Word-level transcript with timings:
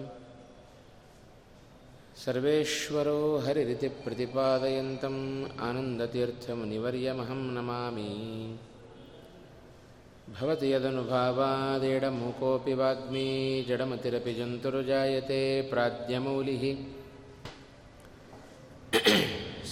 सर्वेश्वरो 2.24 3.20
हरिरिति 3.46 3.90
प्रतिपादयन्तम् 4.02 5.22
आनन्दतीर्थमुनिवर्यमहं 5.68 7.42
नमामि 7.58 8.10
भवति 10.35 10.67
यदनुभावादेडमूकोऽपि 10.71 12.73
वाग्मी 12.79 13.27
जडमतिरपि 13.67 14.31
जन्तुर्जायते 14.39 15.39
प्राज्ञमौलिः 15.69 16.63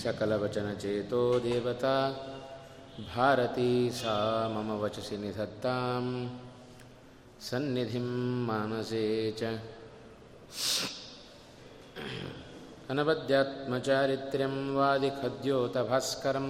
सकलवचनचेतो 0.02 1.23
देवता 1.45 1.95
भारती 3.13 3.72
सा 3.99 4.16
मम 4.54 4.70
वचसि 4.84 5.17
निधत्तां 5.23 6.04
सन्निधिं 7.48 8.08
मानसे 8.48 9.05
च 9.40 9.41
अनवद्यात्मचारित्र्यं 12.91 14.55
वादिखद्योतभास्करम् 14.77 16.49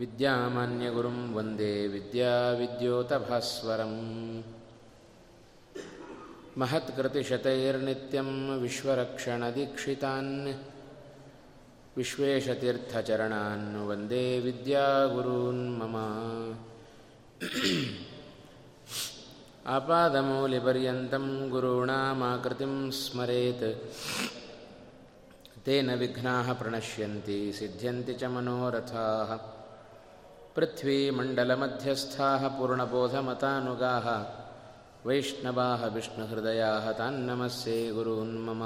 विद्यामान्यगुरुं 0.00 1.18
वन्दे 1.34 1.72
विद्याविद्योतभास्वरम् 1.94 3.98
महत्कृतिशतैर्नित्यं 6.62 8.30
विश्वरक्षणदीक्षितान् 8.62 10.32
विश्वेशतीर्थचरणान् 11.98 13.68
वन्दे 13.88 14.24
विद्यागुरून् 14.46 15.62
मम 15.80 15.96
आपादमौलिपर्यन्तं 19.76 21.26
गुरूणामाकृतिं 21.50 22.74
स्मरेत् 23.00 23.66
तेन 25.66 25.88
विघ्नाः 26.00 26.48
प्रणश्यन्ति 26.60 27.36
सिद्ध्यन्ति 27.58 28.14
च 28.20 28.24
मनोरथाः 28.34 29.30
पृथ्वीमण्डलमध्यस्थाः 30.58 32.42
पूर्णबोधमतानुगाः 32.56 34.06
वैष्णवाः 35.06 35.82
विष्णुहृदयाः 35.94 36.84
तान्नमस्ये 36.98 37.78
गुरून् 37.96 38.36
मम 38.46 38.62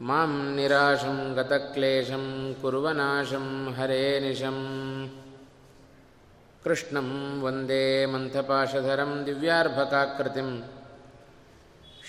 मां 0.09 0.29
निराशं 0.55 1.17
गतक्लेशं 1.37 2.25
कुर्वनाशं 2.61 3.47
हरे 3.77 4.05
निशम् 4.19 4.61
कृष्णं 6.65 7.07
वन्दे 7.41 7.83
मन्थपाशधरं 8.05 9.11
दिव्यार्भकाकृतिं 9.25 10.49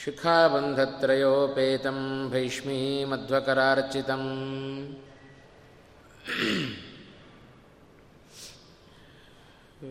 शिखाबन्धत्रयोपेतं 0.02 1.98
भैष्मीमध्वकरार्चितम् 2.30 4.28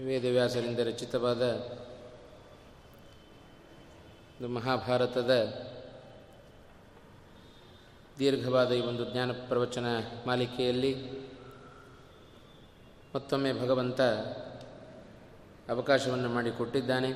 ವೇದವ್ಯಾಸರಿಂದ 0.05 0.79
ರಚಿತವಾದ 0.89 1.43
ಒಂದು 4.33 4.49
ಮಹಾಭಾರತದ 4.49 5.31
ದೀರ್ಘವಾದ 8.19 8.71
ಈ 8.71 8.81
ಒಂದು 8.81 9.03
ಜ್ಞಾನ 9.11 9.31
ಪ್ರವಚನ 9.49 9.87
ಮಾಲಿಕೆಯಲ್ಲಿ 10.27 10.93
ಮತ್ತೊಮ್ಮೆ 13.15 13.51
ಭಗವಂತ 13.53 14.01
ಅವಕಾಶವನ್ನು 15.68 16.28
ಮಾಡಿಕೊಟ್ಟಿದ್ದಾನೆ. 16.28 17.10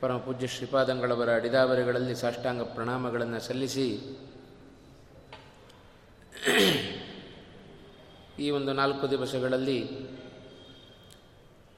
ಪರಮ 0.00 0.18
ಪೂಜ್ಯ 0.18 0.46
ಶ್ರೀಪಾದಂಗಳವರ 0.46 1.34
ಅಡಿದಾವರಿಗಳಲ್ಲಿ 1.34 2.14
ಸಾಷ್ಟಾಂಗ 2.14 2.62
ಪ್ರಣಾಮಗಳನ್ನು 2.62 3.40
ಸಲ್ಲಿಸಿ, 3.40 3.88
ಈ 8.38 8.50
ಒಂದು 8.50 8.72
ನಾಲ್ಕು 8.72 9.10
ದಿವಸಗಳಲ್ಲಿ 9.10 9.78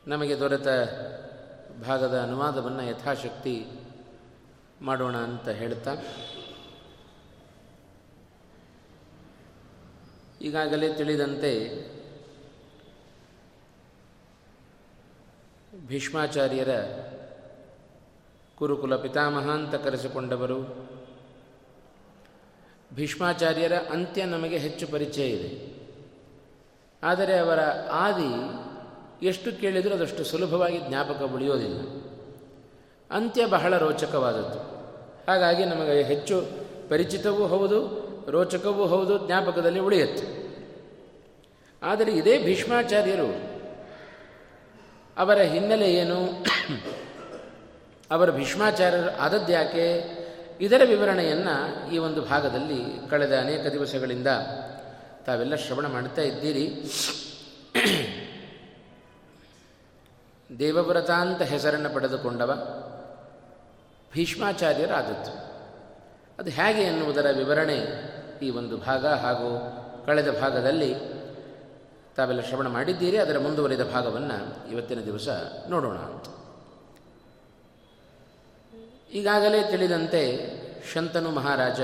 ನಮಗೆ 0.06 0.34
ದೊರೆತ 0.40 0.68
ಭಾಗದ 1.86 2.20
ಅನುವಾದವನ್ನು 2.20 2.82
ಯಥಾಶಕ್ತಿ 2.82 3.66
ಮಾಡೋಣ 4.82 5.16
ಅಂತ 5.16 5.48
ಹೇಳ್ತಾ. 5.48 5.94
ಈಗಾಗಲೇ 10.42 10.94
ತಿಳಿದಂತೆ 10.94 11.52
ಭೀಷ್ಮಾಚಾರ್ಯರ 15.80 16.68
ಕುರುಕುಲ 18.58 18.96
ಪಿತಾಮಹ 18.96 19.50
ಅಂತ 19.50 19.74
ಕರೆಸಿಕೊಂಡವರು. 19.74 20.88
ಭೀಷ್ಮಾಚಾರ್ಯರ 22.94 23.72
ಅಂತ್ಯ 23.72 24.24
ನಮಗೆ 24.24 24.56
ಹೆಚ್ಚು 24.56 24.86
ಪರಿಚಯ 24.86 25.28
ಇದೆ. 25.28 25.82
ಆದರೆ 27.02 27.38
ಅವರ 27.38 27.60
ಆದಿ 27.92 28.62
ಎಷ್ಟು 29.26 29.60
ಕೇಳಿದರೂ 29.60 29.94
ಅದಷ್ಟು 29.94 30.24
ಸುಲಭವಾಗಿ 30.24 30.78
ಜ್ಞಾಪಕ 30.78 31.22
ಉಳಿಯೋದಿಲ್ಲ. 31.22 31.80
ಅಂತ್ಯ 33.10 33.46
ಬಹಳ 33.46 33.78
ರೋಚಕವಾದದ್ದು. 33.78 34.58
ಹಾಗಾಗಿ 35.30 35.64
ನಮಗೆ 35.64 36.02
ಹೆಚ್ಚು 36.02 36.44
ಪರಿಚಿತವೂ 36.88 37.46
ಹೌದು, 37.46 38.02
ರೋಚಕವೂ 38.30 38.86
ಹೌದು, 38.86 39.26
ಜ್ಞಾಪಕದಲ್ಲಿ 39.26 39.80
ಉಳಿಯುತ್ತೆ. 39.80 40.42
ಆದರೆ 41.82 42.12
ಇದೇ 42.12 42.38
ಭೀಷ್ಮಾಚಾರ್ಯರು 42.38 43.51
ಅವರ 45.16 45.38
ಹಿನ್ನೆಲೆ 45.38 45.94
ಏನು? 45.94 46.44
ಅವರ 48.10 48.30
ಭೀಷ್ಮಾಚಾರ್ಯರು 48.30 49.16
ಆದದ್ಯಾಕೆ 49.18 50.04
ಇದರ 50.60 50.80
ವಿವರಣೆಯನ್ನು 50.84 51.90
ಈ 51.94 51.98
ಒಂದು 51.98 52.22
ಭಾಗದಲ್ಲಿ 52.22 53.10
ಕಳೆದ 53.10 53.38
ಅನೇಕ 53.38 53.66
ದಿವಸಗಳಿಂದ 53.66 54.26
ತಾವೆಲ್ಲ 55.26 55.54
ಶ್ರವಣ 55.54 55.86
ಮಾಡ್ತಾ 55.86 56.22
ಇದ್ದೀರಿ. 56.22 56.84
ದೇವವ್ರತಾಂತ 60.58 61.42
ಹೆಸರನ್ನು 61.42 61.90
ಪಡೆದುಕೊಂಡವ 61.90 62.50
ಭೀಷ್ಮಾಚಾರ್ಯರಾದದ್ದು. 64.12 65.52
ಅದು 66.38 66.50
ಹೇಗೆ 66.50 66.82
ಎನ್ನುವುದರ 66.82 67.26
ವಿವರಣೆ 67.36 67.78
ಈ 68.42 68.50
ಒಂದು 68.50 68.76
ಭಾಗ 68.76 69.06
ಹಾಗೂ 69.06 69.78
ಕಳೆದ 70.06 70.40
ಭಾಗದಲ್ಲಿ 70.40 70.94
ತಾವೆಲ್ಲ 72.16 72.40
ಶ್ರವಣ 72.40 72.68
ಮಾಡಿದ್ದೀರಿ, 72.68 73.16
ಅದರ 73.16 73.38
ಮುಂದುವರಿದ 73.38 73.80
ಭಾಗವನ್ನು 73.80 74.70
ಇವತ್ತಿನ 74.70 75.00
ದಿವಸ 75.00 75.28
ನೋಡೋಣ 75.68 75.96
ಈಗಾಗಲೇ 79.10 79.62
ತಿಳಿದಂತೆ 79.62 80.50
ಶಂತನು 80.92 81.30
ಮಹಾರಾಜ 81.30 81.80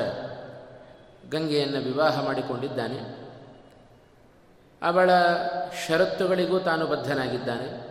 ಗಂಗೆಯನ್ನು 1.30 1.78
ವಿವಾಹ 1.78 2.24
ಮಾಡಿಕೊಂಡಿದ್ದಾನೆ. 2.24 3.28
ಅವಳ 4.82 5.10
ಷರತ್ತುಗಳಿಗೂ 5.86 6.58
ತಾನು 6.58 6.86
ಬದ್ಧನಾಗಿದ್ದಾನೆ. 6.86 7.88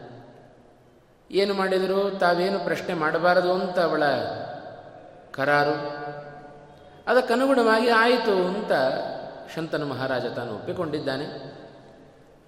ಏನು 1.31 1.53
ಮಾಡಿದರೂ 1.53 2.09
ತಾವೇನು 2.09 2.59
ಪ್ರಶ್ನೆ 2.59 2.93
ಮಾಡಬಾರದು 2.93 3.53
ಅಂತ 3.53 3.79
ಅವಳ 3.79 4.03
ಕರಾರು. 5.33 5.75
ಅದಕ್ಕನುಗುಣವಾಗಿ 7.07 7.89
ಆಯಿತು 7.89 8.47
ಅಂತ 8.47 8.71
ಶಂತನು 9.55 9.85
ಮಹಾರಾಜ 9.85 10.25
ತಾನು 10.25 10.53
ಒಪ್ಪಿಕೊಂಡಿದ್ದಾನೆ. 10.53 11.46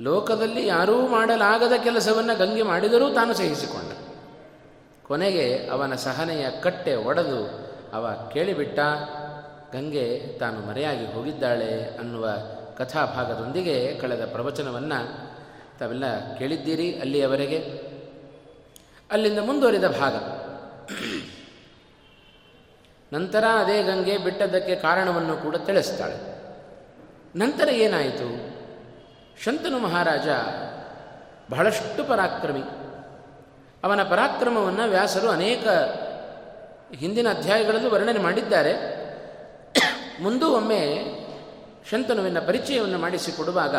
ಲೋಕದಲ್ಲಿ 0.02 0.68
ಯಾರೂ 0.68 1.08
ಮಾಡಲಾಗದ 1.08 1.72
ಕೆಲಸವನ್ನು 1.84 2.38
ಗಂಗೆ 2.38 2.64
ಮಾಡಿದರೂ 2.64 3.14
ತಾನು 3.14 3.34
ಸಹಿಸಿಕೊಂಡ. 3.34 3.92
ಕೊನೆಗೆ 5.04 5.68
ಅವನ 5.68 5.96
ಸಹನೆಯ 5.96 6.46
ಕಟ್ಟೆ 6.62 6.96
ಒಡೆದು 6.96 7.70
ಅವ 7.94 8.30
ಕೇಳಿಬಿಟ್ಟ, 8.34 8.80
ಗಂಗೆ 9.74 10.38
ತಾನು 10.40 10.68
ಮರೆಯಾಗಿ 10.68 11.06
ಹೋಗಿದ್ದಾಳೆ 11.06 11.98
ಅನ್ನುವ 12.00 12.30
ಕಥಾಭಾಗದೊಂದಿಗೆ 12.78 14.00
ಕಳೆದ 14.02 14.26
ಪ್ರವಚನವನ್ನು 14.26 15.30
ತಾವೆಲ್ಲ 15.80 16.36
ಕೇಳಿದ್ದೀರಿ 16.36 17.00
ಅಲ್ಲಿಯವರೆಗೆ. 17.00 17.58
ಅಲ್ಲಿಂದ 19.12 19.40
ಮುಂದುವರಿದ 19.40 19.84
ಭಾಗ. 19.84 20.14
ನಂತರ 23.14 23.44
ಅದೇ 23.46 23.84
ಗಂಗೆ 23.84 24.18
ಬಿಟ್ಟದ್ದಕ್ಕೆ 24.18 24.76
ಕಾರಣವನ್ನು 24.76 25.38
ಕೂಡ 25.38 25.56
ತಿಳಿಸ್ತಾಳೆ. 25.56 26.40
ನಂತರ 27.36 27.70
ಏನಾಯಿತು? 27.70 28.49
ಶಂತನು 29.44 29.80
ಮಹಾರಾಜ 29.80 30.28
ಬಹಳಷ್ಟು 31.52 32.04
ಪರಾಕ್ರಮಿ. 32.04 32.62
ಅವನ 33.84 34.04
ಪರಾಕ್ರಮವನ್ನು 34.04 34.90
ವ್ಯಾಸರು 34.90 35.30
ಅನೇಕ 35.30 35.68
ಹಿಂದಿನ 36.94 37.28
ಅಧ್ಯಾಯಗಳಲ್ಲೂ 37.30 37.90
ವರ್ಣನೆ 37.90 38.20
ಮಾಡಿದ್ದಾರೆ. 38.20 39.00
ಮುಂದೂ 40.22 40.50
ಒಮ್ಮೆ 40.50 41.06
ಶಂತನುವಿನ 41.90 42.40
ಪರಿಚಯವನ್ನು 42.40 42.98
ಮಾಡಿಸಿಕೊಡುವಾಗ 42.98 43.76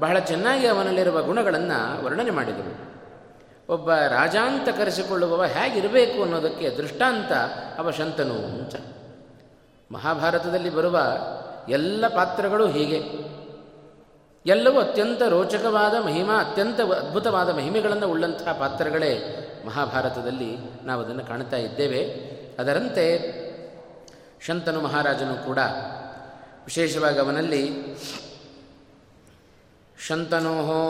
ಬಹಳ 0.00 0.18
ಚೆನ್ನಾಗಿ 0.18 0.66
ಅವನಲ್ಲಿರುವ 0.66 1.22
ಗುಣಗಳನ್ನು 1.22 2.04
ವರ್ಣನೆ 2.04 2.30
ಮಾಡಿದರು 2.30 2.92
ಒಬ್ಬ 3.72 3.92
ರಾಜಾಂತ 3.92 4.68
ಕರೆಸಿಕೊಳ್ಳುವವ 4.68 5.44
ಹೇಗಿರಬೇಕು 5.44 6.22
ಅನ್ನೋದಕ್ಕೆ 6.22 6.70
ದೃಷ್ಟಾಂತ 6.70 7.32
ಅವ 7.78 7.90
ಶಂತನು 7.90 8.34
ಅಂತ 8.34 8.74
ಮಹಾಭಾರತದಲ್ಲಿ 9.92 10.70
ಬರುವ 10.70 11.00
ಎಲ್ಲ 11.68 12.08
ಪಾತ್ರಗಳು 12.08 12.66
ಹೀಗೆ. 12.66 13.31
ಎಲ್ಲವೂ 14.46 14.80
ಅತ್ಯಂತ 14.80 15.22
ರೋಚಕವಾದ 15.22 16.04
ಮಹಿಮಾ, 16.04 16.34
ಅತ್ಯಂತ 16.40 16.80
ಅದ್ಭುತವಾದ 16.80 17.56
ಮಹಿಮೆಗಳನ್ನು 17.56 18.08
ಉಳ್ಳಂತಹ 18.08 18.52
ಪಾತ್ರಗಳೇ 18.52 19.12
ಮಹಾಭಾರತದಲ್ಲಿ 19.66 20.56
ನಾವು 20.84 21.02
ಅದನ್ನು 21.02 21.24
ಕಾಣ್ತಾ 21.26 21.56
ಇದ್ದೇವೆ. 21.56 22.00
ಅದರಂತೆ 22.58 23.04
ಶಂತನು 24.46 24.80
ಮಹಾರಾಜನು 24.80 25.46
ಕೂಡ 25.46 25.58
ವಿಶೇಷವಾಗಿ 26.64 27.18
ಅವನಲ್ಲಿ 27.18 27.62
ಶಂತನೋಹೋ 30.06 30.80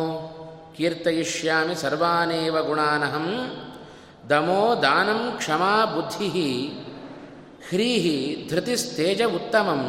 ಕೀರ್ತಯಿಷ್ಯಾಮಿ 0.77 1.75
ಸರ್ವಾನೇವ 1.75 2.63
ಗುಣಾನಹಂ 2.63 3.27
ದಮೋ 4.31 4.83
ದಾನಂ 4.83 5.35
ಕ್ಷಮಾ 5.37 5.85
ಬುದ್ಧಿ 5.85 6.29
ಹ್ರೀಹಿ 7.69 8.49
ಧೃತಿಸ್ತೇಜ 8.51 9.23
ಉತ್ತಮಂ 9.35 9.83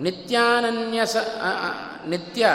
ನಿತ್ಯಾನನ್ಯಸ 0.00 1.16
ನಿತ್ಯ 2.08 2.46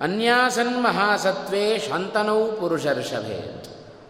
ಅನ್ಯಾಸನ್ಮಹಾಸತ್ವೇ 0.00 1.78
ಶಾಂತನೌ 1.78 2.46
ಪುರುಷರ್ಷಭೆ. 2.46 3.38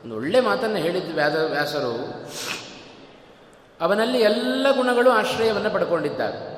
ಒಂದು 0.05 0.17
ಒಳ್ಳೆ 0.17 0.41
ಮಾತನ್ನು 0.41 0.77
ಹೇಳಿದ್ದು 0.77 1.15
ವ್ಯಾದ, 1.15 1.51
ವ್ಯಾಸರು. 1.51 1.95
ಅವನಲ್ಲಿ 3.81 4.19
ಎಲ್ಲ 4.19 4.67
ಗುಣಗಳು 4.71 5.11
ಆಶ್ರಯವನ್ನು 5.11 5.71
ಪಡ್ಕೊಂಡಿದ್ದಾರೆ 5.71 6.55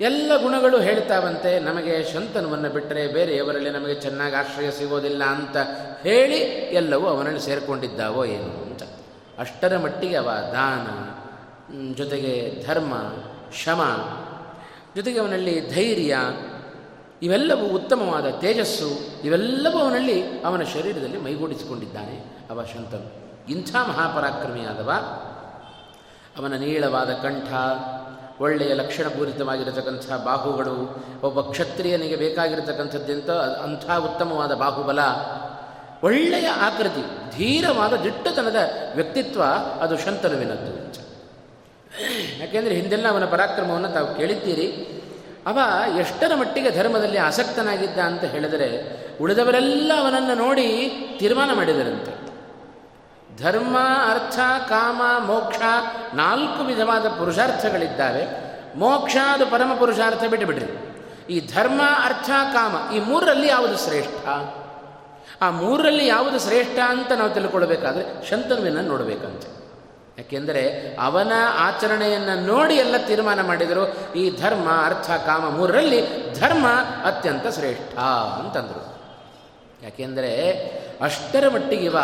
ಎಲ್ಲ 0.00 0.32
ಗುಣಗಳು 0.42 0.80
ಹೇಳ್ತಾವಂತೆ, 0.80 1.58
ನಮಗೆ 1.58 2.12
ಶಂತನವನ್ನು 2.12 2.68
ಬಿಟ್ಟರೆ 2.68 3.08
ಬೇರೆಯವರಲ್ಲಿ 3.08 3.70
ನಮಗೆ 3.70 3.94
ಚೆನ್ನಾಗಿ 3.94 4.34
ಆಶ್ರಯ 4.34 4.70
ಸಿಗೋದಿಲ್ಲ 4.70 5.24
ಅಂತ 5.24 5.56
ಹೇಳಿ 6.02 6.36
ಎಲ್ಲವೂ 6.72 7.06
ಅವನಲ್ಲಿ 7.06 7.40
ಸೇರಿಕೊಂಡಿದ್ದಾವೋ 7.40 8.24
ಏನು 8.24 8.62
ಅಂತ. 8.62 8.82
ಅಷ್ಟರ 9.38 9.78
ಮಟ್ಟಿಗೆ 9.78 10.16
ಅವ 10.16 10.30
ದಾನ 10.52 10.86
ಜೊತೆಗೆ 11.94 12.64
ಧರ್ಮ, 12.66 12.94
ಶಮ, 13.64 13.80
ಜೊತೆಗೆ 14.96 15.18
ಅವನಲ್ಲಿ 15.18 15.74
ಧೈರ್ಯ 15.74 16.16
ಇವೆಲ್ಲವೂ 17.22 17.66
ಉತ್ತಮವಾದ 17.66 18.30
ತೇಜಸ್ಸು, 18.30 19.20
ಇವೆಲ್ಲವೂ 19.24 19.78
ಅವನಲ್ಲಿ 19.78 20.42
ಅವನ 20.42 20.62
ಶರೀರದಲ್ಲಿ 20.62 21.18
ಮೈಗೂಡಿಸಿಕೊಂಡಿದ್ದಾನೆ. 21.18 22.36
ಅವ 22.50 22.64
ಶಂತನು. 22.64 23.22
ಇಂಥ 23.50 23.76
ಮಹಾಪರಾಕ್ರಮಿಯಾದವ. 23.76 24.92
ಅವನ 26.38 26.54
ನೀಳವಾದ 26.54 27.10
ಕಂಠ, 27.10 27.52
ಒಳ್ಳೆಯ 28.40 28.74
ಲಕ್ಷಣಪೂರಿತವಾಗಿರತಕ್ಕಂಥ 28.74 30.12
ಬಾಹುಗಳು, 30.24 31.04
ಒಬ್ಬ 31.22 31.40
ಕ್ಷತ್ರಿಯನಿಗೆ 31.40 32.16
ಬೇಕಾಗಿರತಕ್ಕಂಥದ್ದೆಂತ 32.16 33.30
ಅಂಥ 33.30 33.90
ಉತ್ತಮವಾದ 33.90 34.54
ಬಾಹುಬಲ, 34.54 34.98
ಒಳ್ಳೆಯ 36.02 36.48
ಆಕೃತಿ, 36.48 37.36
ಧೀರವಾದ 37.36 37.92
ದಿಟ್ಟತನದ 37.92 38.56
ವ್ಯಕ್ತಿತ್ವ 38.94 39.42
ಅದು 39.80 39.98
ಶಂತನುವಿನದ್ದು. 39.98 40.92
ಯಾಕೆಂದರೆ 42.40 42.74
ಹಿಂದೆಲ್ಲ 42.74 43.08
ಅವನ 43.08 43.24
ಪರಾಕ್ರಮವನ್ನು 43.24 43.88
ತಾವು 43.88 44.14
ಕೇಳಿದ್ದೀರಿ. 44.14 45.01
ಅವ 45.46 45.58
ಎಷ್ಟರ 45.98 46.34
ಮಟ್ಟಿಗೆ 46.34 46.70
ಧರ್ಮದಲ್ಲಿ 46.70 47.18
ಆಸಕ್ತನಾಗಿದ್ದ 47.18 47.98
ಅಂತ 47.98 48.24
ಹೇಳಿದರೆ 48.24 49.02
ಉಳಿದವರೆಲ್ಲ 49.18 49.92
ಅವನನ್ನು 50.00 50.34
ನೋಡಿ 50.34 50.90
ತೀರ್ಮಾನ 51.18 51.52
ಮಾಡಿದರಂತೆ. 51.52 52.22
ಧರ್ಮ, 53.42 53.76
ಅರ್ಥ, 54.10 54.38
ಕಾಮ, 54.68 55.26
ಮೋಕ್ಷ 55.26 55.56
ನಾಲ್ಕು 56.14 56.62
ವಿಧವಾದ 56.62 57.08
ಪುರುಷಾರ್ಥಗಳಿದ್ದಾವೆ. 57.08 58.26
ಮೋಕ್ಷ 58.78 59.16
ಅದು 59.32 59.46
ಪರಮ 59.46 59.72
ಪುರುಷಾರ್ಥ 59.78 60.24
ಬಿಟ್ಟುಬಿಡ್ರಿ 60.24 60.66
ಈ 61.30 61.40
ಧರ್ಮ, 61.54 61.80
ಅರ್ಥ, 62.04 62.30
ಕಾಮ 62.52 62.92
ಈ 62.94 63.00
ಮೂರರಲ್ಲಿ 63.00 63.48
ಯಾವುದು 63.48 63.76
ಶ್ರೇಷ್ಠ? 63.76 64.28
ಆ 65.42 65.50
ಮೂರರಲ್ಲಿ 65.50 66.06
ಯಾವುದು 66.06 66.38
ಶ್ರೇಷ್ಠ 66.38 66.78
ಅಂತ 66.78 67.12
ನಾವು 67.12 67.30
ತಿಳ್ಕೊಳ್ಬೇಕಾದ್ರೆ 67.30 68.30
ಶಂತನುವಿನ 68.30 68.80
ನೋಡಬೇಕಂತೆ. 68.80 69.61
ಯಾಕೆಂದರೆ 70.18 70.96
ಅವನ 71.00 71.32
ಆಚರಣೆಯನ್ನು 71.58 72.46
ನೋಡಿ 72.46 72.74
ಎಲ್ಲ 72.74 72.96
ತೀರ್ಮಾನ 72.96 73.40
ಮಾಡಿದರು. 73.40 74.12
ಈ 74.12 74.30
ಧರ್ಮ, 74.30 74.68
ಅರ್ಥ, 74.84 75.10
ಕಾಮ 75.10 75.48
ಮೂರರಲ್ಲಿ 75.48 76.32
ಧರ್ಮ 76.40 76.66
ಅತ್ಯಂತ 77.04 77.46
ಶ್ರೇಷ್ಠ 77.46 77.98
ಅಂತಂದರು. 78.38 78.98
ಯಾಕೆಂದರೆ 79.82 80.52
ಅಷ್ಟರ 81.02 81.48
ಮಟ್ಟಿಗಿವ 81.48 81.96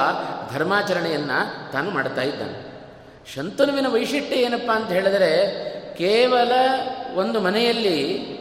ಧರ್ಮಾಚರಣೆಯನ್ನು 0.55 1.73
ತಾನು 1.73 1.91
ಮಾಡ್ತಾ 1.91 2.23
ಇದ್ದಾನೆ. 2.23 2.69
ಶಂತನುವಿನ 3.35 3.87
ವೈಶಿಷ್ಟ್ಯ 3.89 4.37
ಏನಪ್ಪಾ 4.37 4.77
ಅಂತ 4.77 4.89
ಹೇಳಿದರೆ, 4.89 5.33
ಕೇವಲ 5.99 6.53
ಒಂದು 7.15 7.41
ಮನೆಯಲ್ಲಿ 7.41 8.39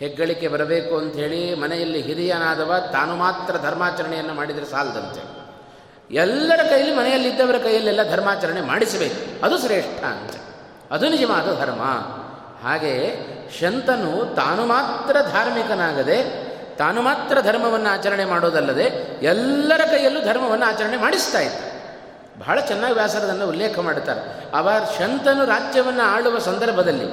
ಹೆಗ್ಗಳಿಕೆ 0.00 0.48
ಬರಬೇಕು 0.48 0.96
ಅಂಥೇಳಿ 0.96 1.54
ಮನೆಯಲ್ಲಿ 1.54 2.02
ಹಿರಿಯನಾದವ 2.02 2.74
ತಾನು 2.92 3.16
ಮಾತ್ರ 3.16 3.56
ಧರ್ಮಾಚರಣೆಯನ್ನು 3.62 4.34
ಮಾಡಿದರೆ 4.34 4.64
ಸಾಲದಂತೆ. 4.64 5.45
ಎಲ್ಲರ 6.10 6.60
ಕೈಯಲ್ಲಿ 6.70 6.96
ಮನೆಯಲ್ಲಿದ್ದವರ 6.96 7.58
ಕೈಯಲ್ಲೆಲ್ಲ 7.58 8.10
ಧರ್ಮಾಚರಣೆ 8.10 8.60
ಮಾಡಿಸಬೇಕು. 8.60 9.44
ಅದು 9.44 9.58
ಶ್ರೇಷ್ಠ 9.58 10.04
ಅಂತ. 10.04 10.30
ಅದು 10.90 11.08
ನಿಜವಾದ 11.08 11.58
ಧರ್ಮ. 11.60 11.82
ಹಾಗೆ 12.62 13.16
ಶಂತನು 13.60 14.34
ತಾನು 14.34 14.66
ಮಾತ್ರ 14.66 15.16
ಧಾರ್ಮಿಕನಾಗದೆ, 15.32 16.46
ತಾನು 16.76 17.02
ಮಾತ್ರ 17.02 17.40
ಧರ್ಮವನ್ನು 17.40 17.88
ಆಚರಣೆ 17.88 18.24
ಮಾಡೋದಲ್ಲದೆ 18.24 19.18
ಎಲ್ಲರ 19.22 19.80
ಕೈಯಲ್ಲೂ 19.84 20.20
ಧರ್ಮವನ್ನು 20.20 20.66
ಆಚರಣೆ 20.66 20.96
ಮಾಡಿಸ್ತಾ 20.96 21.40
ಇದ್ದ. 21.40 21.56
ಬಹಳ 22.38 22.60
ಚೆನ್ನಾಗಿ 22.60 22.94
ವ್ಯಾಸರದನ್ನು 22.94 23.48
ಉಲ್ಲೇಖ 23.48 23.78
ಮಾಡುತ್ತಾರೆ 23.78 24.44
ಅವ 24.54 24.70
ಶಂತನು 24.98 25.44
ರಾಜ್ಯವನ್ನು 25.44 26.02
ಆಳುವ 26.02 26.38
ಸಂದರ್ಭದಲ್ಲಿ 26.38 27.06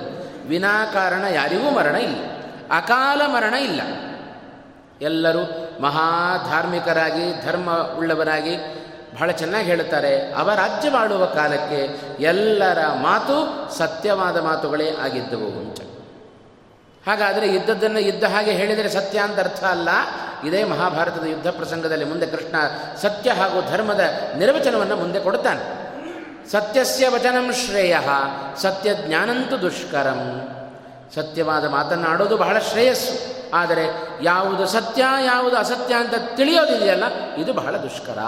ವಿನಾಕಾರಣ 0.47 1.23
ಯಾರಿಗೂ 1.23 1.69
ಮರಣ 1.69 1.95
ಇಲ್ಲ. 1.95 2.25
ಅಕಾಲ 2.71 3.21
ಮರಣ 3.25 3.53
ಇಲ್ಲ. 3.53 3.81
ಎಲ್ಲರೂ 5.01 5.69
ಮಹಾಧಾರ್ಮಿಕರಾಗಿ, 5.79 7.45
ಧರ್ಮ 7.45 7.77
ಉಳ್ಳವರಾಗಿ 7.97 8.82
ಬಹಳ 9.13 9.31
ಚೆನ್ನಾಗಿ 9.31 9.65
ಹೇಳುತ್ತಾರೆ, 9.65 10.33
ಅವ 10.33 10.49
ರಾಜ್ಯವಾಳುವ 10.49 11.25
ಕಾಲಕ್ಕೆ 11.25 11.81
ಎಲ್ಲರ 12.23 12.87
ಮಾತು 12.87 13.35
ಸತ್ಯವಾದ 13.77 14.37
ಮಾತುಗಳೇ 14.41 14.95
ಆಗಿದ್ದವು 15.03 15.47
ಅಂತ. 15.47 15.81
ಹಾಗಾದರೆ 17.09 17.47
ಇದ್ದದ್ದನ್ನು 17.47 17.99
ಇದ್ದ 17.99 18.23
ಹಾಗೆ 18.23 18.51
ಹೇಳಿದರೆ 18.51 18.89
ಸತ್ಯ 18.89 19.19
ಅಂತ 19.19 19.39
ಅರ್ಥ 19.39 19.63
ಅಲ್ಲ. 19.63 19.89
ಇದೇ 20.47 20.63
ಮಹಾಭಾರತದ 20.63 21.25
ಯುದ್ಧ 21.25 21.47
ಪ್ರಸಂಗದಲ್ಲಿ 21.47 22.05
ಮುಂದೆ 22.05 22.25
ಕೃಷ್ಣ 22.25 22.55
ಸತ್ಯ 23.01 23.31
ಹಾಗೂ 23.31 23.71
ಧರ್ಮದ 23.71 23.99
ನಿರ್ವಚನವನ್ನು 24.37 24.95
ಮುಂದೆ 24.95 25.19
ಕೊಡುತ್ತಾನೆ 25.19 25.83
ಸತ್ಯಸ್ಯ 26.51 27.09
ವಚನಂ 27.09 27.53
ಶ್ರೇಯ, 27.53 27.97
ಸತ್ಯ 28.57 28.95
ಜ್ಞಾನಂತೂ 28.95 29.57
ದುಷ್ಕರಂ. 29.57 30.49
ಸತ್ಯವಾದ 31.15 31.69
ಮಾತನ್ನಾಡೋದು 31.69 32.37
ಬಹಳ 32.37 32.59
ಶ್ರೇಯಸ್ಸು. 32.59 33.33
ಆದರೆ 33.53 33.85
ಯಾವುದು 34.21 34.67
ಸತ್ಯ, 34.67 35.03
ಯಾವುದು 35.25 35.55
ಅಸತ್ಯ 35.57 35.93
ಅಂತ 35.95 36.13
ತಿಳಿಯೋದಿದೆಯಲ್ಲ, 36.35 37.03
ಇದು 37.37 37.53
ಬಹಳ 37.53 37.77
ದುಷ್ಕರ. 37.77 38.19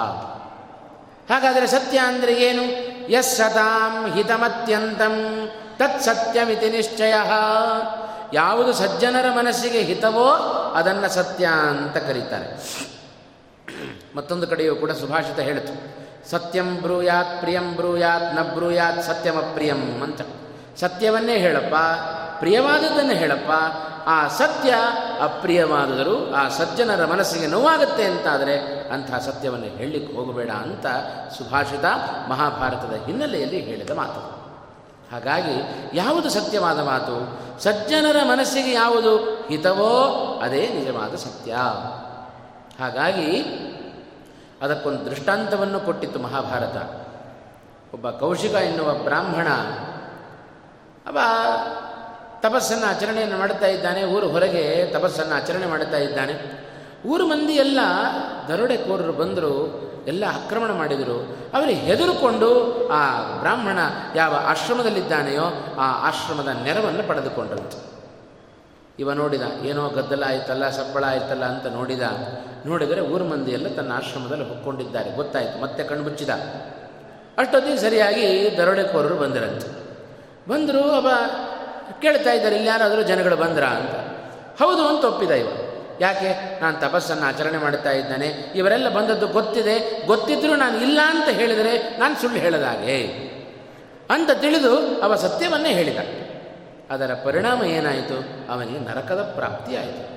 ಹಾಗಾದರೆ 1.29 1.67
ಸತ್ಯ 1.67 1.97
ಅಂದರೆ 1.97 2.33
ಏನು? 2.33 2.63
ಯಸ್ 3.11 3.33
ಸತಾಂ 3.37 3.93
ಹಿತಮತ್ಯಂತಂ 4.13 5.15
ತತ್ 5.77 6.01
ಸತ್ಯಮಿತಿ 6.01 6.69
ನಿಶ್ಚಯ. 6.69 7.15
ಯಾವುದು 8.33 8.73
ಸಜ್ಜನರ 8.73 9.27
ಮನಸ್ಸಿಗೆ 9.37 9.81
ಹಿತವೋ 9.81 10.29
ಅದನ್ನು 10.79 11.09
ಸತ್ಯ 11.09 11.45
ಅಂತ 11.45 11.97
ಕರೀತಾರೆ. 11.97 12.47
ಮತ್ತೊಂದು 14.15 14.47
ಕಡೆಯೂ 14.47 14.75
ಕೂಡ 14.75 14.91
ಸುಭಾಷಿತ 14.91 15.39
ಹೇಳಿತು. 15.39 15.73
ಸತ್ಯಂ 16.31 16.69
ಬ್ರೂಯಾತ್ 16.81 17.39
ಪ್ರಿಯಂ 17.41 17.75
ಬ್ರೂಯಾತ್ನ 17.75 18.39
ಬ್ರೂಯಾತ್ 18.55 19.01
ಸತ್ಯಮಪ್ರಿಯಂ 19.03 19.81
ಅಂತ. 20.03 20.21
ಸತ್ಯವನ್ನೇ 20.79 21.37
ಹೇಳಪ್ಪ, 21.37 21.75
ಪ್ರಿಯವಾದದ್ದನ್ನು 22.39 23.13
ಹೇಳಪ್ಪ, 23.13 23.51
ಆ 24.07 24.27
ಸತ್ಯ 24.27 24.73
ಅಪ್ರಿಯವಾದರು 25.21 26.33
ಆ 26.33 26.49
ಸಜ್ಜನರ 26.49 27.05
ಮನಸ್ಸಿಗೆ 27.05 27.47
ನೋವಾಗುತ್ತೆ 27.47 28.03
ಅಂತಾದರೆ 28.03 28.57
ಅಂಥ 28.89 29.15
ಸತ್ಯವನ್ನು 29.15 29.65
ಹೇಳಲಿಕ್ಕೆ 29.65 30.17
ಹೋಗಬೇಡ 30.17 30.49
ಅಂತ 30.49 30.85
ಸುಭಾಷಿತ 31.37 31.85
ಮಹಾಭಾರತದ 32.29 33.05
ಹಿನ್ನೆಲೆಯಲ್ಲಿ 33.05 33.59
ಹೇಳಿದ 33.59 33.89
ಮಾತು. 33.89 34.45
ಹಾಗಾಗಿ 35.11 35.89
ಯಾವುದು 35.93 36.29
ಸತ್ಯವಾದ 36.29 36.79
ಮಾತು? 36.79 37.39
ಸಜ್ಜನರ 37.63 38.15
ಮನಸ್ಸಿಗೆ 38.23 38.73
ಯಾವುದು? 38.73 39.17
ಹಿತವೋ 39.47 40.13
ಅದೇ 40.43 40.67
ನಿಜವಾದ 40.67 41.15
ಸತ್ಯ. 41.15 41.51
ಹಾಗಾಗಿ 42.79 43.41
ಅದಕ್ಕೊಂದು 44.61 45.05
ದೃಷ್ಟಾಂತವನ್ನು 45.05 45.79
ಕೊಟ್ಟಿತ್ತು 45.79 46.19
ಮಹಾಭಾರತ. 46.19 47.05
ಒಬ್ಬ 47.93 48.09
ಕೌಶಿಕ 48.09 48.51
ಎನ್ನುವ 48.51 48.93
ಬ್ರಾಹ್ಮಣ 48.93 49.47
ಅವ 51.07 51.17
ತಪಸ್ಸನ್ನು 52.39 52.85
ಆಚರಣೆಯನ್ನು 52.85 53.37
ಮಾಡ್ತಾ 53.37 53.67
ಇದ್ದಾನೆ, 53.67 54.03
ಊರು 54.03 54.27
ಹೊರಗೆ 54.27 54.91
ತಪಸ್ಸನ್ನು 54.93 55.35
ಆಚರಣೆ 55.35 55.65
ಮಾಡ್ತಾ 55.65 55.97
ಇದ್ದಾನೆ. 55.97 56.65
ಊರು 57.07 57.27
ಮಂದಿ 57.27 57.53
ಎಲ್ಲ 57.53 57.79
ದರೋಡೆಕೋರರು 58.47 59.13
ಬಂದರು, 59.13 59.85
ಎಲ್ಲ 60.07 60.23
ಆಕ್ರಮಣ 60.23 60.71
ಮಾಡಿದರು. 60.71 61.37
ಅವರು 61.53 61.71
ಹೆದರುಕೊಂಡು 61.71 62.49
ಆ 62.87 63.21
ಬ್ರಾಹ್ಮಣ 63.39 63.79
ಯಾವ 64.15 64.35
ಆಶ್ರಮದಲ್ಲಿದ್ದಾನೆಯೋ, 64.35 65.43
ಆ 65.77 66.07
ಆಶ್ರಮದ 66.07 66.47
ನೆರವನ್ನು 66.47 67.07
ಪಡೆದುಕೊಂಡಂತೆ 67.07 67.95
ಇವ 68.99 69.13
ನೋಡಿದ, 69.13 69.41
ಏನೋ 69.63 69.89
ಗದ್ದಲ 69.89 70.23
ಆಯ್ತಲ್ಲ, 70.27 70.69
ಸಪ್ಪಳ 70.69 71.03
ಆಯ್ತಲ್ಲ 71.03 71.45
ಅಂತ 71.45 71.65
ನೋಡಿದ. 71.65 72.01
ನೋಡಿದರೆ 72.65 73.01
ಊರು 73.01 73.23
ಮಂದಿ 73.23 73.51
ಎಲ್ಲ 73.51 73.67
ತನ್ನ 73.75 73.91
ಆಶ್ರಮದಲ್ಲಿ 73.93 74.49
ಹೊಕ್ಕೊಂಡಿದ್ದಾರೆ. 74.49 75.11
ಗೊತ್ತಾಯಿತು, 75.15 75.61
ಮತ್ತೆ 75.61 75.83
ಕಣ್ಮುಚ್ಚಿದ. 75.83 76.29
ಅಷ್ಟೊತ್ತಿಗೆ 77.37 77.77
ಸರಿಯಾಗಿ 77.77 78.57
ದರೋಡೆಕೋರರು 78.57 79.15
ಬಂದಿರಂತೆ. 79.15 79.84
ಬಂದರು 80.47 80.91
ಅವ 80.91 81.07
ಕೇಳ್ತಾ 82.01 82.31
ಇದ್ದಾರೆ, 82.31 82.55
ಇಲ್ಲಿ 82.55 82.69
ಯಾರಾದರೂ 82.69 83.01
ಜನಗಳು 83.01 83.35
ಬಂದ್ರ 83.35 83.63
ಅಂತ. 83.63 83.95
ಹೌದು, 84.63 84.87
ಅಂತ 84.87 85.05
ಒಪ್ಪಿದ 85.05 85.31
ಇವ. 85.31 85.47
ಯಾಕೆ? 85.99 86.61
ನಾನು 86.61 86.79
ತಪಸ್ಸನ್ನು 86.79 87.25
ಆಚರಣೆ 87.25 87.57
ಮಾಡ್ತಾ 87.57 87.91
ಇದ್ದಾನೆ. 87.91 88.27
ಇವರೆಲ್ಲ 88.55 88.89
ಬಂದದ್ದು 88.89 89.27
ಗೊತ್ತಿದೆ. 89.27 90.05
ಗೊತ್ತಿದ್ದರೂ 90.05 90.55
ನಾನು 90.55 90.81
ಇಲ್ಲ 90.81 90.99
ಅಂತ 91.05 91.29
ಹೇಳಿದರೆ 91.29 91.97
ನಾನು 91.97 92.21
ಸುಳ್ಳು 92.21 92.39
ಹೇಳದಾಗೆ 92.39 92.97
ಅಂತ 94.09 94.31
ತಿಳಿದು 94.31 95.01
ಅವ 95.01 95.15
ಸತ್ಯವನ್ನೇ 95.15 95.73
ಹೇಳಿದ. 95.73 95.97
ಅದರ 96.89 97.13
ಪರಿಣಾಮ 97.13 97.63
ಏನಾಯಿತು? 97.63 98.17
ಅವನಿಗೆ 98.51 98.79
ನರಕದ 98.79 99.21
ಪ್ರಾಪ್ತಿಯಾಯಿತು 99.35 100.15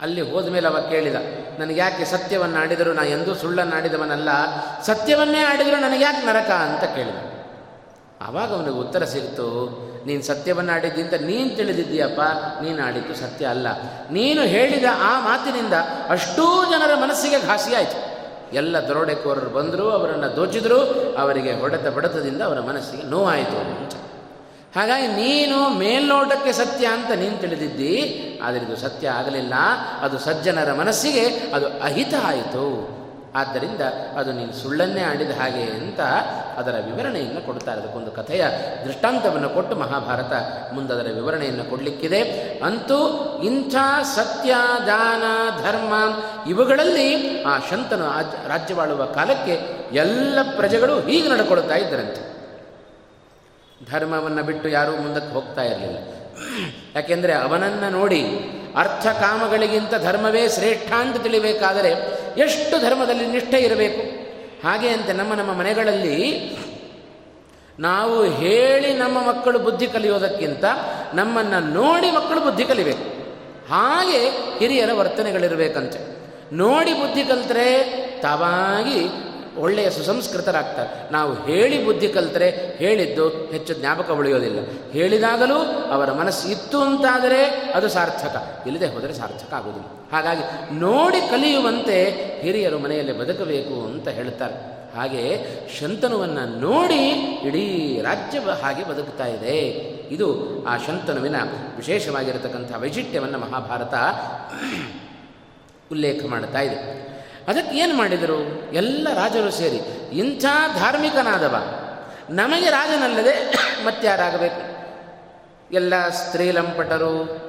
ಅಲ್ಲಿ 0.00 0.20
ಹೋದ 0.20 0.48
ಮೇಲೆ 0.48 0.66
ಅವ 0.68 0.78
ಕೇಳಿದ, 0.90 1.14
ನನಗೆ 1.58 1.80
ಯಾಕೆ 1.80 2.04
ಸತ್ಯವನ್ನು 2.04 2.58
ಆಡಿದರೂ 2.58 2.92
ನಾ 2.92 3.02
ಎಂದೂ 3.02 3.34
ಸುಳ್ಳನ್ನು 3.34 3.76
ಆಡಿದವನಲ್ಲ 3.76 4.28
ಸತ್ಯವನ್ನೇ 4.82 5.38
ಆಡಿದರೂ 5.38 5.76
ನನಗೆ 5.76 6.04
ಯಾಕೆ 6.04 6.26
ನರಕ? 6.26 6.50
ಅಂತ 6.50 6.84
ಕೇಳಿದ. 6.84 7.18
ಆವಾಗ 8.20 8.54
ಅವನಿಗೆ 8.54 8.78
ಉತ್ತರ 8.78 9.04
ಸಿಗ್ತು 9.04 9.48
ನೀನು 10.06 10.22
ಸತ್ಯವನ್ನು 10.22 10.72
ಆಡಿದ್ದಿಂತ 10.72 11.14
ನೀನು 11.14 11.56
ತಿಳಿದಿದ್ದೀಯಪ್ಪ, 11.56 12.20
ನೀನು 12.62 12.86
ಆಡಿದ್ದು 12.86 13.14
ಸತ್ಯ 13.14 13.46
ಅಲ್ಲ. 13.46 13.68
ನೀನು 14.10 14.42
ಹೇಳಿದ 14.42 14.84
ಆ 15.02 15.20
ಮಾತಿನಿಂದ 15.20 15.72
ಅಷ್ಟೂ 16.08 16.70
ಜನರ 16.70 16.94
ಮನಸ್ಸಿಗೆ 17.02 17.40
ಘಾಸಿಯಾಯಿತು 17.46 18.16
ಎಲ್ಲ 18.52 18.80
ದರೋಡೆಕೋರರು 18.80 19.50
ಬಂದರು, 19.50 19.90
ಅವರನ್ನು 19.90 20.36
ದೋಚಿದ್ರು, 20.36 20.80
ಅವರಿಗೆ 21.14 21.52
ಹೊಡೆತ 21.52 21.86
ಬಡತದಿಂದ 21.86 22.42
ಅವರ 22.42 22.60
ಮನಸ್ಸಿಗೆ 22.60 23.02
ನೋವಾಯಿತು. 23.02 23.56
ಅಂತ 23.56 23.94
ಹಾಗಾಗಿ 24.76 25.06
ನೀನು 25.06 25.68
ಮೇಲ್ನೋಟಕ್ಕೆ 25.68 26.52
ಸತ್ಯ 26.52 26.86
ಅಂತ 26.86 27.10
ನೀನು 27.10 27.38
ತಿಳಿದಿದ್ದಿ, 27.38 27.94
ಆದರೆ 28.44 28.64
ಇದು 28.64 28.76
ಸತ್ಯ 28.76 29.08
ಆಗಲಿಲ್ಲ. 29.08 29.54
ಅದು 30.00 30.18
ಸಜ್ಜನರ 30.18 30.72
ಮನಸ್ಸಿಗೆ 30.72 31.26
ಅದು 31.26 31.66
ಅಹಿತ 31.66 32.14
ಆಯಿತು. 32.24 32.96
ಆದ್ದರಿಂದ 33.36 33.80
ಅದು 34.18 34.32
ನೀನು 34.32 34.52
ಸುಳ್ಳನ್ನೇ 34.52 35.02
ಆಡಿದ 35.02 35.30
ಹಾಗೆ 35.30 35.62
ಅಂತ 35.62 36.00
ಅದರ 36.56 36.74
ವಿವರಣೆಯನ್ನು 36.86 37.40
ಕೊಡ್ತಾರೆ. 37.46 37.80
ಅದಕ್ಕೊಂದು 37.80 38.10
ಕಥೆಯ 38.10 38.44
ದೃಷ್ಟಾಂತವನ್ನು 38.84 39.48
ಕೊಟ್ಟು 39.48 39.76
ಮಹಾಭಾರತ 39.76 40.32
ಮುಂದದರ 40.72 41.10
ವಿವರಣೆಯನ್ನು 41.14 41.64
ಕೊಡಲಿಕ್ಕಿದೆ. 41.64 42.20
ಅಂತೂ 42.64 42.98
ಇಂಥ 43.44 43.74
ಸತ್ಯ 44.16 44.54
ದಾನ 44.86 45.22
ಧರ್ಮ 45.62 45.94
ಇವುಗಳಲ್ಲಿ 46.48 47.42
ಆ 47.42 47.58
ಶಂತನು 47.70 48.06
ರಾಜ್ಯವಾಳುವ 48.48 49.04
ಕಾಲಕ್ಕೆ 49.04 49.54
ಎಲ್ಲ 49.92 50.38
ಪ್ರಜೆಗಳು 50.56 51.00
ಹೀಗೆ 51.00 51.28
ನಡ್ಕೊಳ್ತಾ 51.28 51.74
ಇದ್ದರಂತೆ. 51.74 52.36
ಧರ್ಮವನ್ನು 53.92 54.42
ಬಿಟ್ಟು 54.42 54.68
ಯಾರೂ 54.68 54.92
ಮುಂದಕ್ಕೆ 54.96 55.34
ಹೋಗ್ತಾ 55.34 55.62
ಇರಲಿಲ್ಲ. 55.62 55.98
ಯಾಕೆಂದರೆ 56.94 57.32
ಅವನನ್ನು 57.32 57.90
ನೋಡಿ 57.90 58.22
ಅರ್ಥ 58.76 59.06
ಕಾಮಗಳಿಗಿಂತ 59.06 59.94
ಧರ್ಮವೇ 59.94 60.48
ಶ್ರೇಷ್ಠ 60.48 60.92
ಅಂತ 60.92 61.16
ತಿಳಿಬೇಕಾದರೆ 61.16 61.90
ಎಷ್ಟು 62.40 62.78
ಧರ್ಮದಲ್ಲಿ 62.78 63.26
ನಿಷ್ಠೆ 63.26 63.58
ಇರಬೇಕು? 63.58 64.26
ಹಾಗೆ 64.66 64.88
ಅಂತೆ 64.88 65.12
ನಮ್ಮ 65.12 65.34
ನಮ್ಮ 65.34 65.52
ಮನೆಗಳಲ್ಲಿ 65.52 66.50
ನಾವು 67.78 68.24
ಹೇಳಿ 68.24 68.94
ನಮ್ಮ 68.94 69.22
ಮಕ್ಕಳು 69.22 69.58
ಬುದ್ಧಿ 69.58 69.86
ಕಲಿಯೋದಕ್ಕಿಂತ 69.86 70.64
ನಮ್ಮನ್ನು 71.14 71.72
ನೋಡಿ 71.72 72.10
ಮಕ್ಕಳು 72.10 72.40
ಬುದ್ಧಿ 72.40 72.64
ಕಲಿಬೇಕು. 72.64 73.16
ಹಾಗೆ 73.72 74.28
ಹಿರಿಯರ 74.58 74.90
ವರ್ತನೆಗಳಿರಬೇಕಂತೆ. 74.92 76.16
ನೋಡಿ 76.56 76.92
ಬುದ್ಧಿ 76.92 77.24
ಕಲಿತರೆ 77.24 77.86
ತಾವಾಗಿ 78.22 79.25
ಒಳ್ಳೆಯ 79.58 79.90
ಸುಸಂಸ್ಕೃತರಾಗ್ತಾರೆ. 79.90 81.12
ನಾವು 81.12 81.34
ಹೇಳಿ 81.34 81.84
ಬುದ್ಧಿ 81.84 82.08
ಕಲಿತರೆ 82.08 82.76
ಹೇಳಿದ್ದು 82.78 83.28
ಹೆಚ್ಚು 83.28 83.74
ಜ್ಞಾಪಕ 83.74 84.10
ಉಳಿಯೋದಿಲ್ಲ. 84.10 84.58
ಹೇಳಿದಾಗಲೂ 84.92 85.58
ಅವರ 85.90 86.12
ಮನಸ್ಸು 86.12 86.48
ಇತ್ತು 86.48 86.80
ಅಂತಾದರೆ 86.80 87.46
ಅದು 87.74 87.88
ಸಾರ್ಥಕ. 87.88 88.62
ಇಲ್ಲದೆ 88.66 88.86
ಹೋದರೆ 88.86 89.14
ಸಾರ್ಥಕ 89.14 89.54
ಆಗುವುದಿಲ್ಲ. 89.54 89.88
ಹಾಗಾಗಿ 90.12 90.74
ನೋಡಿ 90.78 91.20
ಕಲಿಯುವಂತೆ 91.20 92.04
ಹಿರಿಯರು 92.42 92.78
ಮನೆಯಲ್ಲಿ 92.78 93.18
ಬದುಕಬೇಕು 93.18 93.86
ಅಂತ 93.86 94.08
ಹೇಳ್ತಾರೆ. 94.08 94.76
ಹಾಗೆ 94.96 95.46
ಶಂತನುವನ್ನು 95.80 96.60
ನೋಡಿ 96.60 97.08
ಇಡೀ 97.44 98.00
ರಾಜ್ಯ 98.02 98.38
ಹಾಗೆ 98.38 98.84
ಬದುಕ್ತಾ 98.84 99.26
ಇದೆ. 99.26 99.58
ಇದು 100.14 100.56
ಆ 100.66 100.76
ಶಂತನುವಿನ 100.76 101.36
ವಿಶೇಷವಾಗಿರತಕ್ಕಂಥ 101.76 102.72
ವೈಶಿಷ್ಟ್ಯವನ್ನು 102.78 103.38
ಮಹಾಭಾರತ 103.38 103.94
ಉಲ್ಲೇಖ 105.92 106.24
ಮಾಡ್ತಾ 106.26 106.60
ಇದೆ. 106.60 107.06
ಅದಕ್ಕೆ 107.48 107.76
ಏನು 107.76 107.96
ಮಾಡಿದರು? 107.96 108.72
ಎಲ್ಲ 108.74 109.08
ರಾಜರು 109.14 109.50
ಸೇರಿ, 109.50 109.76
ಇಂಥ 110.18 110.44
ಧಾರ್ಮಿಕನಾದವ, 110.78 111.56
ನಮಗೆ 112.30 112.70
ರಾಜನಲ್ಲದೆ 112.70 113.54
ಮತ್ತಾರಾಗಬೇಕು 113.84 114.76
ಎಲ್ಲ 115.74 116.08
ಸ್ತ್ರೀಲಂಪಟರು 116.08 117.46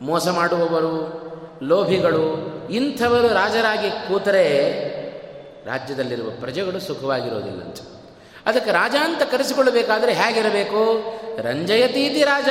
ಮೋಸ 0.00 0.28
ಮಾಡುವವರು, 0.28 1.26
ಲೋಭಿಗಳು, 1.62 2.56
ಇಂಥವರು 2.70 3.28
ರಾಜರಾಗಿ 3.28 3.90
ಕೂತರೆ 3.90 4.46
ರಾಜ್ಯದಲ್ಲಿರುವ 5.66 6.30
ಪ್ರಜೆಗಳು 6.30 6.80
ಸುಖವಾಗಿರೋದಿಲ್ಲಂತೆ. 6.80 7.96
ಅದಕ್ಕೆ 8.46 8.70
ರಾಜ 8.70 8.94
ಅಂತ 9.00 9.22
ಕರೆಸಿಕೊಳ್ಳಬೇಕಾದ್ರೆ 9.22 10.12
ಹೇಗಿರಬೇಕು? 10.12 11.02
ರಂಜಯತೀತಿ 11.42 12.24
ರಾಜ. 12.24 12.48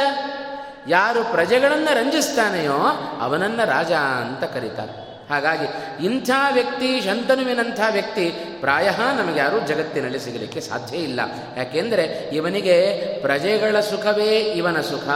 ಯಾರು 0.87 1.23
ಪ್ರಜೆಗಳನ್ನು 1.23 1.93
ರಂಜಿಸ್ತಾನೆಯೋ 1.93 2.77
ಅವನನ್ನು 3.21 3.67
ರಾಜ 3.67 3.91
ಅಂತ 3.91 4.43
ಕರೀತಾರೆ. 4.43 5.14
ಹಾಗಾಗಿ 5.29 5.67
ಇಂಥ 6.05 6.29
ವ್ಯಕ್ತಿ 6.51 6.89
ಶಂತನುವಿನಂಥ 7.01 7.79
ವ್ಯಕ್ತಿ 7.91 8.25
ಪ್ರಾಯ 8.61 8.89
ನಮಗೆ 9.17 9.39
ಯಾರೂ 9.39 9.59
ಜಗತ್ತಿನಲ್ಲಿ 9.59 10.19
ಸಿಗಲಿಕ್ಕೆ 10.19 10.61
ಸಾಧ್ಯ 10.61 10.97
ಇಲ್ಲ. 10.97 11.19
ಯಾಕೆಂದರೆ 11.57 12.05
ಇವನಿಗೆ 12.31 12.75
ಪ್ರಜೆಗಳ 13.21 13.79
ಸುಖವೇ 13.79 14.31
ಇವನ 14.59 14.81
ಸುಖ, 14.81 15.07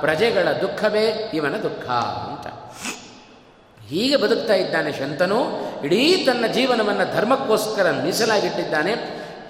ಪ್ರಜೆಗಳ 0.00 0.48
ದುಃಖವೇ 0.62 1.06
ಇವನ 1.34 1.56
ದುಃಖ 1.62 1.86
ಅಂತ. 2.28 2.46
ಹೀಗೆ 3.88 4.16
ಬದುಕ್ತಾ 4.16 4.54
ಇದ್ದಾನೆ 4.54 4.92
ಶಂತನು, 4.92 5.40
ಇಡೀ 5.84 6.24
ತನ್ನ 6.26 6.44
ಜೀವನವನ್ನು 6.46 7.06
ಧರ್ಮಕ್ಕೋಸ್ಕರ 7.16 7.90
ಮೀಸಲಾಗಿಟ್ಟಿದ್ದಾನೆ, 7.90 8.94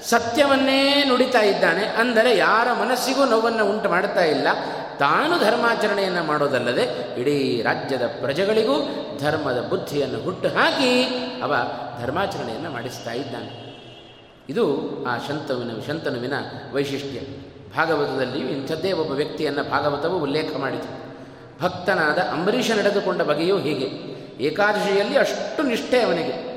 ಸತ್ಯವನ್ನೇ 0.02 0.80
ನುಡಿತಾ 1.08 1.42
ಇದ್ದಾನೆ, 1.42 1.84
ಅಂದರೆ 2.02 2.36
ಯಾರ 2.36 2.68
ಮನಸ್ಸಿಗೂ 2.80 3.24
ನೋವನ್ನು 3.24 3.66
ಉಂಟು 3.66 3.88
ಮಾಡ್ತಾ 3.88 4.24
ಇಲ್ಲ 4.24 4.48
ತಾನು 4.98 5.38
ಧರ್ಮಾಚರಣೆಯನ್ನು 5.38 6.24
ಮಾಡೋದಲ್ಲದೆ 6.24 6.82
ಇಡೀ 7.20 7.62
ರಾಜ್ಯದ 7.62 8.02
ಪ್ರಜೆಗಳಿಗೂ 8.02 8.74
ಧರ್ಮದ 9.20 9.60
ಬುದ್ಧಿಯನ್ನು 9.60 10.22
ಹುಟ್ಟು 10.22 10.48
ಹಾಕಿ 10.48 11.02
ಅವ 11.42 11.54
ಧರ್ಮಾಚರಣೆಯನ್ನು 12.02 12.70
ಮಾಡಿಸ್ತಾ 12.70 13.12
ಇದ್ದಾನೆ. 13.12 13.64
ಇದು 14.48 14.78
ಆ 15.04 15.16
ಶಂತವಿನ 15.28 15.70
ಶಂತನುವಿನ 15.86 16.32
ವೈಶಿಷ್ಟ್ಯ. 16.72 17.20
ಭಾಗವತದಲ್ಲಿಯೂ 17.76 18.48
ಇಂಥದ್ದೇ 18.48 18.92
ಒಬ್ಬ 18.92 19.12
ವ್ಯಕ್ತಿಯನ್ನು 19.12 19.70
ಭಾಗವತವು 19.70 20.22
ಉಲ್ಲೇಖ 20.22 20.56
ಮಾಡಿತು 20.56 21.04
ಭಕ್ತನಾದ 21.62 22.18
ಅಂಬರೀಷ 22.18 22.70
ನಡೆದುಕೊಂಡ 22.70 23.22
ಬಗೆಯೂ 23.22 23.58
ಹೀಗೆ. 23.58 24.14
ಏಕಾದಶಿಯಲ್ಲಿ 24.44 25.18
ಅಷ್ಟು 25.18 25.62
ನಿಷ್ಠೆ 25.62 26.00
ಅವನಿಗೆ. 26.00 26.54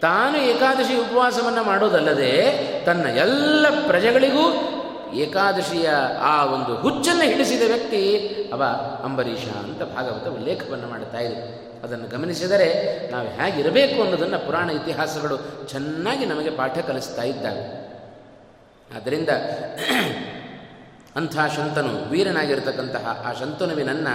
ತಾನು 0.00 0.38
ಏಕಾದಶಿ 0.38 0.96
ಉಪವಾಸವನ್ನು 0.96 1.64
ಮಾಡೋದಲ್ಲದೆ 1.64 2.60
ತನ್ನ 2.86 3.06
ಎಲ್ಲ 3.06 3.66
ಪ್ರಜೆಗಳಿಗೂ 3.86 4.76
ಏಕಾದಶಿಯ 5.14 5.90
ಆ 6.20 6.44
ಒಂದು 6.44 6.76
ಹುಚ್ಚನ್ನು 6.76 7.22
ಹಿಡಿಸಿದ 7.22 7.62
ವ್ಯಕ್ತಿ 7.62 8.28
ಅವ 8.52 8.64
ಅಂಬರೀಷ 9.04 9.56
ಅಂತ 9.64 9.82
ಭಾಗವತ 9.82 10.28
ಉಲ್ಲೇಖವನ್ನು 10.28 10.88
ಮಾಡುತ್ತಾ 10.88 11.18
ಇದೆ. 11.18 11.70
ಅದನ್ನು 11.82 12.08
ಗಮನಿಸಿದರೆ 12.08 13.00
ನಾವು 13.12 13.28
ಹೇಗಿರಬೇಕು 13.28 14.02
ಅನ್ನೋದನ್ನು 14.02 14.46
ಪುರಾಣ 14.46 14.70
ಇತಿಹಾಸಗಳು 14.70 15.68
ಚೆನ್ನಾಗಿ 15.68 16.26
ನಮಗೆ 16.26 16.50
ಪಾಠ 16.50 16.78
ಕಲಿಸ್ತಾ 16.78 17.22
ಇದ್ದಾವೆ. 17.22 17.80
ಆದ್ದರಿಂದ 18.96 19.28
ಅಂಥ 21.16 21.36
ಶಂತನು, 21.56 22.10
ವೀರನಾಗಿರ್ತಕ್ಕಂತಹ 22.10 23.24
ಆ 23.26 23.32
ಶಂತನುವಿನನ್ನ 23.32 24.08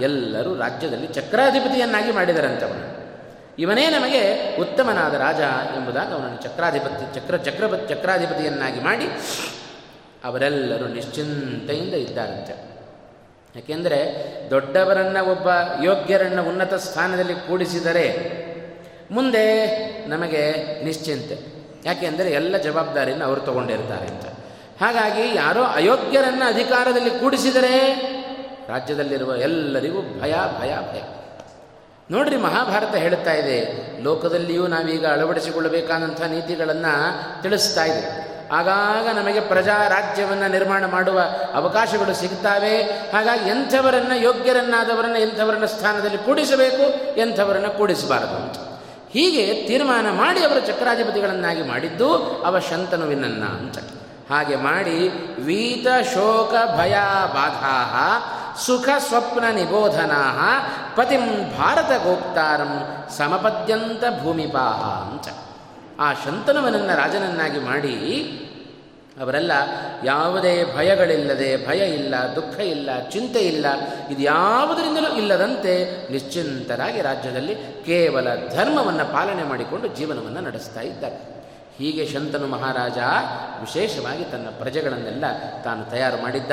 ಎಲ್ಲರೂ 0.00 0.54
ರಾಜ್ಯದಲ್ಲಿ 0.54 1.06
ಚಕ್ರಾಧಿಪತಿಯನ್ನಾಗಿ 1.06 2.12
ಮಾಡಿದರಂತವನು. 2.12 2.98
ಇವನೇ 3.58 3.88
ನಮಗೆ 3.88 4.56
ಉತ್ತಮನಾದ 4.56 5.14
ರಾಜ 5.14 5.40
ಎಂಬುದಾಗಿ 5.76 6.12
ಅವನನ್ನು 6.12 6.42
ಚಕ್ರಾಧಿಪತಿ, 6.42 7.14
ಚಕ್ರ 7.14 7.36
ಚಕ್ರ 7.36 7.76
ಚಕ್ರಾಧಿಪತಿಯನ್ನಾಗಿ 7.88 8.80
ಮಾಡಿ 8.80 9.04
ಅವರೆಲ್ಲರೂ 10.24 10.88
ನಿಶ್ಚಿಂತೆಯಿಂದ 10.88 11.94
ಇದ್ದಾರಂತೆ. 11.94 12.68
ಯಾಕೆಂದರೆ 13.56 13.98
ದೊಡ್ಡವರನ್ನು 14.50 15.30
ಒಬ್ಬ 15.30 15.48
ಯೋಗ್ಯರನ್ನು 15.84 16.42
ಉನ್ನತ 16.48 16.74
ಸ್ಥಾನದಲ್ಲಿ 16.74 17.34
ಕೂಡಿಸಿದರೆ 17.34 18.06
ಮುಂದೆ 19.10 19.44
ನಮಗೆ 20.08 20.42
ನಿಶ್ಚಿಂತೆ. 20.84 21.38
ಯಾಕೆಂದರೆ 21.84 22.30
ಎಲ್ಲ 22.30 22.56
ಜವಾಬ್ದಾರಿಯನ್ನು 22.56 23.24
ಅವರು 23.24 23.40
ತಗೊಂಡಿರ್ತಾರೆ 23.40 24.06
ಅಂತ 24.06 24.26
ಹಾಗಾಗಿ 24.82 25.36
ಯಾರೋ 25.36 25.62
ಅಯೋಗ್ಯರನ್ನು 25.62 26.44
ಅಧಿಕಾರದಲ್ಲಿ 26.48 27.10
ಕೂಡಿಸಿದರೆ 27.10 27.74
ರಾಜ್ಯದಲ್ಲಿರುವ 28.68 29.36
ಎಲ್ಲರಿಗೂ 29.36 30.00
ಭಯ 30.20 30.34
ಭಯ 30.60 30.74
ಭಯ. 30.92 31.02
ನೋಡ್ರಿ 32.10 32.36
ಮಹಾಭಾರತ 32.36 32.94
ಹೇಳುತ್ತಾ 32.94 33.32
ಇದೆ, 33.32 33.58
ಲೋಕದಲ್ಲಿಯೂ 34.02 34.66
ನಾವೀಗ 34.66 35.06
ಅಳವಡಿಸಿಕೊಳ್ಳಬೇಕಾದಂಥ 35.06 36.20
ನೀತಿಗಳನ್ನು 36.22 37.42
ತಿಳಿಸ್ತಾ 37.42 37.84
ಇದೆ. 37.84 38.37
ಆಗಾಗ 38.52 39.16
ನಮಗೆ 39.16 39.40
ಪ್ರಜಾ 39.40 39.88
ರಾಜ್ಯವನ್ನು 39.88 40.50
ನಿರ್ಮಾಣ 40.50 40.86
ಮಾಡುವ 40.86 41.20
ಅವಕಾಶಗಳು 41.54 42.14
ಸಿಗ್ತಾವೆ. 42.14 42.82
ಹಾಗಾಗಿ 42.82 43.50
ಎಂಥವರನ್ನು 43.50 44.16
ಯೋಗ್ಯರನ್ನಾದವರನ್ನು 44.16 45.18
ಎಂಥವರನ್ನ 45.18 45.64
ಸ್ಥಾನದಲ್ಲಿ 45.64 46.18
ಕೂಡಿಸಬೇಕು, 46.18 47.16
ಎಂಥವರನ್ನು 47.18 47.70
ಕೂಡಿಸಬಾರದು 47.70 48.36
ಅಂತ. 48.36 48.56
ಹೀಗೆ 49.10 49.66
ತೀರ್ಮಾನ 49.66 50.10
ಮಾಡಿ 50.10 50.44
ಅವರು 50.44 50.60
ಚಕ್ರಾಧಿಪತಿಗಳನ್ನಾಗಿ 50.60 51.62
ಮಾಡಿದ್ದು 51.62 52.14
ಅವ 52.46 52.58
ಶಂತನುವಿನನ್ನ 52.58 53.44
ಅಂತ. 53.44 53.78
ಹಾಗೆ 54.32 54.56
ಮಾಡಿ 54.56 55.08
ವೀತ 55.42 56.04
ಶೋಕ 56.14 56.78
ಭಯ 56.78 56.94
ಬಾಧಾ 57.34 57.74
ಸುಖ 58.66 58.88
ಸ್ವಪ್ನ 58.98 59.44
ನಿಬೋಧನಾ 59.52 60.22
ಪತಿಂ 60.96 61.58
ಭಾರತ 61.58 61.88
ಗೋಪ್ತಾರಂ 61.88 62.96
ಸಮಪದ್ಯಂತ 63.16 64.04
ಭೂಮಿಪಾಹ 64.22 65.10
ಅಂತ. 65.10 65.47
ಆ 65.98 66.12
ಶಂತನುವನನ್ನು 66.12 66.96
ರಾಜನನ್ನಾಗಿ 66.96 67.58
ಮಾಡಿ 67.58 67.94
ಅವರೆಲ್ಲ 69.20 69.52
ಯಾವುದೇ 70.04 70.64
ಭಯಗಳಿಲ್ಲದೆ, 70.76 71.66
ಭಯ 71.66 71.94
ಇಲ್ಲ, 71.94 72.14
ದುಃಖ 72.36 72.60
ಇಲ್ಲ, 72.60 73.08
ಚಿಂತೆ 73.10 73.38
ಇಲ್ಲ, 73.38 73.66
ಇದು 74.10 74.22
ಯಾವುದರಿಂದಲೂ 74.22 75.16
ಇಲ್ಲದಂತೆ 75.16 75.72
ನಿಶ್ಚಿಂತರಾಗಿ 76.12 77.00
ರಾಜ್ಯದಲ್ಲಿ 77.00 77.54
ಕೇವಲ 77.86 78.28
ಧರ್ಮವನ್ನು 78.54 79.12
ಪಾಲನೆ 79.12 79.42
ಮಾಡಿಕೊಂಡು 79.44 79.88
ಜೀವನವನ್ನು 79.88 80.40
ನಡೆಸ್ತಾ 80.40 80.80
ಇದ್ದಾರೆ. 80.80 81.38
ಹೀಗೆ 81.78 82.06
ಶಂತನು 82.06 82.46
ಮಹಾರಾಜ 82.46 82.98
ವಿಶೇಷವಾಗಿ 83.60 84.24
ತನ್ನ 84.24 84.46
ಪ್ರಜೆಗಳನ್ನೆಲ್ಲ 84.58 85.24
ತಾನು 85.64 85.84
ತಯಾರು 85.84 86.22
ಮಾಡಿದ್ದ. 86.22 86.52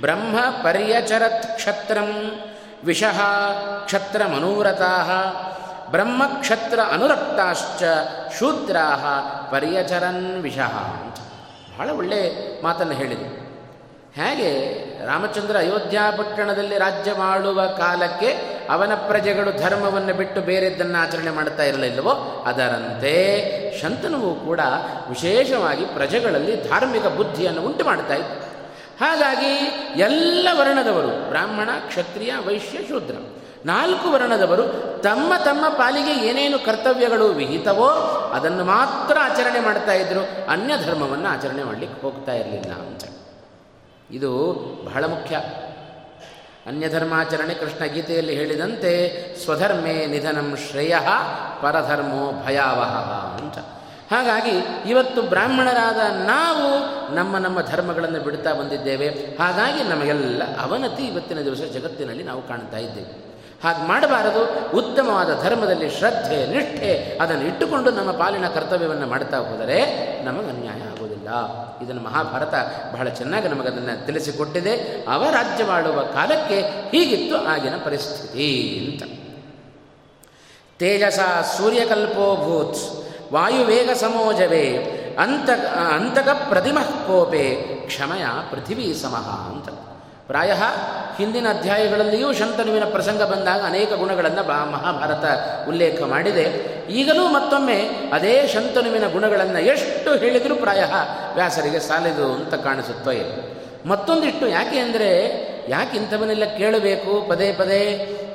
ಬ್ರಹ್ಮ 0.00 0.40
ಪರ್ಯಚರತ್ 0.62 1.56
ಕ್ಷತ್ರಂ 1.56 2.40
ವಿಷಃ 2.84 3.20
ಕ್ಷತ್ರ 3.84 4.26
ಮನೋರಥಾ 4.26 4.94
ಬ್ರಹ್ಮಕ್ಷತ್ರ 5.90 6.80
ಅನುರಕ್ತಾಶ್ಚ 6.92 7.82
ಶೂದ್ರಾಹ 8.38 9.06
ಪರ್ಯಚರನ್ 9.50 10.42
ವಿಷಃ 10.42 10.76
ಅಂತ. 10.76 11.16
ಬಹಳ 11.78 11.90
ಒಳ್ಳೆ 11.90 12.48
ಮಾತನ್ನು 12.62 12.92
ಹೇಳಿದರು 12.92 13.48
ಹೇಗೆ? 14.12 14.78
ರಾಮಚಂದ್ರ 15.06 15.58
ಅಯೋಧ್ಯಾ 15.58 16.10
ಪಟ್ಟಣದಲ್ಲಿ 16.10 16.78
ರಾಜ್ಯ 16.78 17.12
ಮಾಡುವ 17.12 17.66
ಕಾಲಕ್ಕೆ 17.66 18.58
ಅವನ 18.70 18.94
ಪ್ರಜೆಗಳು 18.94 19.62
ಧರ್ಮವನ್ನು 19.62 20.14
ಬಿಟ್ಟು 20.14 20.40
ಬೇರೆದ್ದನ್ನು 20.40 20.98
ಆಚರಣೆ 20.98 21.30
ಮಾಡ್ತಾ 21.30 21.62
ಇರಲಿಲ್ಲವೋ, 21.62 22.44
ಅದರಂತೆ 22.46 23.38
ಶಂತನುವು 23.82 24.34
ಕೂಡ 24.34 24.60
ವಿಶೇಷವಾಗಿ 25.08 25.84
ಪ್ರಜೆಗಳಲ್ಲಿ 25.84 26.68
ಧಾರ್ಮಿಕ 26.68 27.06
ಬುದ್ಧಿಯನ್ನು 27.06 27.62
ಉಂಟು 27.62 27.84
ಮಾಡ್ತಾ 27.84 28.14
ಇತ್ತು. 28.14 28.48
ಹಾಗಾಗಿ 29.04 29.54
ಎಲ್ಲ 30.00 30.48
ವರ್ಣದವರು, 30.52 31.28
ಬ್ರಾಹ್ಮಣ, 31.28 31.70
ಕ್ಷತ್ರಿಯ, 31.86 32.32
ವೈಶ್ಯ, 32.46 32.78
ಶೂದ್ರ. 32.88 33.14
ನಾಲ್ಕು 33.66 34.10
ವರ್ಣದವರು 34.10 34.62
ತಮ್ಮ 35.02 35.32
ತಮ್ಮ 35.44 35.68
ಪಾಲಿಗೆ 35.68 36.26
ಏನೇನು 36.26 36.58
ಕರ್ತವ್ಯಗಳು 36.58 37.28
ವಿಹಿತವೋ 37.28 37.88
ಅದನ್ನು 38.34 38.64
ಮಾತ್ರ 38.64 39.16
ಆಚರಣೆ 39.20 39.60
ಮಾಡ್ತಾ 39.60 39.92
ಇದ್ದರು 39.92 40.50
ಅನ್ಯ 40.50 40.74
ಧರ್ಮವನ್ನು 40.84 41.28
ಆಚರಣೆ 41.28 41.64
ಮಾಡಲಿಕ್ಕೆ 41.64 42.00
ಹೋಗ್ತಾ 42.00 42.32
ಇರಲಿಲ್ಲ 42.32 42.72
ಅಂತ. 42.72 43.04
ಇದು 44.10 44.54
ಬಹಳ 44.84 45.04
ಮುಖ್ಯ. 45.04 45.36
ಅನ್ಯಧರ್ಮಾಚರಣೆ 46.66 47.54
ಕೃಷ್ಣ 47.54 47.84
ಗೀತೆಯಲ್ಲಿ 47.84 48.34
ಹೇಳಿದಂತೆ, 48.34 49.24
ಸ್ವಧರ್ಮೇ 49.44 50.06
ನಿಧನಂ 50.06 50.56
ಶ್ರೇಯ 50.70 50.96
ಪರಧರ್ಮೋ 51.62 52.42
ಭಯಾವಹ 52.46 52.96
ಅಂತ. 53.42 53.58
ಹಾಗಾಗಿ 54.14 54.50
ಇವತ್ತು 54.90 55.22
ಬ್ರಾಹ್ಮಣರಾದ 55.22 56.26
ನಾವು 56.26 56.70
ನಮ್ಮ 57.14 57.38
ನಮ್ಮ 57.38 57.60
ಧರ್ಮಗಳನ್ನು 57.60 58.20
ಬಿಡ್ತಾ 58.20 58.52
ಬಂದಿದ್ದೇವೆ. 58.52 59.08
ಹಾಗಾಗಿ 59.08 59.84
ನಮಗೆಲ್ಲ 59.84 60.42
ಅವನತಿ 60.60 61.02
ಇವತ್ತಿನ 61.02 61.40
ದಿವಸ 61.40 61.58
ಜಗತ್ತಿನಲ್ಲಿ 61.58 62.22
ನಾವು 62.22 62.48
ಕಾಣ್ತಾ 62.48 62.76
ಇದ್ದೇವೆ. 62.76 63.27
ಹಾಗೆ 63.62 63.88
ಮಾಡಬಾರದು. 63.88 64.70
ಉತ್ತಮವಾದ 64.76 65.42
ಧರ್ಮದಲ್ಲಿ 65.42 65.90
ಶ್ರದ್ಧೆ, 65.90 66.46
ನಿಷ್ಠೆ 66.46 67.18
ಅದನ್ನು 67.20 67.44
ಇಟ್ಟುಕೊಂಡು 67.44 67.90
ನಮ್ಮ 67.90 68.10
ಪಾಲಿನ 68.10 68.48
ಕರ್ತವ್ಯವನ್ನು 68.48 69.06
ಮಾಡ್ತಾ 69.06 69.36
ಹೋದರೆ 69.36 69.78
ನಮಗೆ 70.22 70.48
ಅನ್ಯಾಯ 70.48 70.80
ಆಗುವುದಿಲ್ಲ. 70.80 71.28
ಇದನ್ನು 71.84 72.02
ಮಹಾಭಾರತ 72.02 72.54
ಬಹಳ 72.92 73.08
ಚೆನ್ನಾಗಿ 73.08 73.48
ನಮಗದನ್ನು 73.48 74.06
ತಿಳಿಸಿಕೊಟ್ಟಿದೆ. 74.06 75.04
ಅವ 75.08 75.24
ರಾಜ್ಯವಾಡುವ 75.30 76.02
ಕಾಲಕ್ಕೆ 76.02 76.60
ಹೀಗಿತ್ತು 76.60 77.36
ಆಗಿನ 77.36 77.74
ಪರಿಸ್ಥಿತಿ 77.84 78.48
ಅಂತ. 78.92 79.02
ತೇಜಸ 80.78 81.18
ಸೂರ್ಯಕಲ್ಪೋಭೂತ್ 81.56 83.08
ವಾಯುವೇಗ 83.32 83.90
ಸಮೋಜವೇ 83.90 84.94
ಅಂತ 85.20 85.50
ಅಂತಕ 85.94 86.28
ಪ್ರತಿಮಃ 86.48 86.90
ಕೋಪೆ 87.06 87.54
ಕ್ಷಮಯ 87.86 88.24
ಪೃಥಿವೀ 88.50 88.94
ಸಮಃ 88.94 89.28
ಅಂತ. 89.50 89.68
ಪ್ರಾಯ 90.28 90.52
ಹಿಂದಿನ 91.16 91.46
ಅಧ್ಯಾಯಗಳಲ್ಲಿಯೂ 91.50 92.32
ಶಂತನುವಿನ 92.32 92.84
ಪ್ರಸಂಗ 92.84 93.22
ಬಂದಾಗ 93.22 93.60
ಅನೇಕ 93.64 93.92
ಗುಣಗಳನ್ನು 93.92 94.42
ಬಾ 94.42 94.64
ಮಹಾಭಾರತ 94.64 95.24
ಉಲ್ಲೇಖ 95.68 96.02
ಮಾಡಿದೆ. 96.02 96.44
ಈಗಲೂ 96.90 97.28
ಮತ್ತೊಮ್ಮೆ 97.28 97.90
ಅದೇ 98.12 98.46
ಶಂತನುವಿನ 98.46 99.06
ಗುಣಗಳನ್ನು 99.12 99.60
ಎಷ್ಟು 99.60 100.10
ಹೇಳಿದರೂ 100.16 100.54
ಪ್ರಾಯ 100.54 100.84
ವ್ಯಾಸರಿಗೆ 101.34 101.80
ಸಾಲಿದು 101.80 102.34
ಅಂತ 102.34 102.54
ಕಾಣಿಸುತ್ತೋ 102.54 103.10
ಮತ್ತೊಂದಿಷ್ಟು 103.86 104.48
ಯಾಕೆ 104.48 104.78
ಅಂದರೆ 104.78 105.10
ಯಾಕೆ 105.68 105.96
ಇಂಥವನ್ನೆಲ್ಲ 105.96 106.44
ಕೇಳಬೇಕು? 106.44 107.28
ಪದೇ 107.28 107.52
ಪದೇ 107.52 107.82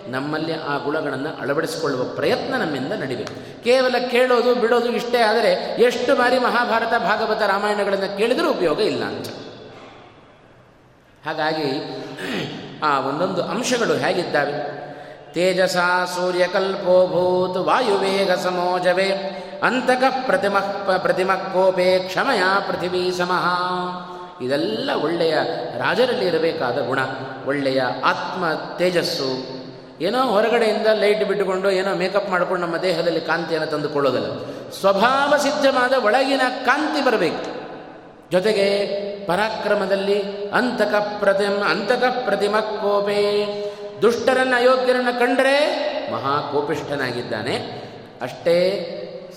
ನಮ್ಮಲ್ಲಿ 0.07 0.53
ಆ 0.53 0.77
ಗುಣಗಳನ್ನು 0.77 1.41
ಅಳವಡಿಸಿಕೊಳ್ಳುವ 1.41 2.03
ಪ್ರಯತ್ನ 2.03 2.57
ನಮ್ಮಿಂದ 2.57 2.93
ನಡಿಬೇಕು. 2.93 3.63
ಕೇವಲ 3.63 3.95
ಕೇಳೋದು, 4.11 4.55
ಬಿಡೋದು 4.55 4.89
ಇಷ್ಟೇ 4.91 5.17
ಆದರೆ 5.17 5.81
ಎಷ್ಟು 5.81 6.15
ಬಾರಿ 6.15 6.39
ಮಹಾಭಾರತ, 6.39 7.01
ಭಾಗವತ 7.01 7.41
ರಾಮಾಯಣಗಳನ್ನು 7.41 8.17
ಕೇಳಿದರೂ 8.17 8.49
ಉಪಯೋಗ 8.49 8.79
ಇಲ್ಲ 8.79 9.03
ಅಂತ. 9.03 9.27
ಹಾಗಾಗಿ 11.25 12.03
ಆ 12.83 12.99
ಒಂದೊಂದು 12.99 13.43
ಅಂಶಗಳು 13.43 13.93
ಹೇಗಿದ್ದಾವೆ? 13.93 14.83
ತೇಜಸ 15.33 15.77
ಸೂರ್ಯಕಲ್ಪೋಭೂತ್ 16.15 17.57
ವಾಯುವೇಗ 17.57 18.31
ಸಮೋಜವೇ 18.31 19.39
ಅಂತಕ 19.63 20.03
ಪ್ರತಿಮ 20.25 20.57
ಪ್ರತಿಮ 20.97 21.33
ಕೋಪೆ 21.33 21.99
ಕ್ಷಮಯ 21.99 22.41
ಪೃಥಿವೀ 22.67 23.11
ಸಮಃ. 23.11 23.47
ಇದೆಲ್ಲ 24.45 24.89
ಒಳ್ಳೆಯ 25.01 25.33
ರಾಜರಲ್ಲಿ 25.77 26.25
ಇರಬೇಕಾದ 26.25 26.87
ಗುಣ, 26.87 26.99
ಒಳ್ಳೆಯ 27.45 27.81
ಆತ್ಮ 27.81 28.45
ತೇಜಸ್ಸು. 28.77 29.63
ಏನೋ 30.01 30.21
ಹೊರಗಡೆಯಿಂದ 30.23 30.87
ಲೈಟ್ 30.87 31.25
ಬಿಟ್ಟುಕೊಂಡು 31.25 31.71
ಏನೋ 31.71 31.95
ಮೇಕಪ್ 31.95 32.29
ಮಾಡಿಕೊಂಡು 32.29 32.65
ನಮ್ಮ 32.65 32.77
ದೇಹದಲ್ಲಿ 32.77 33.21
ಕಾಂತಿಯನ್ನು 33.21 33.67
ತಂದುಕೊಳ್ಳೋದಲ್ಲ. 33.67 34.31
ಸ್ವಭಾವ 34.79 35.37
ಸಿದ್ಧವಾದ 35.37 35.93
ಒಳಗಿನ 35.93 36.41
ಕಾಂತಿ 36.65 37.05
ಬರಬೇಕು. 37.05 37.63
ಜೊತೆಗೆ 38.31 38.67
ಪರಾಕ್ರಮದಲ್ಲಿ 39.27 40.49
ಅಂತಕ 40.49 40.95
ಪ್ರತಿಮ 41.19 41.63
ಅಂತಕ 41.63 42.03
ಪ್ರತಿಮ 42.25 42.59
ಕೋಪೆ. 42.59 43.21
ದುಷ್ಟರನ್ನು 44.01 44.55
ಅಯೋಗ್ಯರನ್ನು 44.55 45.19
ಕಂಡರೆ 45.19 45.57
ಮಹಾಕೋಪಿಷ್ಠನಾಗಿದ್ದಾನೆ. 46.11 47.55
ಅಷ್ಟೇ 48.21 48.55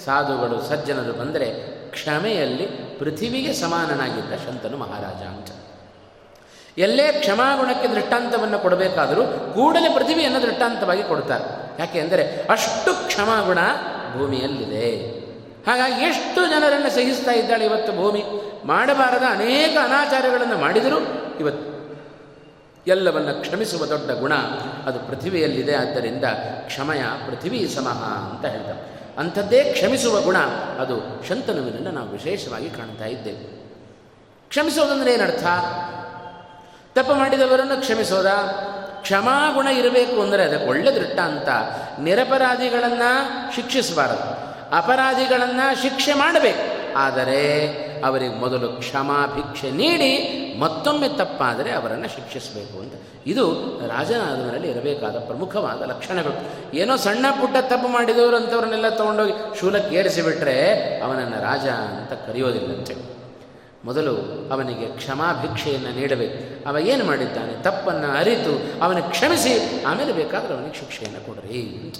ಸಾಧುಗಳು, 0.04 0.62
ಸಜ್ಜನರು 0.62 1.12
ಬಂದರೆ 1.12 1.76
ಕ್ಷಮೆಯಲ್ಲಿ 1.90 2.66
ಪೃಥಿವಿಗೆ 2.98 3.52
ಸಮಾನನಾಗಿದ್ದ 3.52 4.34
ಶಂತನು 4.34 4.76
ಮಹಾರಾಜ 4.76 5.22
ಅಂತ 5.22 5.48
ಎಲ್ಲೇ 6.78 7.12
ಕ್ಷಮಾಗುಣಕ್ಕೆ 7.12 7.88
ದೃಷ್ಟಾಂತವನ್ನು 7.88 8.58
ಕೊಡಬೇಕಾದರೂ 8.58 9.22
ಕೂಡಲೇ 9.54 9.94
ಪೃಥಿವಿಯನ್ನು 9.94 10.42
ದೃಷ್ಟಾಂತವಾಗಿ 10.42 11.02
ಕೊಡ್ತಾರೆ. 11.02 11.44
ಯಾಕೆ 11.80 12.00
ಅಂದರೆ 12.00 12.46
ಅಷ್ಟು 12.50 13.06
ಕ್ಷಮಾಗುಣ 13.06 13.58
ಭೂಮಿಯಲ್ಲಿದೆ. 14.18 14.90
ಹಾಗಾಗಿ 15.66 16.04
ಎಷ್ಟು 16.04 16.46
ಜನರನ್ನು 16.46 16.90
ಸಹಿಸ್ತಾ 16.90 17.32
ಇದ್ದಾಳೆ 17.32 17.64
ಇವತ್ತು 17.64 17.92
ಭೂಮಿ? 17.92 18.24
ಮಾಡಬಾರದ 18.64 19.22
ಅನೇಕ 19.30 19.76
ಅನಾಚಾರಗಳನ್ನು 19.84 20.58
ಮಾಡಿದರೂ 20.58 20.98
ಇವತ್ತು 21.40 21.76
ಎಲ್ಲವನ್ನು 22.86 23.40
ಕ್ಷಮಿಸುವ 23.40 23.86
ದೊಡ್ಡ 23.86 24.10
ಗುಣ 24.10 24.34
ಅದು 24.86 24.98
ಪೃಥಿವಿಯಲ್ಲಿದೆ. 24.98 25.76
ಆದ್ದರಿಂದ 25.76 26.24
ಕ್ಷಮಯ 26.66 26.98
ಪೃಥಿವಿ 26.98 27.68
ಸಮಹ 27.74 28.04
ಅಂತ 28.32 28.44
ಹೇಳ್ತಾರೆ. 28.44 28.96
ಅಂಥದ್ದೇ 29.18 29.72
ಕ್ಷಮಿಸುವ 29.72 30.20
ಗುಣ 30.20 30.38
ಅದು 30.80 31.24
ಶಂತನುವಿನನ್ನು 31.28 31.90
ನಾವು 31.90 32.08
ವಿಶೇಷವಾಗಿ 32.08 32.70
ಕಾಣ್ತಾ 32.70 33.04
ಇದ್ದೇವೆ. 33.04 33.66
ಕ್ಷಮಿಸೋದಂದ್ರೆ 34.48 35.12
ಏನರ್ಥ? 35.12 35.44
ತಪ್ಪು 36.94 37.14
ಮಾಡಿದವರನ್ನು 37.14 37.80
ಕ್ಷಮಿಸೋದ? 37.80 38.26
ಕ್ಷಮಾಗುಣ 39.00 39.66
ಇರಬೇಕು 39.66 40.22
ಅಂದರೆ 40.22 40.44
ಅದಕ್ಕೆ 40.44 40.68
ಒಳ್ಳೆ 40.68 40.94
ದೃಷ್ಟಾಂತ 40.94 41.48
ನಿರಪರಾಧಿಗಳನ್ನು 42.00 43.54
ಶಿಕ್ಷಿಸಬಾರದು. 43.54 44.46
ಅಪರಾಧಿಗಳನ್ನು 44.76 45.82
ಶಿಕ್ಷೆ 45.82 46.14
ಮಾಡಬೇಕು. 46.14 46.94
ಆದರೆ 46.98 47.85
ಅವರಿಗೆ 48.04 48.34
ಮೊದಲು 48.34 48.68
ಕ್ಷಮಾಭಿಕ್ಷೆ 48.68 49.70
ನೀಡಿ 49.70 50.32
ಮತ್ತೊಮ್ಮೆ 50.60 51.08
ತಪ್ಪಾದರೆ 51.08 51.70
ಅವರನ್ನು 51.70 52.08
ಶಿಕ್ಷಿಸಬೇಕು 52.08 52.80
ಅಂತ. 52.80 52.92
ಇದು 53.26 53.50
ರಾಜನಾದವರಲ್ಲಿ 53.88 54.68
ಇರಬೇಕಾದ 54.68 55.16
ಪ್ರಮುಖವಾದ 55.18 55.82
ಲಕ್ಷಣಗಳು. 55.82 56.34
ಏನೋ 56.76 56.96
ಸಣ್ಣ 56.96 57.26
ಪುಟ್ಟ 57.40 57.56
ತಪ್ಪು 57.60 57.88
ಮಾಡಿದವರು 57.88 58.36
ಅಂಥವ್ರನ್ನೆಲ್ಲ 58.36 58.88
ತೊಗೊಂಡೋಗಿ 58.88 59.60
ಶೂಲಕ್ಕೆ 59.60 59.96
ಏರಿಸಿಬಿಟ್ರೆ 59.96 60.72
ಅವನನ್ನು 61.00 61.42
ರಾಜ 61.42 61.66
ಅಂತ 61.68 62.12
ಕರೆಯೋದಿಲ್ಲಂತೆ. 62.12 63.16
ಮೊದಲು 63.84 64.14
ಅವನಿಗೆ 64.52 64.86
ಕ್ಷಮಾಭಿಕ್ಷೆಯನ್ನು 64.86 66.00
ನೀಡಬೇಕು. 66.00 66.68
ಅವ 66.68 66.78
ಏನು 66.78 67.04
ಮಾಡಿದ್ದಾನೆ? 67.04 67.62
ತಪ್ಪನ್ನು 67.62 68.18
ಅರಿತು 68.18 68.82
ಅವನ 68.82 68.98
ಕ್ಷಮಿಸಿ, 69.00 69.84
ಆಮೇಲೆ 69.84 70.12
ಬೇಕಾದರೆ 70.12 70.54
ಅವನಿಗೆ 70.54 70.78
ಶಿಕ್ಷೆಯನ್ನು 70.78 71.26
ಕೊಡ್ರಿ 71.26 71.92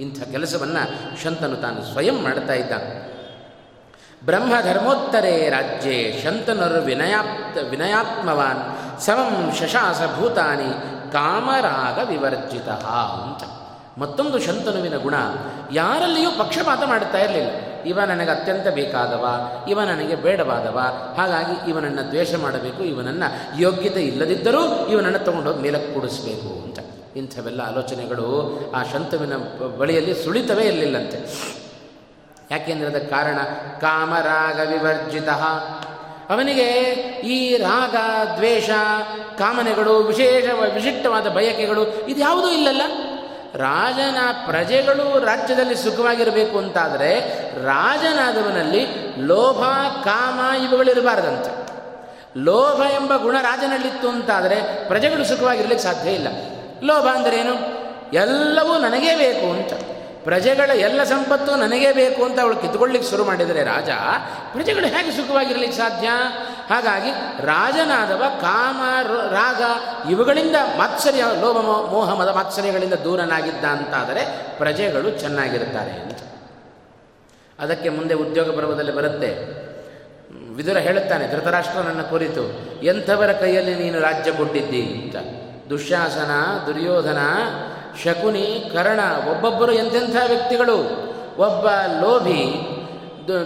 ಇಂಥ 0.00 0.22
ಕೆಲಸವನ್ನು 0.22 1.16
ಶಂತನು 1.22 1.56
ತಾನು 1.56 1.84
ಸ್ವಯಂ 1.84 2.22
ಮಾಡ್ತಾ 2.22 2.52
ಇದ್ದಾನೆ 2.52 3.11
ಬ್ರಹ್ಮಧರ್ಮೋತ್ತರೇ 4.26 5.48
ರಾಜ್ಯೇ 5.48 6.20
ಶಂತನರು 6.24 6.82
ವಿನಯಾಪ್ತ 6.82 7.58
ವಿನಯಾತ್ಮವಾನ್ 7.70 8.62
ಸಮಂ 9.00 9.52
ಶಶಾಸ 9.60 10.00
ಭೂತಾನಿ 10.18 10.70
ಕಾಮರಾಗ 11.12 12.08
ವಿವರ್ಜಿತ 12.08 12.68
ಅಂತ. 12.68 13.42
ಮತ್ತೊಂದು 13.98 14.38
ಶಂತನುವಿನ 14.38 14.96
ಗುಣ, 14.96 15.14
ಯಾರಲ್ಲಿಯೂ 15.72 16.30
ಪಕ್ಷಪಾತ 16.30 16.82
ಮಾಡುತ್ತಾ 16.84 17.18
ಇರಲಿಲ್ಲ. 17.18 17.50
ಇವ 17.86 18.00
ನನಗೆ 18.00 18.30
ಅತ್ಯಂತ 18.30 18.68
ಬೇಕಾದವ, 18.68 19.24
ಇವ 19.68 19.80
ನನಗೆ 19.80 20.14
ಬೇಡವಾದವ, 20.14 20.78
ಹಾಗಾಗಿ 21.16 21.70
ಇವನನ್ನು 21.70 22.10
ದ್ವೇಷ 22.10 22.34
ಮಾಡಬೇಕು, 22.34 22.82
ಇವನನ್ನು 22.82 23.60
ಯೋಗ್ಯತೆ 23.60 24.02
ಇಲ್ಲದಿದ್ದರೂ 24.02 24.88
ಇವನನ್ನು 24.88 25.18
ತಗೊಂಡೋಗಿ 25.18 25.62
ಮೇಲಕ್ಕೆ 25.62 25.94
ಕೂಡಿಸ್ಬೇಕು 25.94 26.62
ಅಂತ. 26.64 26.78
ಇಂಥವೆಲ್ಲ 27.16 27.60
ಆಲೋಚನೆಗಳು 27.60 28.28
ಆ 28.74 28.82
ಶಂತುವಿನ 28.82 29.32
ಬಳಿಯಲ್ಲಿ 29.78 30.24
ಸುಳಿತವೇ 30.24 30.64
ಇರಲಿಲ್ಲಂತೆ. 30.64 31.18
ಯಾಕೆಂದರೆ 32.52 32.86
ಅದಕ್ಕೆ 32.86 33.10
ಕಾರಣ? 33.10 33.38
ಕಾಮರಾಗ 33.80 34.68
ವಿವರ್ಜಿತ. 34.68 35.28
ಅವನಿಗೆ 36.30 36.68
ಈ 37.24 37.56
ರಾಗ, 37.56 37.96
ದ್ವೇಷ, 38.36 38.70
ಕಾಮನೆಗಳು, 39.38 39.98
ವಿಶೇಷ, 39.98 40.44
ವಿಶಿಷ್ಟವಾದ 40.74 41.26
ಬಯಕೆಗಳು 41.26 41.82
ಇದು 41.88 42.20
ಯಾವುದೂ 42.20 42.48
ಇಲ್ಲಲ್ಲ. 42.48 42.82
ರಾಜನ 43.54 44.16
ಪ್ರಜೆಗಳು 44.46 45.24
ರಾಜ್ಯದಲ್ಲಿ 45.24 45.76
ಸುಖವಾಗಿರಬೇಕು 45.76 46.58
ಅಂತಾದರೆ 46.58 47.20
ರಾಜನಾದವನಲ್ಲಿ 47.64 48.86
ಲೋಭ, 49.18 49.62
ಕಾಮ 50.04 50.54
ಇವುಗಳಿರಬಾರ್ದಂತೆ 50.54 51.62
ಲೋಭ 52.40 52.92
ಎಂಬ 52.92 53.16
ಗುಣ 53.16 53.36
ರಾಜನಲ್ಲಿತ್ತು 53.42 54.08
ಅಂತಾದರೆ 54.08 54.88
ಪ್ರಜೆಗಳು 54.88 55.24
ಸುಖವಾಗಿರ್ಲಿಕ್ಕೆ 55.24 55.94
ಸಾಧ್ಯ 55.94 56.10
ಇಲ್ಲ. 56.10 56.28
ಲೋಭ 56.82 57.26
ಏನು 57.26 57.54
ಎಲ್ಲವೂ 58.12 58.78
ನನಗೇ 58.78 59.14
ಬೇಕು 59.16 59.50
ಅಂತ. 59.52 60.01
ಪ್ರಜೆಗಳ 60.24 60.70
ಎಲ್ಲ 60.74 61.02
ಸಂಪತ್ತು 61.02 61.56
ನನಗೇ 61.56 61.92
ಬೇಕು 61.92 62.24
ಅಂತ 62.24 62.40
ಅವಳು 62.40 62.56
ಕಿತ್ಕೊಳ್ಳಿಕ್ಕೆ 62.56 63.10
ಶುರು 63.10 63.24
ಮಾಡಿದರೆ 63.24 63.64
ರಾಜ, 63.64 63.90
ಪ್ರಜೆಗಳು 64.52 64.86
ಹೇಗೆ 64.86 65.10
ಸುಖವಾಗಿರಲಿಕ್ಕೆ 65.10 65.78
ಸಾಧ್ಯ? 65.78 66.08
ಹಾಗಾಗಿ 66.70 67.10
ರಾಜನಾದವ 67.46 68.22
ಕಾಮ 68.40 69.08
ರಾಗ 69.30 69.62
ಇವುಗಳಿಂದ 70.10 70.56
ಮಾತ್ಸರ್ಯ, 70.78 71.24
ಲೋಭ 71.40 71.56
ಮೋಹ, 71.90 72.14
ಮದ 72.14 72.28
ಮಾತ್ಸರ್ಯಗಳಿಂದ 72.28 72.94
ದೂರನಾಗಿದ್ದ 72.94 73.64
ಅಂತಾದರೆ 73.64 74.22
ಪ್ರಜೆಗಳು 74.58 75.10
ಚೆನ್ನಾಗಿರುತ್ತಾರೆ 75.10 75.90
ಅಂತ 75.90 76.18
ಅದಕ್ಕೆ 77.58 77.88
ಮುಂದೆ 77.88 78.14
ಉದ್ಯೋಗ 78.14 78.56
ಪರ್ವದಲ್ಲಿ 78.56 78.94
ಬರುತ್ತೆ. 78.94 79.62
ವಿದುರ 80.54 80.76
ಹೇಳುತ್ತಾನೆ, 80.76 81.28
ಧೃತರಾಷ್ಟ್ರ 81.28 81.78
ನನ್ನ 81.78 82.02
ಕುರಿತು, 82.02 82.42
ಎಂಥವರ 82.82 83.32
ಕೈಯಲ್ಲಿ 83.32 83.74
ನೀನು 83.74 84.00
ರಾಜ್ಯ 84.00 84.32
ಕೊಟ್ಟಿದ್ದಿ 84.32 84.82
ಅಂತ. 84.82 85.16
ದುಶ್ಯಾಸನ, 85.70 86.30
ದುರ್ಯೋಧನ 86.66 87.18
ಶಕುನಿ, 88.04 88.70
ಕರ್ಣ, 88.72 89.00
ಒಬ್ಬೊಬ್ಬರು 89.30 89.72
ಎಂತೆಂಥ 89.72 90.16
ವ್ಯಕ್ತಿಗಳು? 90.28 90.76
ಒಬ್ಬ 91.38 91.66
ಲೋಭಿ 92.00 92.68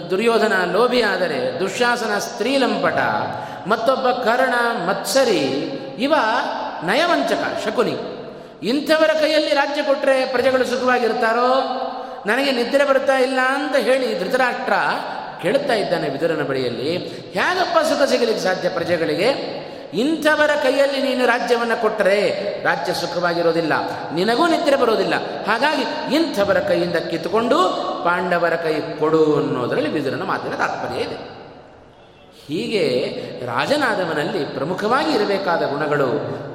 ದುರ್ಯೋಧನ 0.09 0.53
ಲೋಭಿ 0.71 1.01
ಆದರೆ 1.01 1.59
ದುಶ್ಯಾಸನ 1.59 2.17
ಸ್ತ್ರೀಲಂಪಟ, 2.17 2.97
ಮತ್ತೊಬ್ಬ 3.67 4.09
ಕರ್ಣ, 4.09 4.53
ಮತ್ಸರಿ, 4.85 5.41
ಇವ 5.99 6.13
ನಯವಂಚಕ, 6.83 7.67
ಶಕುನಿ. 7.67 7.95
ಇಂಥವರ 8.63 9.09
ಕೈಯಲ್ಲಿ 9.19 9.53
ರಾಜ್ಯ 9.53 9.83
ಕೊಟ್ಟರೆ 9.83 10.25
ಪ್ರಜೆಗಳು 10.25 10.65
ಸುಖವಾಗಿರ್ತಾರೋ? 10.65 11.83
ನನಗೆ 12.25 12.51
ನಿದ್ರೆ 12.51 12.85
ಬರ್ತಾ 12.85 13.17
ಇಲ್ಲ 13.17 13.39
ಅಂತ 13.39 13.75
ಹೇಳಿ 13.75 14.19
ಧೃತರಾಷ್ಟ್ರ 14.19 14.73
ಕೇಳುತ್ತಾ 15.41 15.73
ಇದ್ದಾನೆ 15.73 16.09
ವಿದುರನ 16.09 16.41
ಬಳಿಯಲ್ಲಿ. 16.41 16.97
ಹೇಗಪ್ಪ 17.07 17.77
ಸುಖ 17.79 18.03
ಸಿಗಲಿಕ್ಕೆ 18.03 18.43
ಸಾಧ್ಯ 18.43 18.69
ಪ್ರಜೆಗಳಿಗೆ? 18.69 19.57
ಇಂಥವರ 20.01 20.51
ಕೈಯಲ್ಲಿ 20.63 20.99
ನೀನು 21.01 21.23
ರಾಜ್ಯವನ್ನು 21.25 21.77
ಕೊಟ್ಟರೆ 21.81 22.17
ರಾಜ್ಯ 22.63 22.91
ಸುಖವಾಗಿರೋದಿಲ್ಲ, 22.93 23.73
ನಿನಗೂ 24.13 24.45
ನಿದ್ರೆ 24.47 24.77
ಬರೋದಿಲ್ಲ. 24.77 25.15
ಹಾಗಾಗಿ 25.47 25.85
ಇಂಥವರ 26.15 26.59
ಕೈಯಿಂದ 26.59 26.97
ಕಿತ್ತುಕೊಂಡು 27.11 27.57
ಪಾಂಡವರ 28.05 28.55
ಕೈ 28.55 28.75
ಕೊಡು 28.99 29.21
ಅನ್ನೋದರಲ್ಲಿ 29.37 29.91
ಬಿದುರನ 29.91 30.23
ಮಾತಿನ 30.23 30.55
ತಾತ್ಪರ್ಯ 30.55 31.05
ಇದೆ. 31.07 31.17
ಹೀಗೆ 32.47 32.83
ರಾಜನಾದವನಲ್ಲಿ 33.45 34.41
ಪ್ರಮುಖವಾಗಿ 34.45 35.11
ಇರಬೇಕಾದ 35.11 35.63
ಗುಣಗಳು 35.71 36.09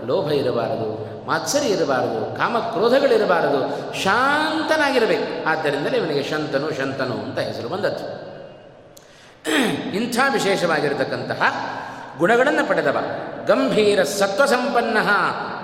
ಲೋಭ 0.07 0.29
ಇರಬಾರದು 0.33 0.89
ಮಾತ್ಸರಿ 1.27 1.69
ಇರಬಾರದು 1.69 2.21
ಕಾಮಕ್ರೋಧಗಳಿರಬಾರದು 2.37 3.61
ಶಾಂತನಾಗಿರಬೇಕು. 4.03 5.29
ಆದ್ದರಿಂದಲೇ 5.49 5.97
ಇವನಿಗೆ 5.99 6.23
ಶಂತನು 6.31 6.69
ಶಂತನು 6.79 7.17
ಅಂತ 7.25 7.39
ಹೆಸರು 7.39 7.69
ಬಂದದ್ದು. 7.69 8.07
ಇಂಥ 9.97 10.17
ವಿಶೇಷವಾಗಿರತಕ್ಕಂತಹ 10.33 11.43
ಗುಣಗಳನ್ನು 12.19 12.69
ಪಡೆದವ. 12.69 12.99
ಗಂಭೀರ 13.47 14.03
ಸತ್ವಸಂಪನ್ನ 14.03 14.99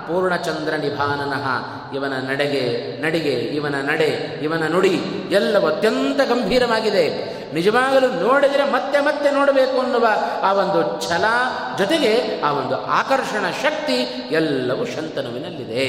ಪೂರ್ಣಚಂದ್ರ 0.07 0.73
ನಿಭಾನನಃ 0.75 1.45
ಇವನ 1.93 2.13
ನಡೆಗೆ, 2.29 2.97
ನಡಿಗೆ, 3.01 3.31
ಇವನ 3.31 3.75
ನಡೆ, 3.81 4.39
ಇವನ 4.43 4.67
ನುಡಿ 4.67 5.01
ಎಲ್ಲವೂ 5.31 5.67
ಅತ್ಯಂತ 5.67 6.19
ಗಂಭೀರವಾಗಿದೆ. 6.29 7.39
ನಿಜವಾಗಲೂ 7.53 8.07
ನೋಡಿದರೆ 8.07 8.63
ಮತ್ತೆ 8.63 8.99
ಮತ್ತೆ 8.99 9.31
ನೋಡಬೇಕು 9.31 9.79
ಅನ್ನುವ 9.79 10.07
ಆ 10.41 10.53
ಒಂದು 10.53 11.09
ಛಲ 11.09 11.23
ಜೊತೆಗೆ 11.77 12.41
ಆ 12.41 12.51
ಒಂದು 12.51 12.85
ಆಕರ್ಷಣ 12.85 13.45
ಶಕ್ತಿ 13.63 13.93
ಎಲ್ಲವೂ 14.31 14.85
ಶಂತನುವಿನಲ್ಲಿದೆ. 14.85 15.85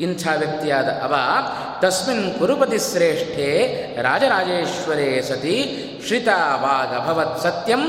ಇಂಥ 0.00 0.28
ವ್ಯಕ್ತಿಯಾದ 0.38 0.88
ಅವ 0.88 1.14
ತಸ್ಮಿನ್ 1.80 2.34
ಕುರುಪತಿ 2.34 2.78
ಶ್ರೇಷ್ಠೆ 2.78 3.76
ರಾಜರಾಜೇಶ್ವರೇ 4.02 5.22
ಸತಿ 5.22 5.84
ಶ್ರಿತಾವಾಗಭವತ್ 6.06 7.42
ಸತ್ಯಂ 7.42 7.80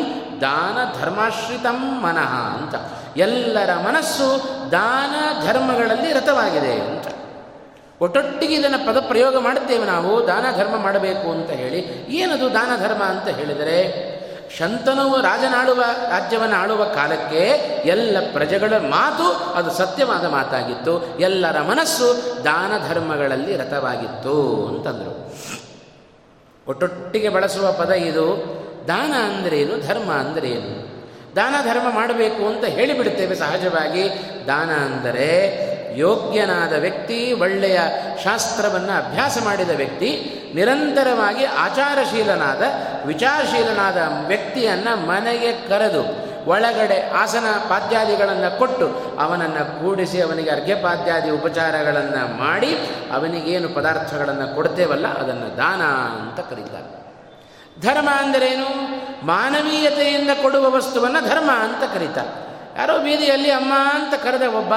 ದಾನ 0.41 1.01
ಧರ್ಮಾಶ್ರಿತಂ 1.01 2.01
ಮನಃ 2.01 2.33
ಅಂತ. 2.35 2.75
ಎಲ್ಲರ 3.17 3.75
ಮನಸ್ಸು 3.75 4.49
ದಾನ 4.71 5.43
ಧರ್ಮಗಳಲ್ಲಿ 5.47 6.13
ರಥವಾಗಿದೆ 6.13 6.73
ಅಂತ. 6.81 7.07
ಒಟ್ಟೊಟ್ಟಿಗೆ 8.01 8.53
ಇದನ್ನು 8.55 8.87
ಪದ 8.87 8.99
ಪ್ರಯೋಗ 9.07 9.37
ಮಾಡುತ್ತೇವೆ 9.37 9.85
ನಾವು, 9.85 10.27
ದಾನ 10.27 10.45
ಧರ್ಮ 10.57 10.77
ಮಾಡಬೇಕು 10.77 11.31
ಅಂತ 11.31 11.49
ಹೇಳಿ. 11.49 11.79
ಏನದು 12.09 12.53
ದಾನ 12.53 12.87
ಧರ್ಮ 12.87 13.03
ಅಂತ 13.03 13.27
ಹೇಳಿದರೆ, 13.27 14.11
ಶಂತನವು 14.57 15.21
ರಾಜನಾಳುವ, 15.21 15.81
ರಾಜ್ಯವನ್ನು 15.81 16.55
ಆಳುವ 16.55 16.83
ಕಾಲಕ್ಕೆ 16.83 17.39
ಎಲ್ಲ 17.85 18.17
ಪ್ರಜೆಗಳ 18.33 18.73
ಮಾತು 18.77 19.53
ಅದು 19.53 19.71
ಸತ್ಯವಾದ 19.71 20.25
ಮಾತಾಗಿತ್ತು. 20.25 21.19
ಎಲ್ಲರ 21.19 21.61
ಮನಸ್ಸು 21.61 22.07
ದಾನ 22.43 22.71
ಧರ್ಮಗಳಲ್ಲಿ 22.89 23.55
ರಥವಾಗಿತ್ತು 23.57 24.67
ಅಂತಂದರು. 24.67 25.33
ಒಟ್ಟೊಟ್ಟಿಗೆ 26.67 27.29
ಬಳಸುವ 27.29 27.71
ಪದ 27.71 27.89
ಇದು 27.89 28.60
ದಾನ 28.87 29.13
ಅಂದರೇನು, 29.13 29.87
ಧರ್ಮ 29.87 30.11
ಅಂದರೇನು? 30.11 30.91
ದಾನ 31.35 31.55
ಧರ್ಮ 31.63 31.95
ಮಾಡಬೇಕು 31.95 32.47
ಅಂತ 32.47 32.65
ಹೇಳಿಬಿಡುತ್ತೇವೆ 32.65 33.35
ಸಹಜವಾಗಿ. 33.35 34.09
ದಾನ 34.47 34.69
ಅಂದರೆ 34.69 35.61
ಯೋಗ್ಯನಾದ 35.97 36.73
ವ್ಯಕ್ತಿ, 36.73 37.33
ಒಳ್ಳೆಯ 37.33 37.79
ಶಾಸ್ತ್ರವನ್ನು 38.23 39.07
ಅಭ್ಯಾಸ 39.07 39.37
ಮಾಡಿದ 39.43 39.69
ವ್ಯಕ್ತಿ, 39.69 40.41
ನಿರಂತರವಾಗಿ 40.55 41.45
ಆಚಾರಶೀಲನಾದ, 41.45 42.61
ವಿಚಾರಶೀಲನಾದ 43.05 44.27
ವ್ಯಕ್ತಿಯನ್ನು 44.27 45.07
ಮನೆಗೆ 45.07 45.51
ಕರೆದು, 45.51 46.31
ಒಳಗಡೆ 46.49 47.09
ಆಸನ 47.09 47.45
ಪಾದ್ಯಾದಿಗಳನ್ನು 47.69 48.59
ಕೊಟ್ಟು, 48.59 49.17
ಅವನನ್ನು 49.19 49.81
ಕೂಡಿಸಿ, 49.81 50.21
ಅವನಿಗೆ 50.21 50.49
ಅರ್ಘ್ಯಪಾದ್ಯಾದಿ 50.49 51.29
ಉಪಚಾರಗಳನ್ನು 51.29 52.37
ಮಾಡಿ, 52.37 52.73
ಅವನಿಗೇನು 53.11 53.69
ಪದಾರ್ಥಗಳನ್ನು 53.69 54.55
ಕೊಡ್ತೇವಲ್ಲ, 54.55 55.07
ಅದನ್ನು 55.07 55.57
ದಾನ 55.57 55.81
ಅಂತ 56.21 56.39
ಕರೀತಾರೆ. 56.39 57.00
ಧರ್ಮ 57.79 58.09
ಅಂದರೇನು? 58.17 58.69
ಮಾನವೀಯತೆಯಿಂದ 59.25 60.31
ಕೊಡುವ 60.41 60.65
ವಸ್ತುವನ್ನು 60.75 61.21
ಧರ್ಮ 61.29 61.51
ಅಂತ 61.51 61.83
ಕರೀತಾರೆ. 61.93 62.31
ಯಾರೋ 62.77 62.99
ಬೀದಿಯಲ್ಲಿ 62.99 63.51
ಅಮ್ಮ 63.51 63.73
ಅಂತ 63.93 64.13
ಕರೆದ 64.23 64.41
ಒಬ್ಬ, 64.41 64.73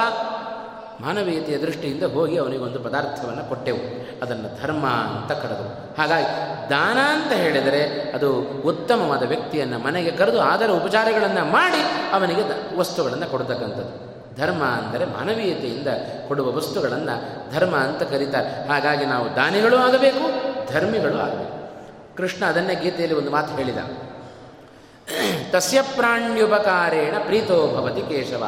ಮಾನವೀಯತೆಯ 1.01 1.57
ದೃಷ್ಟಿಯಿಂದ 1.57 2.03
ಹೋಗಿ 2.03 2.37
ಅವನಿಗೊಂದು 2.37 2.79
ಪದಾರ್ಥವನ್ನು 2.79 3.49
ಕೊಟ್ಟೆವು. 3.49 3.81
ಅದನ್ನು 4.21 4.49
ಧರ್ಮ 4.61 4.85
ಅಂತ 4.87 5.31
ಕರೆದು 5.31 5.65
ಹಾಗಾಗಿ 5.97 6.29
ದಾನ 6.69 6.97
ಅಂತ 7.13 7.31
ಹೇಳಿದರೆ 7.31 7.81
ಅದು 8.11 8.29
ಉತ್ತಮವಾದ 8.41 9.23
ವ್ಯಕ್ತಿಯನ್ನು 9.23 9.79
ಮನೆಗೆ 9.79 10.11
ಕರೆದು 10.11 10.39
ಆದರ 10.41 10.69
ಉಪಚಾರಗಳನ್ನು 10.69 11.45
ಮಾಡಿ 11.51 11.81
ಅವನಿಗೆ 12.11 12.43
ವಸ್ತುಗಳನ್ನು 12.77 13.27
ಕೊಡ್ತಕ್ಕಂಥದ್ದು. 13.31 13.93
ಧರ್ಮ 14.41 14.63
ಅಂದರೆ 14.63 15.05
ಮಾನವೀಯತೆಯಿಂದ 15.05 15.87
ಕೊಡುವ 16.27 16.47
ವಸ್ತುಗಳನ್ನು 16.57 17.15
ಧರ್ಮ 17.53 17.75
ಅಂತ 17.77 18.03
ಕರೀತಾರೆ. 18.03 18.67
ಹಾಗಾಗಿ 18.67 19.05
ನಾವು 19.05 19.35
ದಾನಿಗಳು 19.35 19.77
ಆಗಬೇಕು, 19.77 20.25
ಧರ್ಮಿಗಳು 20.73 21.17
ಆಗಬೇಕು. 21.17 21.54
ಕೃಷ್ಣ 22.17 22.45
ಅದನ್ನೇ 22.45 22.75
ಗೀತೆಯಲ್ಲಿ 22.75 23.17
ಒಂದು 23.17 23.31
ಮಾತು 23.31 23.55
ಹೇಳಿದ. 23.55 23.77
ತಸ್ಯ 25.51 25.81
ಪ್ರಾಣ್ಯುಪಕಾರೇಣ 25.81 27.15
ಪ್ರೀತೋ 27.25 27.67
ಭವತಿ 27.67 28.01
ಕೇಶವ. 28.01 28.43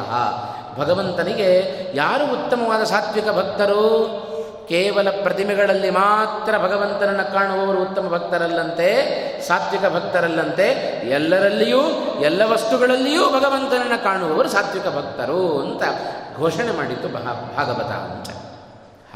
ಭಗವಂತನಿಗೆ 0.78 1.48
ಯಾರು 1.94 2.24
ಉತ್ತಮವಾದ 2.24 2.84
ಸಾತ್ವಿಕ 2.84 3.28
ಭಕ್ತರು? 3.28 3.82
ಕೇವಲ 4.68 5.10
ಪ್ರತಿಮೆಗಳಲ್ಲಿ 5.22 5.90
ಮಾತ್ರ 5.90 6.58
ಭಗವಂತನನ್ನು 6.58 7.32
ಕಾಣುವವರು 7.32 7.82
ಉತ್ತಮ 7.82 8.08
ಭಕ್ತರಲ್ಲಂತೆ, 8.08 8.88
ಸಾತ್ವಿಕ 9.48 9.82
ಭಕ್ತರಲ್ಲಂತೆ, 9.82 10.64
ಎಲ್ಲರಲ್ಲಿಯೂ, 11.10 11.82
ಎಲ್ಲ 12.20 12.42
ವಸ್ತುಗಳಲ್ಲಿಯೂ 12.52 13.26
ಭಗವಂತನನ್ನು 13.28 14.04
ಕಾಣುವವರು 14.04 14.48
ಸಾತ್ವಿಕ 14.48 14.86
ಭಕ್ತರು 14.86 15.60
ಅಂತ 15.60 15.82
ಘೋಷಣೆ 16.36 16.72
ಮಾಡಿತ್ತು 16.72 17.08
ಭಾಗವತ 17.08 17.90
ಅಂತ. 17.90 18.28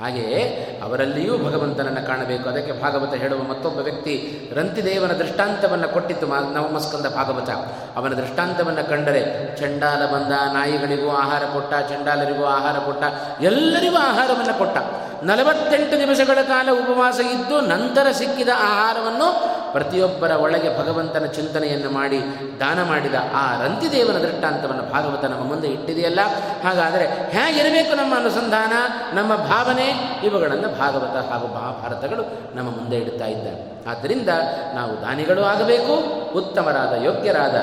ಹಾಗೆಯೇ 0.01 0.41
ಅವರಲ್ಲಿಯೂ 0.85 1.39
ಭಗವಂತನನ್ನು 1.39 2.07
ಕಾಣಬೇಕು. 2.07 2.49
ಅದಕ್ಕೆ 2.49 2.73
ಭಾಗವತ 2.73 3.15
ಹೇಳುವ 3.15 3.43
ಮತ್ತೊಬ್ಬ 3.43 3.79
ವ್ಯಕ್ತಿ 3.79 4.15
ರಂತಿದೇವನ 4.55 5.13
ದೃಷ್ಟಾಂತವನ್ನು 5.13 5.89
ಕೊಟ್ಟಿತ್ತು 5.89 6.27
ನವಮಸ್ಕಂದ 6.27 7.07
ಭಾಗವತ. 7.07 7.51
ಅವನ 7.97 8.13
ದೃಷ್ಟಾಂತವನ್ನು 8.13 8.89
ಕಂಡರೆ 8.89 9.23
ಚಂಡಾಲ 9.57 10.07
ಬಂದ, 10.07 10.55
ನಾಯಿಗಳಿಗೂ 10.55 11.11
ಆಹಾರ 11.11 11.43
ಕೊಟ್ಟ, 11.53 11.75
ಚಂಡಾಲರಿಗೂ 11.75 12.45
ಆಹಾರ 12.45 12.79
ಕೊಟ್ಟ, 12.79 13.05
ಎಲ್ಲರಿಗೂ 13.41 13.97
ಆಹಾರವನ್ನು 13.97 14.59
ಕೊಟ್ಟ. 14.59 14.79
ನಲವತ್ತೆಂಟು 15.25 15.97
ನಿಮಿಷಗಳ 15.97 16.39
ಕಾಲ 16.43 16.69
ಉಪವಾಸ 16.71 17.21
ಇದ್ದು 17.21 17.61
ನಂತರ 17.61 18.07
ಸಿಕ್ಕಿದ 18.11 18.49
ಆಹಾರವನ್ನು 18.55 19.29
ಪ್ರತಿಯೊಬ್ಬರ 19.73 20.31
ಒಳಗೆ 20.31 20.71
ಭಗವಂತನ 20.79 21.27
ಚಿಂತನೆಯನ್ನು 21.27 21.91
ಮಾಡಿ 21.91 22.19
ದಾನ 22.61 22.83
ಮಾಡಿದ 22.83 23.15
ಆ 23.35 23.45
ರಂತಿದೇವನ 23.63 24.19
ದೃಷ್ಟಾಂತವನ್ನು 24.19 24.83
ಭಾಗವತ 24.93 25.25
ನಮ್ಮ 25.25 25.45
ಮುಂದೆ 25.45 25.69
ಇಟ್ಟಿದೆಯಲ್ಲ. 25.69 26.21
ಹಾಗಾದರೆ 26.65 27.07
ಹೇಗಿರಬೇಕು 27.07 27.95
ನಮ್ಮ 27.95 28.15
ಅನುಸಂಧಾನ, 28.17 28.73
ನಮ್ಮ 29.15 29.37
ಭಾವನೆ? 29.37 29.89
ಇವುಗಳನ್ನು 30.27 30.69
ಭಾಗವತ 30.79 31.17
ಹಾಗೂ 31.31 31.47
ಮಹಾಭಾರತಗಳು 31.47 32.25
ನಮ್ಮ 32.57 32.69
ಮುಂದೆ 32.71 32.97
ಇಡ್ತಾ 32.97 33.25
ಇದ್ದಾರೆ 33.25 33.91
ಆದ್ದರಿಂದ 33.91 34.29
ನಾವು 34.75 35.03
ದಾನಿಗಳು 35.03 35.43
ಆಗಬೇಕು, 35.43 35.95
ಉತ್ತಮರಾದ 36.39 37.05
ಯೋಗ್ಯರಾದ 37.05 37.57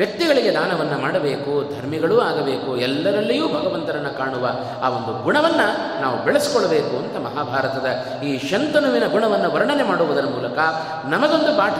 ವ್ಯಕ್ತಿಗಳಿಗೆ 0.00 0.50
ದಾನವನ್ನು 0.54 0.98
ಮಾಡಬೇಕು, 0.98 1.76
ಧರ್ಮಿಗಳೂ 1.76 2.20
ಆಗಬೇಕು, 2.20 2.76
ಎಲ್ಲರಲ್ಲಿಯೂ 2.76 3.48
ಭಗವಂತರನ್ನು 3.48 4.18
ಕಾಣುವ 4.18 4.48
ಆ 4.82 4.88
ಒಂದು 4.88 5.22
ಗುಣವನ್ನು 5.22 6.00
ನಾವು 6.00 6.24
ಬೆಳೆಸ್ಕೊಳ್ಬೇಕು 6.24 6.96
ಅಂತ 6.96 7.16
ಮಹಾಭಾರತದ 7.16 8.20
ಈ 8.22 8.38
ಶಂತನುವಿನ 8.38 9.06
ಗುಣವನ್ನು 9.06 9.50
ವರ್ಣನೆ 9.50 9.82
ಮಾಡುವುದರ 9.82 10.24
ಮೂಲಕ 10.24 10.58
ನಮಗೊಂದು 11.04 11.56
ಪಾಠ 11.56 11.78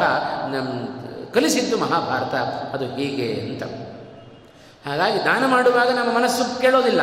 ಕಲಿಸಿದ್ದು 1.34 1.78
ಮಹಾಭಾರತ. 1.78 2.34
ಅದು 2.74 2.84
ಹೀಗೆ 2.84 3.32
ಅಂತ. 3.32 3.62
ಹಾಗಾಗಿ 4.88 5.18
ದಾನ 5.24 5.46
ಮಾಡುವಾಗ 5.46 5.88
ನಮ್ಮ 5.88 6.18
ಮನಸ್ಸು 6.18 6.60
ಕೇಳೋದಿಲ್ಲ. 6.60 7.00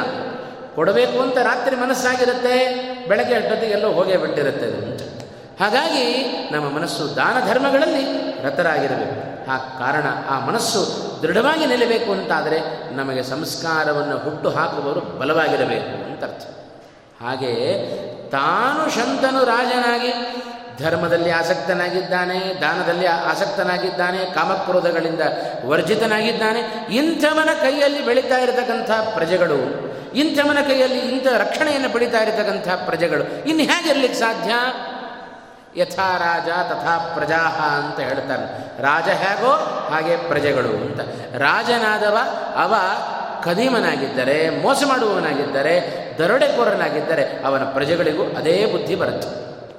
ಕೊಡಬೇಕು 0.76 1.22
ಅಂತ 1.22 1.38
ರಾತ್ರಿ 1.38 1.76
ಮನಸ್ಸಾಗಿರುತ್ತೆ, 1.76 2.56
ಬೆಳಗ್ಗೆ 3.08 3.36
ಅಷ್ಟೊತ್ತಿಗೆ 3.36 3.74
ಎಲ್ಲೋ 3.74 3.92
ಹೋಗೇ 3.92 4.18
ಬಿಟ್ಟಿರುತ್ತೆ 4.18 4.66
ಅಂತ. 4.66 5.02
ಹಾಗಾಗಿ 5.64 6.06
ನಮ್ಮ 6.52 6.70
ಮನಸ್ಸು 6.70 7.16
ದಾನ 7.16 7.48
ಧರ್ಮಗಳಲ್ಲಿ 7.48 8.04
ರತರಾಗಿರಬೇಕು 8.44 9.37
ಆ 9.50 9.58
ಕಾರಣ, 9.58 10.06
ಆ 10.30 10.40
ಮನಸ್ಸು 10.40 10.82
ದೃಢವಾಗಿ 11.22 11.66
ನಿಲ್ಲಬೇಕು 11.66 12.12
ಅಂತಾದರೆ 12.12 12.60
ನಮಗೆ 12.96 13.24
ಸಂಸ್ಕಾರವನ್ನು 13.24 14.18
ಹುಟ್ಟು 14.18 14.50
ಹಾಕುವವರು 14.50 15.00
ಬಲವಾಗಿರಬೇಕು 15.00 16.12
ಅಂತ 16.12 16.24
ಅರ್ಥ. 16.24 16.44
ಹಾಗೆಯೇ 17.24 17.70
ತಾನು 18.32 18.90
ಶಂತನು 18.90 19.44
ರಾಜನಾಗಿ, 19.44 20.12
ಧರ್ಮದಲ್ಲಿ 20.84 21.32
ಆಸಕ್ತನಾಗಿದ್ದಾನೆ, 21.32 22.62
ದಾನದಲ್ಲಿ 22.62 23.06
ಆಸಕ್ತನಾಗಿದ್ದಾನೆ, 23.06 24.18
ಕಾಮಕ್ರೋಧಗಳಿಂದ 24.18 25.22
ವರ್ಜಿತನಾಗಿದ್ದಾನೆ, 25.66 26.92
ಇಂಥವನ 26.96 27.50
ಕೈಯಲ್ಲಿ 27.62 28.06
ಬೆಳೀತಾ 28.06 28.38
ಇರತಕ್ಕಂಥ 28.38 28.92
ಪ್ರಜೆಗಳು, 29.14 29.88
ಇಂಥವನ 30.14 30.58
ಕೈಯಲ್ಲಿ 30.68 31.00
ಇಂಥ 31.00 31.28
ರಕ್ಷಣೆಯನ್ನು 31.38 31.94
ಪಡಿತಾ 31.94 32.18
ಇರತಕ್ಕಂಥ 32.18 32.68
ಪ್ರಜೆಗಳು, 32.68 33.24
ಇನ್ನು 33.46 33.64
ಹೇಗಿರ್ಲಿಕ್ಕೆ 33.64 34.20
ಸಾಧ್ಯ? 34.20 34.52
ಯಥಾ 35.78 36.08
ರಾಜ 36.18 36.50
ತಥಾ 36.70 36.94
ಪ್ರಜಾ 37.16 37.42
ಅಂತ 37.78 38.00
ಹೇಳ್ತಾರೆ 38.00 38.46
ರಾಜ 38.82 39.10
ಹೇಗೋ 39.10 39.54
ಹಾಗೆ 39.92 40.16
ಪ್ರಜೆಗಳು 40.28 40.70
ಅಂತ. 40.70 41.00
ರಾಜನಾದವ, 41.36 42.18
ಅವ 42.56 42.74
ಕದೀಮನಾಗಿದ್ದರೆ 43.44 44.38
ಮೋಸ 44.62 44.84
ಮಾಡುವವನಾಗಿದ್ದರೆ, 44.88 45.76
ದರೋಡೆಕೋರನಾಗಿದ್ದರೆ 46.18 47.46
ಅವನ 47.46 47.63
ಪ್ರಜೆಗಳಿಗೂ 47.63 48.24
ಅದೇ 48.24 48.66
ಬುದ್ಧಿ 48.72 48.96
ಬರುತ್ತೆ. 48.96 49.32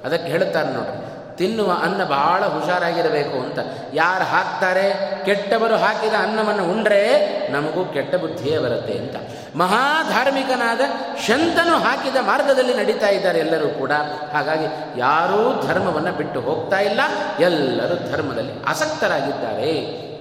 ಅದಕ್ಕೆ 0.07 0.31
ಹೇಳುತ್ತಾರೆ 0.31 0.69
ನೋಡ್ರಿ, 0.73 0.97
ತಿನ್ನುವ 1.37 1.71
ಅನ್ನ 1.83 2.01
ಬಹಳ 2.03 2.41
ಹುಷಾರಾಗಿರಬೇಕು 2.45 3.37
ಅಂತ. 3.39 3.59
ಯಾರು 3.93 4.23
ಹಾಕ್ತಾರೆ? 4.23 4.85
ಕೆಟ್ಟವರು 5.25 5.75
ಹಾಕಿದ 5.75 6.13
ಅನ್ನವನ್ನು 6.19 6.63
ಉಂಡ್ರೆ 6.63 7.03
ನಮಗೂ 7.49 7.85
ಕೆಟ್ಟ 7.85 8.15
ಬುದ್ಧಿಯೇ 8.15 8.57
ಬರುತ್ತೆ 8.57 8.93
ಅಂತ. 8.93 9.15
ಮಹಾಧಾರ್ಮಿಕನಾದ 9.55 10.81
ಶಂತನು 11.25 11.77
ಹಾಕಿದ 11.77 12.15
ಮಾರ್ಗದಲ್ಲಿ 12.15 12.77
ನಡೀತಾ 12.77 13.07
ಇದ್ದಾರೆ 13.07 13.39
ಎಲ್ಲರೂ 13.39 13.67
ಕೂಡ. 13.67 13.91
ಹಾಗಾಗಿ 14.33 14.99
ಯಾರೂ 14.99 15.67
ಧರ್ಮವನ್ನು 15.67 16.11
ಬಿಟ್ಟು 16.11 16.41
ಹೋಗ್ತಾ 16.41 16.79
ಇಲ್ಲ. 16.79 16.99
ಎಲ್ಲರೂ 17.39 18.11
ಧರ್ಮದಲ್ಲಿ 18.11 18.63
ಆಸಕ್ತರಾಗಿದ್ದಾರೆ. 18.63 19.71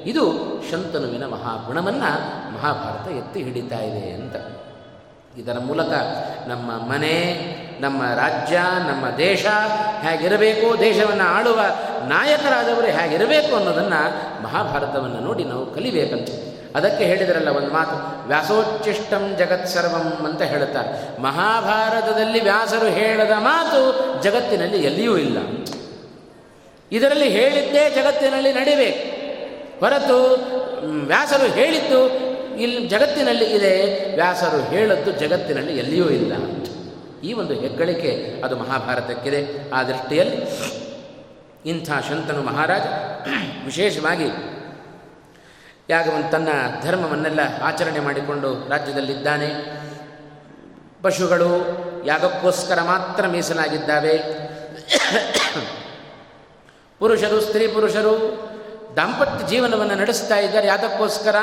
ಇದು 0.06 0.32
ಶಂತನುವಿನ 0.70 1.24
ಮಹಾಗುಣವನ್ನು 1.26 2.10
ಮಹಾಭಾರತ 2.54 3.10
ಎತ್ತಿ 3.10 3.42
ಹಿಡಿತಾ 3.42 3.76
ಇದೆ 3.76 4.10
ಅಂತ. 4.10 4.36
ಇದರ 5.38 5.58
ಮೂಲಕ 5.58 5.90
ನಮ್ಮ 6.46 6.70
ಮನೆ, 6.70 7.46
ನಮ್ಮ 7.80 8.02
ರಾಜ್ಯ, 8.02 8.58
ನಮ್ಮ 8.88 9.16
ದೇಶ 9.16 9.46
ಹೇಗಿರಬೇಕು, 10.00 10.80
ದೇಶವನ್ನು 10.80 11.24
ಆಳುವ 11.24 11.60
ನಾಯಕರಾದವರು 12.08 12.86
ಹೇಗಿರಬೇಕು 12.86 13.56
ಅನ್ನೋದನ್ನು 13.56 14.42
ಮಹಾಭಾರತವನ್ನು 14.42 15.20
ನೋಡಿ 15.20 15.44
ನಾವು 15.44 15.74
ಕಲಿಬೇಕಂತ. 15.74 16.47
ಅದಕ್ಕೆ 16.76 17.04
ಹೇಳಿದರಲ್ಲ 17.04 17.48
ಒಂದು 17.48 17.72
ಮಾತು, 17.72 18.28
ವ್ಯಾಸೋಚ್ಚಿಷ್ಟಂ 18.28 19.36
ಜಗತ್ 19.38 19.66
ಸರ್ವಂ 19.66 20.26
ಅಂತ 20.26 20.42
ಹೇಳುತ್ತಾರೆ 20.42 21.20
ಮಹಾಭಾರತದಲ್ಲಿ 21.20 22.40
ವ್ಯಾಸರು 22.42 22.86
ಹೇಳದ 22.86 23.30
ಮಾತು 23.38 24.22
ಜಗತ್ತಿನಲ್ಲಿ 24.22 24.76
ಎಲ್ಲಿಯೂ 24.76 25.16
ಇಲ್ಲ. 25.16 25.38
ಇದರಲ್ಲಿ 26.92 27.28
ಹೇಳಿದ್ದೇ 27.28 27.90
ಜಗತ್ತಿನಲ್ಲಿ 27.90 28.52
ನಡಿಬೇಕು. 28.52 29.18
ಹೊರತು 29.80 30.18
ವ್ಯಾಸರು 31.06 31.46
ಹೇಳಿದ್ದು 31.46 32.00
ಇಲ್ಲಿ 32.56 32.88
ಜಗತ್ತಿನಲ್ಲಿ 32.88 33.44
ಇದೆ, 33.44 33.74
ವ್ಯಾಸರು 34.14 34.70
ಹೇಳದ್ದು 34.70 35.12
ಜಗತ್ತಿನಲ್ಲಿ 35.12 35.78
ಎಲ್ಲಿಯೂ 35.78 36.08
ಇಲ್ಲ. 36.08 36.32
ಈ 37.24 37.32
ಒಂದು 37.32 37.54
ಹೆಗ್ಗಳಿಕೆ 37.54 38.42
ಅದು 38.44 38.56
ಮಹಾಭಾರತಕ್ಕಿದೆ. 38.56 39.70
ಆ 39.70 39.82
ದೃಷ್ಟಿಯಲ್ಲಿ 39.82 40.36
ಇಂಥ 41.66 41.90
ಶಂತನು 41.90 42.42
ಮಹಾರಾಜ, 42.42 42.82
ವಿಶೇಷವಾಗಿ 43.64 44.57
ಯಾಗವನ್ನು 45.90 46.30
ತನ್ನ 46.30 46.48
ಧರ್ಮವನ್ನೆಲ್ಲ 46.82 47.40
ಆಚರಣೆ 47.62 48.00
ಮಾಡಿಕೊಂಡು 48.00 48.68
ರಾಜ್ಯದಲ್ಲಿದ್ದಾನೆ. 48.68 49.48
ಪಶುಗಳು 51.02 51.50
ಯಾಗಕ್ಕೋಸ್ಕರ 52.06 52.82
ಮಾತ್ರ 52.82 53.26
ಮೀಸಲಾಗಿದ್ದಾವೆ. 53.26 54.18
ಪುರುಷರು, 56.98 57.40
ಸ್ತ್ರೀ 57.40 57.66
ಪುರುಷರು 57.66 58.14
ದಾಂಪತ್ಯ 58.96 59.46
ಜೀವನವನ್ನು 59.46 59.94
ನಡೆಸ್ತಾ 59.94 60.36
ಇದ್ದಾರೆ. 60.36 60.66
ಯಾತಕ್ಕೋಸ್ಕರ 60.66 61.36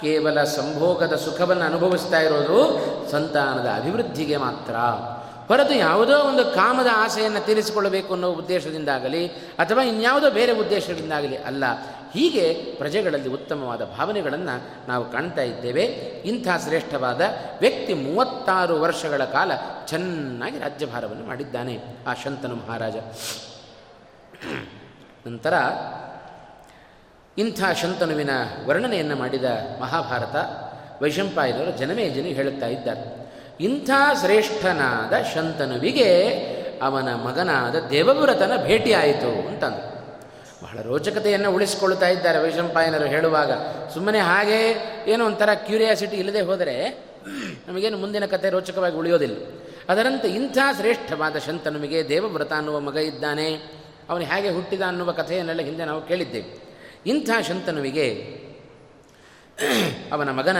ಕೇವಲ 0.00 0.44
ಸಂಭೋಗದ 0.44 1.14
ಸುಖವನ್ನು 1.16 1.64
ಅನುಭವಿಸ್ತಾ 1.64 2.20
ಇರೋದು 2.20 2.58
ಸಂತಾನದ 3.10 3.68
ಅಭಿವೃದ್ಧಿಗೆ 3.76 4.36
ಮಾತ್ರ. 4.36 4.74
ಹೊರತು 5.48 5.74
ಯಾವುದೋ 5.74 6.16
ಒಂದು 6.18 6.44
ಕಾಮದ 6.54 6.90
ಆಸೆಯನ್ನು 6.94 7.40
ತೀರಿಸಿಕೊಳ್ಳಬೇಕು 7.46 8.10
ಅನ್ನೋ 8.12 8.28
ಉದ್ದೇಶದಿಂದಾಗಲಿ 8.30 9.22
ಅಥವಾ 9.58 9.82
ಇನ್ಯಾವುದೋ 9.82 10.30
ಬೇರೆ 10.30 10.52
ಉದ್ದೇಶದಿಂದಾಗಲಿ 10.52 11.36
ಅಲ್ಲ, 11.36 11.64
ಹೀಗೆ 12.12 12.44
ಪ್ರಜೆಗಳಲ್ಲಿ 12.78 13.28
ಉತ್ತಮವಾದ 13.28 13.82
ಭಾವನೆಗಳನ್ನು 13.84 14.54
ನಾವು 14.88 15.04
ಕಾಣ್ತಾ 15.12 15.42
ಇದ್ದೇವೆ. 15.42 15.84
ಇಂಥ 16.24 16.48
ಶ್ರೇಷ್ಠವಾದ 16.64 17.22
ವ್ಯಕ್ತಿ 17.60 17.94
ಮೂವತ್ತಾರು 17.94 18.80
ವರ್ಷಗಳ 18.80 19.24
ಕಾಲ 19.24 19.52
ಚೆನ್ನಾಗಿ 19.86 20.58
ರಾಜ್ಯಭಾರವನ್ನು 20.58 21.26
ಮಾಡಿದ್ದಾನೆ, 21.26 21.74
ಆ 22.06 22.14
ಶಂತನು 22.14 22.54
ಮಹಾರಾಜ. 22.54 22.96
ನಂತರ 25.26 25.54
ಇಂಥ 27.38 27.64
ಶಂತನುವಿನ 27.82 28.30
ವರ್ಣನೆಯನ್ನು 28.66 29.16
ಮಾಡಿದ 29.16 29.44
ಮಹಾಭಾರತ 29.80 30.36
ವೈಶಂಪಾಯಿದವರು 31.02 31.78
ಜನಮೇ 31.78 32.08
ಜನ 32.08 32.22
ಹೇಳುತ್ತಾ 32.22 32.66
ಇದ್ದಾರೆ. 32.66 33.32
ಇಂಥ 33.60 33.90
ಶ್ರೇಷ್ಠನಾದ 34.20 35.34
ಶಂತನುವಿಗೆ 35.34 36.28
ಅವನ 36.82 37.14
ಮಗನಾದ 37.14 37.74
ದೇವವ್ರತನ 37.90 38.52
ಭೇಟಿಯಾಯಿತು 38.64 39.48
ಅಂತಂದು 39.48 39.94
ಬಹಳ 40.64 40.82
ರೋಚಕತೆಯನ್ನು 40.82 41.52
ಉಳಿಸಿಕೊಳ್ತಾ 41.52 42.08
ಇದ್ದಾರೆ 42.08 42.38
ವೈಶಂಪಾಯನರು 42.38 43.04
ಹೇಳುವಾಗ. 43.04 43.52
ಸುಮ್ಮನೆ 43.94 44.18
ಹಾಗೆ 44.18 44.76
ಏನೋ 45.06 45.26
ಒಂಥರ 45.26 45.48
ಕ್ಯೂರಿಯಾಸಿಟಿ 45.54 46.16
ಇಲ್ಲದೆ 46.16 46.40
ಹೋದರೆ 46.40 47.04
ನಮಗೇನು 47.68 47.98
ಮುಂದಿನ 47.98 48.26
ಕತೆ 48.26 48.50
ರೋಚಕವಾಗಿ 48.50 48.96
ಉಳಿಯೋದಿಲ್ಲ. 48.96 49.36
ಅದರಂತೆ 49.88 50.28
ಇಂಥ 50.28 50.58
ಶ್ರೇಷ್ಠವಾದ 50.76 51.36
ಶಂತನುವಿಗೆ 51.36 52.08
ದೇವವ್ರತ 52.08 52.52
ಅನ್ನುವ 52.52 52.80
ಮಗ 52.80 52.96
ಇದ್ದಾನೆ. 52.96 53.54
ಅವನು 54.10 54.24
ಹೇಗೆ 54.24 54.50
ಹುಟ್ಟಿದ 54.50 54.82
ಅನ್ನುವ 54.82 55.12
ಕಥೆಯನ್ನೆಲ್ಲ 55.12 55.60
ಹಿಂದೆ 55.60 55.84
ನಾವು 55.84 56.02
ಕೇಳಿದ್ದೇವೆ. 56.02 56.63
ಇಂಥ 57.06 57.30
ಶಂತನುವಿಗೆ 57.48 58.34
ಅವನ 60.12 60.30
ಮಗನ 60.30 60.56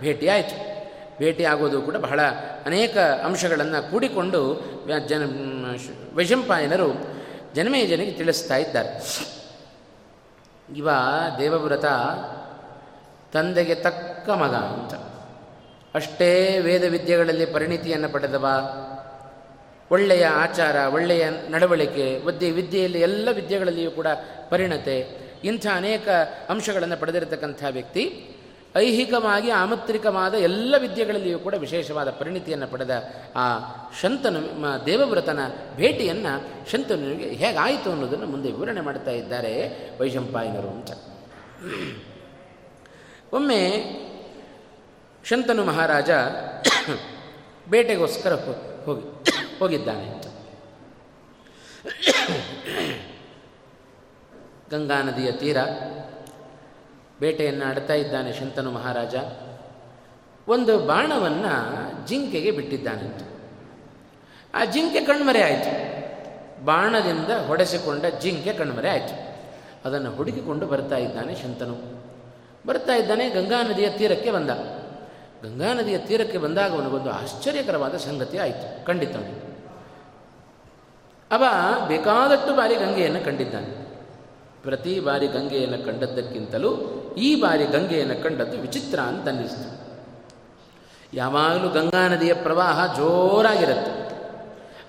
ಭೇಟಿಯಾಯಿತು 0.00 0.72
ಭೇಟಿಯಾಗೋದು 1.18 1.82
ಕೂಡ 1.82 1.96
ಬಹಳ 1.96 2.20
ಅನೇಕ 2.66 2.98
ಅಂಶಗಳನ್ನು 2.98 3.90
ಕೂಡಿಕೊಂಡು 3.90 4.60
ಜನ 5.08 5.22
ವೈಶಂಪಾಯನರು 6.14 6.88
ಜನಮೇಜನಿಗೆ 7.54 8.12
ತಿಳಿಸ್ತಾ 8.12 8.56
ಇದ್ದಾರೆ. 8.56 9.18
ಇವ 10.76 10.90
ದೇವವ್ರತ 11.38 11.84
ತಂದೆಗೆ 13.32 13.74
ತಕ್ಕ 13.74 14.30
ಮಗ 14.30 14.54
ಅಂತ. 14.54 14.94
ಅಷ್ಟೇ 15.94 16.58
ವೇದ 16.58 16.84
ವಿದ್ಯೆಗಳಲ್ಲಿ 16.84 17.46
ಪರಿಣಿತಿಯನ್ನು 17.46 18.08
ಪಡೆದವ. 18.08 18.46
ಒಳ್ಳೆಯ 19.90 20.26
ಆಚಾರ, 20.26 20.76
ಒಳ್ಳೆಯ 20.76 21.30
ನಡವಳಿಕೆ 21.48 22.18
ವಿದ್ಯೆ 22.26 22.50
ವಿದ್ಯೆಯಲ್ಲಿ 22.50 23.00
ಎಲ್ಲ 23.00 23.28
ವಿದ್ಯೆಗಳಲ್ಲಿಯೂ 23.32 23.90
ಕೂಡ 23.90 24.06
ಪರಿಣತೆ. 24.50 25.22
ಇಂಥ 25.44 25.66
ಅನೇಕ 25.74 26.08
ಅಂಶಗಳನ್ನು 26.48 26.96
ಪಡೆದಿರತಕ್ಕಂಥ 26.96 27.62
ವ್ಯಕ್ತಿ, 27.70 28.04
ಐಹಿಕವಾಗಿ 28.76 29.50
ಆಮತ್ರಿಕವಾದ 29.50 30.34
ಎಲ್ಲ 30.34 30.74
ವಿದ್ಯೆಗಳಲ್ಲಿಯೂ 30.78 31.38
ಕೂಡ 31.38 31.54
ವಿಶೇಷವಾದ 31.54 32.10
ಪರಿಣಿತಿಯನ್ನು 32.10 32.66
ಪಡೆದ 32.66 32.90
ಆ 33.36 33.46
ಶಂತನು 34.00 34.40
ದೇವವ್ರತನ 34.86 35.40
ಭೇಟಿಯನ್ನು 35.76 36.32
ಶಂತನಿಗೆ 36.70 37.28
ಹೇಗಾಯಿತು 37.28 37.90
ಅನ್ನೋದನ್ನು 37.90 38.26
ಮುಂದೆ 38.26 38.52
ವಿವರಣೆ 38.52 38.80
ಮಾಡ್ತಾ 38.80 39.10
ಇದ್ದಾರೆ 39.10 39.52
ವೈಶಂಪಾಯನರು 40.00 40.68
ಅಂತ. 40.68 40.90
ಒಮ್ಮೆ 43.32 43.60
ಶಂತನು 45.24 45.64
ಮಹಾರಾಜ 45.64 46.10
ಬೇಟೆಗೋಸ್ಕರ 47.70 48.34
ಹೋಗಿ, 48.84 49.04
ಹೋಗಿದ್ದಾನೆ 49.58 50.06
ಅಂತ. 50.08 50.26
ಗಂಗಾ 54.72 55.02
ನದಿಯ 55.02 55.32
ತೀರ 55.32 55.56
ಬೇಟೆಯನ್ನು 57.20 57.64
ಆಡ್ತಾ 57.64 57.94
ಇದ್ದಾನೆ 57.94 58.32
ಶಂತನು 58.32 58.70
ಮಹಾರಾಜ. 58.70 59.14
ಒಂದು 60.48 60.78
ಬಾಣವನ್ನು 60.78 62.06
ಜಿಂಕೆಗೆ 62.06 62.50
ಬಿಟ್ಟಿದ್ದಾನಂತ. 62.50 63.28
ಆ 64.54 64.64
ಜಿಂಕೆ 64.64 65.00
ಕಣ್ಮರೆ 65.00 65.42
ಆಯಿತು. 65.42 65.92
ಬಾಣದಿಂದ 66.64 67.28
ಹೊಡೆಸಿಕೊಂಡ 67.46 68.04
ಜಿಂಕೆ 68.20 68.52
ಕಣ್ಮರೆ 68.52 68.90
ಆಯಿತು. 68.90 69.32
ಅದನ್ನು 69.88 70.10
ಹುಡುಕಿಕೊಂಡು 70.10 70.66
ಬರ್ತಾ 70.66 70.96
ಇದ್ದಾನೆ 70.96 71.34
ಶಂತನು. 71.34 72.04
ಬರ್ತಾ 72.66 72.94
ಇದ್ದಾನೆ 72.94 73.30
ಗಂಗಾ 73.30 73.62
ನದಿಯ 73.62 73.90
ತೀರಕ್ಕೆ 73.90 74.30
ಬಂದ. 74.30 74.50
ಗಂಗಾ 75.44 75.72
ನದಿಯ 75.72 75.98
ತೀರಕ್ಕೆ 75.98 76.38
ಬಂದಾಗ 76.38 76.72
ಅವನಿಗೊಂದು 76.72 77.10
ಆಶ್ಚರ್ಯಕರವಾದ 77.10 77.96
ಸಂಗತಿ 77.96 78.38
ಆಯಿತು. 78.38 78.86
ಖಂಡಿತ 78.86 79.16
ಅವ 81.30 81.44
ಬೇಕಾದಷ್ಟು 81.86 82.56
ಬಾರಿ 82.56 82.74
ಗಂಗೆಯನ್ನು 82.74 83.24
ಕಂಡಿದ್ದಾನೆ. 83.24 83.81
ಪ್ರತಿ 84.62 85.00
ಬಾರಿ 85.00 85.26
ಗಂಗೆಯನ್ನು 85.26 85.86
ಕಂಡದ್ದಕ್ಕಿಂತಲೂ 85.86 86.70
ಈ 87.18 87.34
ಬಾರಿ 87.34 87.64
ಗಂಗೆಯನ್ನು 87.64 88.22
ಕಂಡದ್ದು 88.22 88.58
ವಿಚಿತ್ರ 88.58 88.98
ಅಂತ 88.98 89.28
ಅನ್ನಿಸ್ತು. 89.28 89.82
ಯಾವಾಗಲೂ 91.14 91.68
ಗಂಗಾ 91.68 92.08
ನದಿಯ 92.08 92.34
ಪ್ರವಾಹ 92.34 92.96
ಜೋರಾಗಿರುತ್ತೆ. 92.96 94.02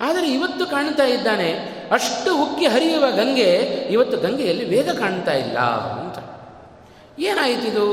ಆದರೆ 0.02 0.32
ಇವತ್ತು 0.32 0.66
ಕಾಣ್ತಾ 0.66 1.06
ಇದ್ದಾನೆ, 1.06 1.52
ಅಷ್ಟು 1.92 2.44
ಉಕ್ಕಿ 2.44 2.66
ಹರಿಯುವ 2.66 3.12
ಗಂಗೆ 3.12 3.52
ಇವತ್ತು 3.92 4.18
ಗಂಗೆಯಲ್ಲಿ 4.18 4.66
ವೇಗ 4.66 4.90
ಕಾಣ್ತಾ 4.90 5.34
ಇಲ್ಲ 5.34 5.58
ಅಂತ. 6.02 6.18
ಏನಾಯಿತಿದು 7.20 7.86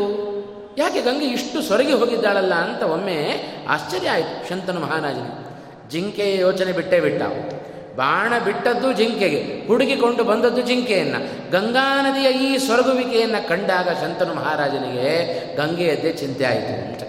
ಯಾಕೆ 0.79 1.01
ಗಂಗೆ 1.01 1.27
ಇಷ್ಟು 1.27 1.63
ಸೊರಗಿ 1.63 1.93
ಹೋಗಿದ್ದಾಳಲ್ಲ 1.93 2.55
ಅಂತ 2.55 2.83
ಒಮ್ಮೆ 2.83 3.17
ಆಶ್ಚರ್ಯ 3.69 4.11
ಆಯಿತು 4.11 4.49
ಶಂತನು 4.49 4.81
ಮಹಾರಾಜನಿಗೆ. 4.81 5.51
ಜಿಂಕೆ 5.91 6.37
ಯೋಚನೆ 6.37 6.73
ಬಿಟ್ಟೇ 6.73 7.01
ಬಿಟ್ಟ. 7.01 7.23
ಬಾಣ 7.97 8.39
ಬಿಟ್ಟದ್ದು 8.45 8.93
ಜಿಂಕೆಗೆ 8.93 9.67
ಹುಡುಕಿಕೊಂಡು 9.67 10.25
ಬಂದದ್ದು 10.25 10.61
ಜಿಂಕೆಯನ್ನು. 10.61 11.51
ಗಂಗಾ 11.51 12.03
ನದಿಯ 12.03 12.29
ಈ 12.31 12.59
ಸೊರಗುವಿಕೆಯನ್ನು 12.59 13.49
ಕಂಡಾಗ 13.49 13.89
ಶಂತನು 13.89 14.35
ಮಹಾರಾಜನಿಗೆ 14.35 15.07
ಗಂಗೆಯದ್ದೇ 15.57 16.13
ಚಿಂತೆ 16.13 16.45
ಆಯಿತು 16.45 16.89
ಅಂತ. 16.89 17.03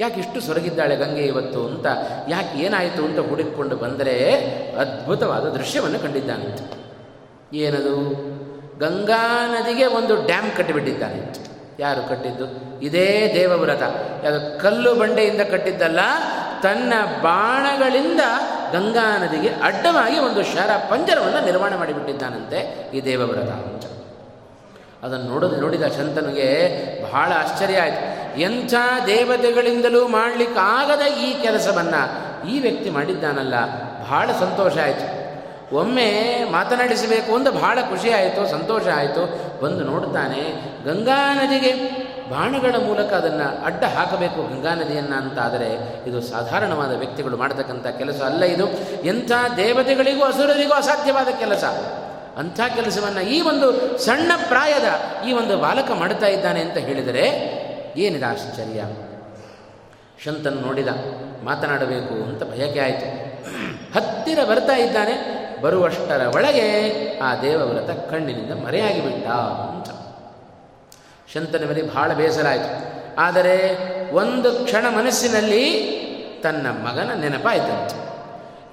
ಯಾಕೆ 0.00 0.20
ಇಷ್ಟು 0.20 0.40
ಸೊರಗಿದ್ದಾಳೆ 0.40 0.96
ಗಂಗೆ 0.96 1.22
ಇವತ್ತು 1.22 1.66
ಅಂತ? 1.66 1.86
ಯಾಕೆ 2.28 2.58
ಏನಾಯಿತು 2.58 3.04
ಅಂತ 3.04 3.18
ಹುಡುಕಿಕೊಂಡು 3.18 3.76
ಬಂದರೆ 3.76 4.28
ಅದ್ಭುತವಾದ 4.78 5.44
ದೃಶ್ಯವನ್ನು 5.48 5.98
ಕಂಡಿದ್ದಾನಂತೆ 5.98 6.82
ಏನದು? 7.56 7.96
ಗಂಗಾ 8.78 9.46
ನದಿಗೆ 9.46 9.86
ಒಂದು 9.86 10.16
ಡ್ಯಾಮ್ 10.16 10.56
ಕಟ್ಟಿಬಿಟ್ಟಿದ್ದಾನೆ 10.56 11.52
ಯಾರು 11.80 12.08
ಕಟ್ಟಿದ್ದು? 12.08 12.44
ಇದೇ 12.80 13.32
ದೇವವ್ರತ. 13.34 13.82
ಯಾವುದು 14.24 14.60
ಕಲ್ಲು 14.60 14.94
ಬಂಡೆಯಿಂದ 14.94 15.40
ಕಟ್ಟಿದ್ದಲ್ಲ 15.40 16.00
ತನ್ನ 16.62 16.92
ಬಾಣಗಳಿಂದ 17.22 18.20
ಗಂಗಾ 18.72 19.18
ನದಿಗೆ 19.18 19.48
ಅಡ್ಡವಾಗಿ 19.62 20.18
ಒಂದು 20.18 20.42
ಶರ 20.42 20.70
ಪಂಜರವನ್ನು 20.90 21.44
ನಿರ್ಮಾಣ 21.44 21.76
ಮಾಡಿಬಿಟ್ಟಿದ್ದಾನಂತೆ 21.76 22.90
ಈ 22.94 23.00
ದೇವವ್ರತ 23.04 23.52
ಅದನ್ನು 25.04 25.26
ನೋಡಿದ 25.26 25.60
ನೋಡಿದ 25.60 25.82
ಶಂತನಿಗೆ 25.86 26.48
ಬಹಳ 27.02 27.32
ಆಶ್ಚರ್ಯ 27.36 27.78
ಆಯಿತು. 27.80 28.04
ಎಂಥ 28.40 28.74
ದೇವತೆಗಳಿಂದಲೂ 29.06 30.08
ಮಾಡಲಿಕ್ಕಾಗದ 30.08 31.06
ಈ 31.12 31.42
ಕೆಲಸವನ್ನು 31.42 32.02
ಈ 32.48 32.60
ವ್ಯಕ್ತಿ 32.60 32.90
ಮಾಡಿದ್ದಾನಲ್ಲ, 32.90 33.54
ಬಹಳ 34.02 34.28
ಸಂತೋಷ 34.40 34.78
ಆಯಿತು. 34.78 35.22
ಒಮ್ಮೆ 35.76 36.08
ಮಾತನಾಡಿಸಬೇಕು 36.52 37.34
ಅಂತ 37.34 37.48
ಬಹಳ 37.48 37.78
ಖುಷಿ 37.80 38.10
ಆಯಿತು, 38.10 38.50
ಸಂತೋಷ 38.50 38.82
ಆಯಿತು. 38.96 39.22
ಬಂದು 39.62 39.84
ನೋಡ್ತಾನೆ, 39.84 40.42
ಗಂಗಾ 40.84 41.34
ನದಿಗೆ 41.34 42.01
ಬಾಣಗಳ 42.30 42.74
ಮೂಲಕ 42.86 43.12
ಅದನ್ನು 43.12 43.64
ಅಡ್ಡ 43.64 43.84
ಹಾಕಬೇಕು 43.84 44.54
ಗಂಗಾ 44.54 44.74
ನದಿಯನ್ನು 44.74 45.16
ಅಂತ 45.16 45.38
ಆದರೆ 45.38 46.00
ಇದು 46.08 46.20
ಸಾಧಾರಣವಾದ 46.20 46.96
ವ್ಯಕ್ತಿಗಳು 46.96 47.36
ಮಾಡತಕ್ಕಂಥ 47.36 47.86
ಕೆಲಸ 47.86 48.22
ಅಲ್ಲ 48.22 48.42
ಇದು. 48.44 48.66
ಎಂಥ 49.04 49.32
ದೇವತೆಗಳಿಗೂ 49.56 50.24
ಅಸುರರಿಗೂ 50.24 50.72
ಅಸಾಧ್ಯವಾದ 50.72 51.28
ಕೆಲಸ. 51.38 51.64
ಅಂಥ 52.36 52.60
ಕೆಲಸವನ್ನು 52.74 53.20
ಈ 53.20 53.40
ಒಂದು 53.40 53.98
ಸಣ್ಣ 53.98 54.32
ಪ್ರಾಯದ 54.48 54.84
ಈ 55.28 55.32
ಒಂದು 55.32 55.58
ಬಾಲಕ 55.58 55.90
ಮಾಡ್ತಾ 55.90 56.26
ಇದ್ದಾನೆ 56.26 56.60
ಅಂತ 56.60 56.76
ಹೇಳಿದರೆ 56.78 57.26
ಏನಿದೆ 57.96 58.24
ಆಶ್ಚರ್ಯ? 58.24 58.84
ಶಂತನು 60.24 60.60
ನೋಡಿದ, 60.60 60.88
ಮಾತನಾಡಬೇಕು 61.44 62.14
ಅಂತ 62.14 62.42
ಭಯಕ್ಕೆ 62.44 62.80
ಆಯಿತು. 62.80 63.32
ಹತ್ತಿರ 63.94 64.38
ಬರ್ತಾ 64.44 64.76
ಇದ್ದಾನೆ, 64.76 65.42
ಬರುವಷ್ಟರ 65.62 66.26
ಒಳಗೆ 66.34 66.92
ಆ 67.18 67.34
ದೇವವ್ರತ 67.34 68.10
ಕಣ್ಣಿನಿಂದ 68.10 68.64
ಮರೆಯಾಗಿಬಿಟ್ಟ 68.64 69.28
ಅಂತ. 69.28 70.01
ಶಂತನ 71.34 71.64
ಮೇಲೆ 71.68 71.82
ಬಹಳ 71.82 72.12
ಬೇಸರ 72.12 72.46
ಆಯಿತು. 72.46 72.70
ಆದರೆ 73.18 73.56
ಒಂದು 74.12 74.52
ಕ್ಷಣ 74.64 74.84
ಮನಸ್ಸಿನಲ್ಲಿ 74.96 75.64
ತನ್ನ 76.42 76.66
ಮಗನ 76.86 77.10
ನೆನಪಾಯಿತಂತೆ. 77.20 77.98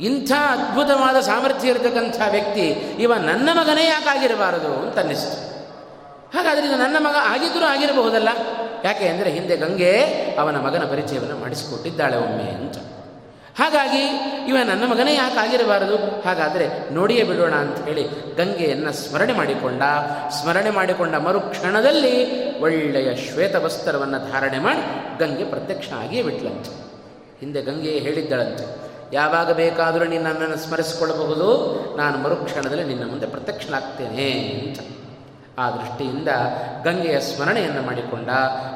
ಇಂಥ 0.05 0.31
ಅದ್ಭುತವಾದ 0.51 1.17
ಸಾಮರ್ಥ್ಯ 1.19 1.67
ಇರತಕ್ಕಂಥ 1.67 2.19
ವ್ಯಕ್ತಿ, 2.31 2.67
ಇವ 3.03 3.13
ನನ್ನ 3.29 3.49
ಮಗನೇ 3.53 3.85
ಯಾಕಾಗಿರಬಾರದು 3.85 4.71
ಅಂತ 4.81 4.97
ಅನ್ನಿಸ್ತು 4.99 5.37
ಹಾಗಾದರೆ 6.37 6.65
ಇದು 6.67 6.77
ನನ್ನ 6.77 6.97
ಮಗ 6.99 7.15
ಆಗಿದ್ದರೂ 7.33 7.65
ಆಗಿರಬಹುದಲ್ಲ? 7.65 8.29
ಯಾಕೆ 8.83 9.05
ಅಂದರೆ 9.07 9.29
ಹಿಂದೆ 9.29 9.55
ಗಂಗೆ 9.57 9.93
ಅವನ 10.39 10.57
ಮಗನ 10.57 10.83
ಪರಿಚಯವನ್ನು 10.85 11.37
ಮಾಡಿಸಿಕೊಟ್ಟಿದ್ದಾಳೆ 11.37 12.17
ಒಮ್ಮೆ 12.17 12.47
ಅಂತ. 12.59 12.77
ಹಾಗಾಗಿ 13.59 14.03
ಇವ 14.47 14.57
ನನ್ನ 14.65 14.83
ಮಗನೇ 14.91 15.13
ಯಾಕೆ 15.15 15.39
ಆಗಿರಬಾರದು? 15.39 15.95
ಹಾಗಾದರೆ 16.21 16.67
ನೋಡಿಯೇ 16.93 17.23
ಬಿಡೋಣ 17.23 17.55
ಅಂತ 17.55 17.79
ಹೇಳಿ 17.87 18.03
ಗಂಗೆಯನ್ನು 18.35 18.91
ಸ್ಮರಣೆ 18.93 19.33
ಮಾಡಿಕೊಂಡ 19.33 19.81
ಸ್ಮರಣೆ 20.31 20.69
ಮಾಡಿಕೊಂಡ 20.69 21.15
ಮರುಕ್ಷಣದಲ್ಲಿ 21.15 22.15
ಒಳ್ಳೆಯ 22.59 23.09
ಶ್ವೇತ 23.15 23.55
ವಸ್ತ್ರವನ್ನು 23.55 24.19
ಧಾರಣೆ 24.31 24.59
ಮಾಡಿ 24.59 24.83
ಗಂಗೆ 25.19 25.43
ಪ್ರತ್ಯಕ್ಷ 25.43 25.89
ಆಗಿಯೇ 25.93 26.23
ಬಿಟ್ಲಂತೆ. 26.23 26.71
ಹಿಂದೆ 27.39 27.61
ಗಂಗೆ 27.61 27.91
ಹೇಳಿದ್ದಳಂತೆ, 27.99 28.65
ಯಾವಾಗ 29.13 29.49
ಬೇಕಾದರೂ 29.51 30.05
ನೀನು 30.05 30.23
ನನ್ನನ್ನು 30.23 30.57
ಸ್ಮರಿಸಿಕೊಳ್ಳಬಹುದು. 30.57 31.49
ನಾನು 31.97 32.17
ಮರುಕ್ಷಣದಲ್ಲಿ 32.17 32.83
ನಿನ್ನ 32.83 33.05
ಮುಂದೆ 33.09 33.27
ಪ್ರತ್ಯಕ್ಷನಾಗ್ತೇನೆ 33.27 34.27
ಅಂತ. 34.59 34.79
ಆ 35.59 35.71
ದೃಷ್ಟಿಯಿಂದ 35.71 36.27
ಗಂಗೆಯ 36.83 37.19
ಸ್ಮರಣೆಯನ್ನು 37.19 37.81
ಮಾಡಿಕೊಂಡ. 37.81 38.29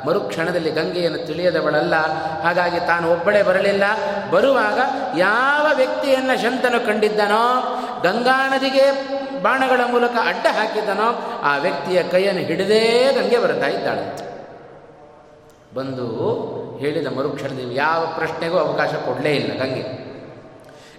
ಮರುಕ್ಷಣದಲ್ಲಿ 0.08 0.72
ಗಂಗೆಯನ್ನು 0.72 1.28
ತಿಳಿಯದವಳಲ್ಲ. 1.28 1.96
ಹಾಗಾಗಿ 2.41 2.80
ತಾನು 2.80 3.12
ಒಬ್ಬಳೇ 3.12 3.43
ಬರಲಿಲ್ಲ. 3.43 3.84
ಬರುವಾಗ 4.30 4.80
ಯಾವ 5.17 5.76
ವ್ಯಕ್ತಿಯನ್ನು 5.76 6.41
ಶಂತನು 6.41 6.86
ಕಂಡಿದ್ದನೋ, 6.86 7.62
ಗಂಗಾ 8.04 8.50
ನದಿಗೆ 8.50 9.13
ಬಾಣಗಳ 9.41 9.82
ಮೂಲಕ 9.91 10.12
ಅಡ್ಡ 10.26 10.48
ಹಾಕಿದ್ದನೋ, 10.48 11.39
ಆ 11.43 11.58
ವ್ಯಕ್ತಿಯ 11.58 12.04
ಕೈಯನ್ನು 12.04 12.41
ಹಿಡಿದೇ 12.41 13.13
ಗಂಗೆ 13.22 13.39
ಬರ್ತಾ 13.39 13.67
ಇದ್ದಾಳೆ. 13.67 14.34
ಬಂದು 15.76 16.34
ಹೇಳಿದ 16.80 17.08
ಮರುಕ್ಷಣದಲ್ಲಿ 17.08 17.76
ಯಾವ 17.76 18.06
ಪ್ರಶ್ನೆಗೂ 18.15 18.58
ಅವಕಾಶ 18.58 18.89
ಕೊಡಲೇ 18.89 19.32
ಇಲ್ಲ 19.32 19.60
ಗಂಗೆ. 19.60 20.04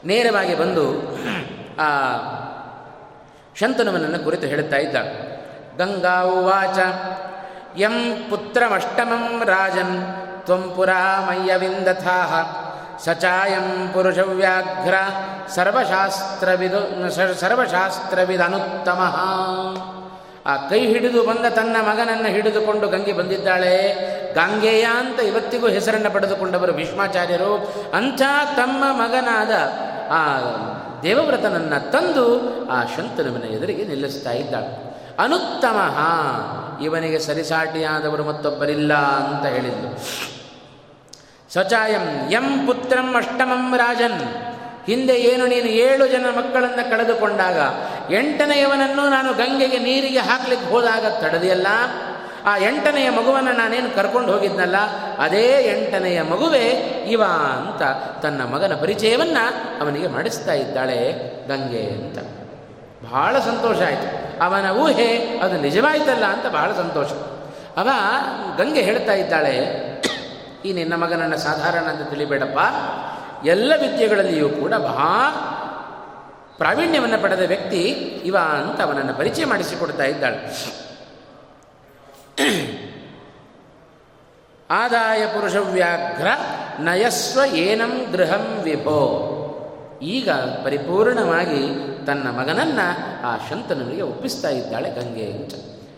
ನೇರವಾಗಿ 0.05 0.55
ಬಂದು 0.59 1.17
ಆ 1.81 1.89
ಶಂತನುವನನ್ನು 3.57 4.19
ಕುರಿತು 4.19 4.47
ಹೇಳುತ್ತಾ 4.47 4.77
ಇದ್ದಾಳೆ. 4.77 5.24
ಗಂಗಾ 5.79 6.23
ಉವಾಚ 6.23 6.79
ಯಂ 7.79 8.27
ಪುತ್ರಮಷ್ಟಮಂ 8.31 9.43
ರಾಜನ್ 9.45 10.03
ತ್ವಂ 10.45 10.73
ಪುರಾ 10.77 11.21
ಮಯ್ಯವಿಂದಥಾ 11.21 12.61
ಸಚಾಯಂ 13.05 13.91
ಪುರುಷವ್ಯಾಘ್ರ 13.93 14.95
ಸರ್ವಶಾಸ್ತ್ರವಿದು 15.49 17.11
ಸರ್ವಶಾಸ್ತ್ರವಿದನುತ್ತಮ 17.41 19.01
ಆ 20.47 20.57
ಕೈ 20.57 20.87
ಹಿಡಿದು 20.87 21.27
ಬಂದ 21.27 21.47
ತನ್ನ 21.47 21.77
ಮಗನನ್ನು 21.81 22.29
ಹಿಡಿದುಕೊಂಡು 22.29 22.89
ಗಂಗೆ 22.89 23.13
ಬಂದಿದ್ದಾಳೆ. 23.13 23.95
ಗಂಗೆಯ 24.35 24.83
ಅಂತ 24.83 25.21
ಇವತ್ತಿಗೂ 25.21 25.69
ಹೆಸರನ್ನು 25.69 26.11
ಪಡೆದುಕೊಂಡವರು 26.11 26.73
ಭೀಷ್ಮಾಚಾರ್ಯರು. 26.73 27.55
ಅಂಥ 27.95 28.23
ತಮ್ಮ 28.57 28.85
ಮಗನಾದ, 29.03 29.51
ಆ, 30.11 30.39
ದೇವವ್ರತನನ್ನು 31.03 31.93
ತಂದು 31.93 32.41
ಆ 32.71 32.83
ಶಂತನುವಿನ 32.97 33.43
ಎದುರಿಗೆ 33.43 33.85
ನಿಲ್ಲಿಸ್ತಾ 33.85 34.31
ಇದ್ದಾಳೆ. 34.31 34.84
ಅನುತ್ತಮ. 35.19 35.79
ಇವನಿಗೆ 36.83 37.19
ಸರಿಸಾಟಿಯಾದವರು 37.19 38.25
ಮತ್ತೊಬ್ಬರಿಲ್ಲ 38.25 38.95
ಅಂತ 38.95 39.47
ಹೇಳಿದರು 39.47 39.99
ಸ್ವಚಾಯಂ 41.53 42.31
ಎಂ 42.31 42.67
ಪುತ್ರಂ 42.67 43.17
ಅಷ್ಟಮಂ 43.17 43.77
ರಾಜನ್. 43.77 44.21
ಹಿಂದೆ 44.87 45.15
ಏನು 45.17 45.47
ನೀನು 45.47 45.67
ಏಳು 45.67 46.09
ಜನ 46.09 46.27
ಮಕ್ಕಳನ್ನು 46.39 46.91
ಕಳೆದುಕೊಂಡಾಗ 46.91 47.59
ಎಂಟನೆಯವನನ್ನು 48.13 49.09
ನಾನು 49.11 49.33
ಗಂಗೆಗೆ 49.33 49.79
ನೀರಿಗೆ 49.79 50.19
ಹಾಕ್ಲಿಕ್ಕೆ 50.19 50.71
ಹೋದಾಗ 50.71 51.07
ತಡೆದಿಯಲ್ಲ? 51.07 51.67
ಆ 52.45 52.57
ಎಂಟನೆಯ 52.57 53.11
ಮಗುವನ್ನು 53.11 53.53
ನಾನೇನು 53.53 53.95
ಕರ್ಕೊಂಡು 53.95 54.33
ಹೋಗಿದ್ನಲ್ಲ? 54.33 54.77
ಅದೇ 55.19 55.79
ಎಂಟನೆಯ 55.79 56.23
ಮಗುವೇ 56.23 56.67
ಇವ 57.09 57.23
ಅಂತ 57.25 57.83
ತನ್ನ 58.21 58.43
ಮಗನ 58.43 58.75
ಪರಿಚಯವನ್ನು 58.81 59.45
ಅವನಿಗೆ 59.83 60.07
ಮಾಡಿಸ್ತಾ 60.07 60.53
ಇದ್ದಾಳೆ 60.53 61.13
ಗಂಗೆ 61.49 61.91
ಅಂತ. 61.91 62.44
ಬಹಳ 63.11 63.35
ಸಂತೋಷ 63.41 63.79
ಆಯಿತು. 63.83 64.09
ಅವನ 64.43 64.67
ಊಹೆ 64.77 65.11
ಅದು 65.39 65.57
ನಿಜವಾಯ್ತಲ್ಲ 65.61 66.25
ಅಂತ 66.25 66.47
ಬಹಳ 66.47 66.71
ಸಂತೋಷ. 66.73 67.11
ಅವ 67.77 67.89
ಗಂಗೆ 68.57 68.83
ಹೇಳ್ತಾ 68.83 69.15
ಇದ್ದಾಳೆ, 69.15 69.55
ಈ 70.65 70.73
ನಿನ್ನ 70.73 70.95
ಮಗನನ್ನು 70.95 71.39
ಸಾಧಾರಣ 71.39 71.85
ಅಂತ 71.85 72.05
ತಿಳಿಬೇಡಪ್ಪ. 72.11 72.61
ಎಲ್ಲ 73.47 73.73
ವಿದ್ಯೆಗಳಲ್ಲಿಯೂ 73.81 74.49
ಕೂಡ 74.49 74.75
ಬಹಳ 74.75 75.09
ಪ್ರಾವೀಣ್ಯವನ್ನು 76.59 77.19
ಪಡೆದ 77.23 77.45
ವ್ಯಕ್ತಿ 77.47 77.83
ಇವ 78.25 78.37
ಅಂತ 78.55 78.79
ಅವನನ್ನು 78.81 79.15
ಪರಿಚಯ 79.15 79.45
ಮಾಡಿಸಿಕೊಡ್ತಾ 79.45 80.05
ಇದ್ದಾಳೆ. 80.05 80.41
ಆದಾಯ 84.71 85.23
ಪುರುಷ 85.27 85.57
ವ್ಯಾಘ್ರ 85.57 86.29
ನಯಸ್ವ 86.81 87.41
ಏನಂ 87.55 87.93
ಗೃಹಂ 88.13 88.47
ವಿಭೋ. 88.63 89.01
ಈಗ 90.05 90.31
ಪರಿಪೂರ್ಣವಾಗಿ 90.31 91.95
ತನ್ನ 92.07 92.29
ಮಗನನ್ನು 92.29 92.87
ಆ 93.27 93.37
ಶಂತನಿಗೆ 93.37 94.03
ಒಪ್ಪಿಸ್ತಾ 94.03 94.49
ಇದ್ದಾಳೆ 94.49 94.91
ಗಂಗೆ 94.91 95.33
ಅಂತ. 95.33 95.55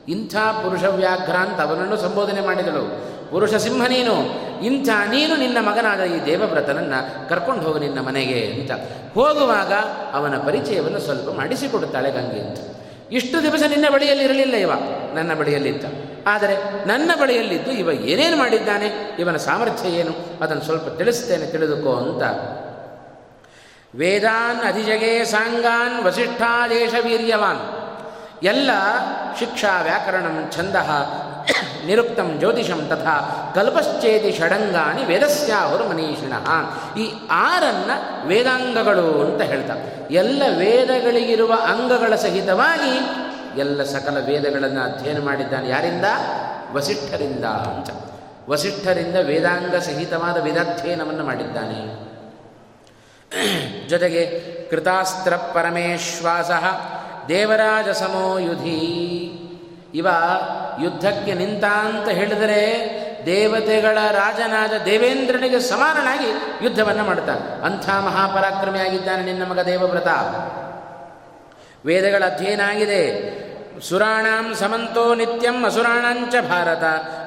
ಇಂಥ 0.08 0.36
ಪುರುಷ 0.36 0.84
ವ್ಯಾಘ್ರ 0.84 1.36
ಅಂತ 1.36 1.60
ಅವನನ್ನು 1.60 1.96
ಸಂಬೋಧನೆ 1.96 2.40
ಮಾಡಿದಳು. 2.40 3.16
ಪುರುಷ 3.30 3.54
ಸಿಂಹ 3.54 3.86
ನೀನು. 3.86 4.46
ಇಂಥ 4.64 4.88
ನೀನು 4.88 5.36
ನಿನ್ನ 5.36 5.56
ಮಗನಾದ 5.60 6.00
ಈ 6.00 6.26
ದೇವವ್ರತನನ್ನು 6.26 7.28
ಕರ್ಕೊಂಡು 7.28 7.62
ಹೋಗು 7.62 7.78
ನಿನ್ನ 7.78 8.00
ಮನೆಗೆ 8.00 8.46
ಅಂತ. 8.46 8.70
ಹೋಗುವಾಗ 9.14 9.72
ಅವನ 10.12 10.36
ಪರಿಚಯವನ್ನು 10.36 11.00
ಸ್ವಲ್ಪ 11.00 11.30
ಮಾಡಿಸಿಕೊಡುತ್ತಾಳೆ 11.30 12.10
ಗಂಗೆ 12.10 12.40
ಅಂತ. 12.40 12.58
ಇಷ್ಟು 13.12 13.42
ದಿವಸ 13.42 13.62
ನಿನ್ನ 13.68 13.84
ಬಳಿಯಲ್ಲಿ 13.94 14.24
ಇರಲಿಲ್ಲ 14.24 14.54
ಇವ, 14.54 14.70
ನನ್ನ 15.14 15.34
ಬಳಿಯಲ್ಲಿದ್ದ. 15.34 15.84
ಆದರೆ 16.26 16.86
ನನ್ನ 16.88 17.10
ಬಳಿಯಲ್ಲಿದ್ದು 17.20 17.70
ಇವ 17.70 17.90
ಏನೇನು 17.90 18.36
ಮಾಡಿದ್ದಾನೆ, 18.36 19.16
ಇವನ 19.18 19.36
ಸಾಮರ್ಥ್ಯ 19.36 19.88
ಏನು? 19.88 20.12
ಅದನ್ನು 20.40 20.62
ಸ್ವಲ್ಪ 20.62 20.98
ತಿಳಿಸ್ತೇನೆ, 20.98 21.46
ತಿಳಿದುಕೋ 21.46 21.92
ಅಂತ 21.96 22.22
ವೇದಾನ್ 23.96 24.68
ಅಧಿಜಗೆ 24.68 25.24
ಸಾಂಗಾನ್ 25.24 26.04
ವಸಿಷ್ಠಾದೇಶ 26.04 26.94
ವೀರ್ಯವಾನ್ 27.04 27.58
ಎಲ್ಲ 28.42 28.70
ಶಿಕ್ಷಾ 29.38 29.80
ವ್ಯಾಕರಣಂ 29.80 30.50
ಛಂದ, 30.52 30.74
ನಿರುಕ್ತಂ 31.86 32.38
ಜ್ಯೋತಿಷಂ 32.38 32.86
ತಥಾ, 32.88 33.52
ಕಲ್ಪಶ್ಚೇತಿ 33.54 34.32
ಷಡಂಗಾನಿ 34.32 35.04
ವೇದಸ್ಯಾಹುರು 35.04 35.88
ಮನೀಷಿಣ 35.88 36.32
ಈ 37.00 37.12
ಆರನ್ನು 37.30 38.26
ವೇದಾಂಗಗಳು 38.26 39.20
ಅಂತ 39.24 39.42
ಹೇಳ್ತಾರೆ. 39.42 40.14
ಎಲ್ಲ 40.14 40.42
ವೇದಗಳಿಗಿರುವ 40.58 41.52
ಅಂಗಗಳ 41.52 42.14
ಸಹಿತವಾಗಿ 42.14 42.94
ಎಲ್ಲ 43.60 43.82
ಸಕಲ 43.82 44.18
ವೇದಗಳನ್ನು 44.26 44.80
ಅಧ್ಯಯನ 44.80 45.24
ಮಾಡಿದ್ದಾನೆ 45.24 45.68
ಯಾರಿಂದ? 45.68 46.04
ವಸಿಷ್ಠರಿಂದ 46.72 47.44
ಅಂತ. 47.44 47.90
ವಸಿಷ್ಠರಿಂದ 48.48 49.16
ವೇದಾಂಗ 49.22 49.76
ಸಹಿತವಾದ 49.76 50.42
ವೇದಾಧ್ಯಯನವನ್ನು 50.42 51.24
ಮಾಡಿದ್ದಾನೆ. 51.24 52.05
ಜೊತೆಗೆ 53.88 54.40
ಕೃತಾಸ್ತ್ರ 54.70 55.36
ಪರಮೇಶ್ವಾಸ 55.36 56.50
ದೇವರಾಜ 57.28 57.88
ಸಮೋಯುಧಿ 57.88 58.80
ಇವ 59.94 60.06
ಯುದ್ಧಕ್ಕೆ 60.82 61.34
ನಿಂತ 61.34 61.64
ಅಂತ 61.64 62.08
ಹೇಳಿದರೆ 62.08 62.62
ದೇವತೆಗಳ 63.26 63.98
ರಾಜನಾದ 64.10 64.72
ದೇವೇಂದ್ರನಿಗೆ 64.84 65.60
ಸಮಾನನಾಗಿ 65.60 66.30
ಯುದ್ಧವನ್ನು 66.64 67.04
ಮಾಡ್ತಾನೆ 67.04 67.62
ಅಂಥ 67.62 67.88
ಮಹಾಪರಾಕ್ರಮಿಯಾಗಿದ್ದಾನೆ 67.88 69.22
ನಿನ್ನ 69.22 69.44
ಮಗ 69.44 69.60
ದೇವವ್ರತ 69.60 70.08
ವೇದಗಳ 71.86 72.24
ಅಧ್ಯಯನ 72.26 72.60
ಆಗಿದೆ. 72.60 73.02
ಸುರಾಣಾಂ 73.80 74.54
ಸಮಂತೋ 74.54 75.14
ನಿತ್ಯಂ 75.14 75.64
ಅಸುರಾಣಾಂಚ 75.64 76.34
ಭಾರತ, 76.50 76.84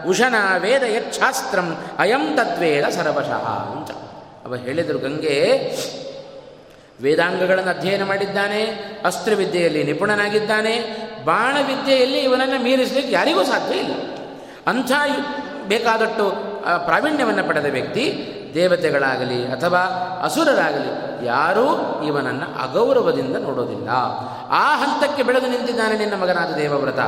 ಉಷನ 0.08 0.36
ವೇದ 0.58 0.84
ಯಚ್ಛಾಸ್ತ್ರಂ 0.84 1.78
ಅಯಂ 2.00 2.36
ತತ್ವೇದ 2.36 2.86
ಸರ್ವಶಃ 2.86 3.46
ಅಂತ. 3.72 3.92
ಅವ 4.50 4.56
ಹೇಳಿದರು, 4.56 5.00
ಗಂಗೆ, 5.00 5.36
ವೇದಾಂಗಗಳನ್ನು 7.02 7.72
ಅಧ್ಯಯನ 7.72 8.04
ಮಾಡಿದ್ದಾನೆ, 8.04 8.62
ಅಸ್ತ್ರವಿದ್ಯೆಯಲ್ಲಿ 9.06 9.84
ನಿಪುಣನಾಗಿದ್ದಾನೆ, 9.84 10.74
ಬಾಣವಿದ್ಯೆಯಲ್ಲಿ 11.26 12.20
ಇವನನ್ನು 12.20 12.64
ಮೀರಿಸಲಿಕ್ಕೆ 12.64 13.14
ಯಾರಿಗೂ 13.14 13.44
ಸಾಧ್ಯ 13.44 13.76
ಇಲ್ಲ. 13.76 13.94
ಅಂಥ 14.68 14.92
ಬೇಕಾದಷ್ಟು 15.68 16.26
ಪ್ರಾವೀಣ್ಯವನ್ನು 16.86 17.44
ಪಡೆದ 17.44 17.66
ವ್ಯಕ್ತಿ 17.66 18.06
ದೇವತೆಗಳಾಗಲಿ 18.56 19.40
ಅಥವಾ 19.48 19.82
ಅಸುರರಾಗಲಿ 20.24 20.92
ಯಾರೂ 21.26 21.66
ಇವನನ್ನು 22.08 22.48
ಅಗೌರವದಿಂದ 22.64 23.36
ನೋಡೋದಿಲ್ಲ. 23.36 23.90
ಆ 24.50 24.66
ಹಂತಕ್ಕೆ 24.76 25.24
ಬೆಳೆದು 25.24 25.48
ನಿಂತಿದ್ದಾನೆ 25.48 25.98
ನಿನ್ನ 25.98 26.16
ಮಗನಾದ 26.16 26.52
ದೇವವ್ರತ. 26.56 27.00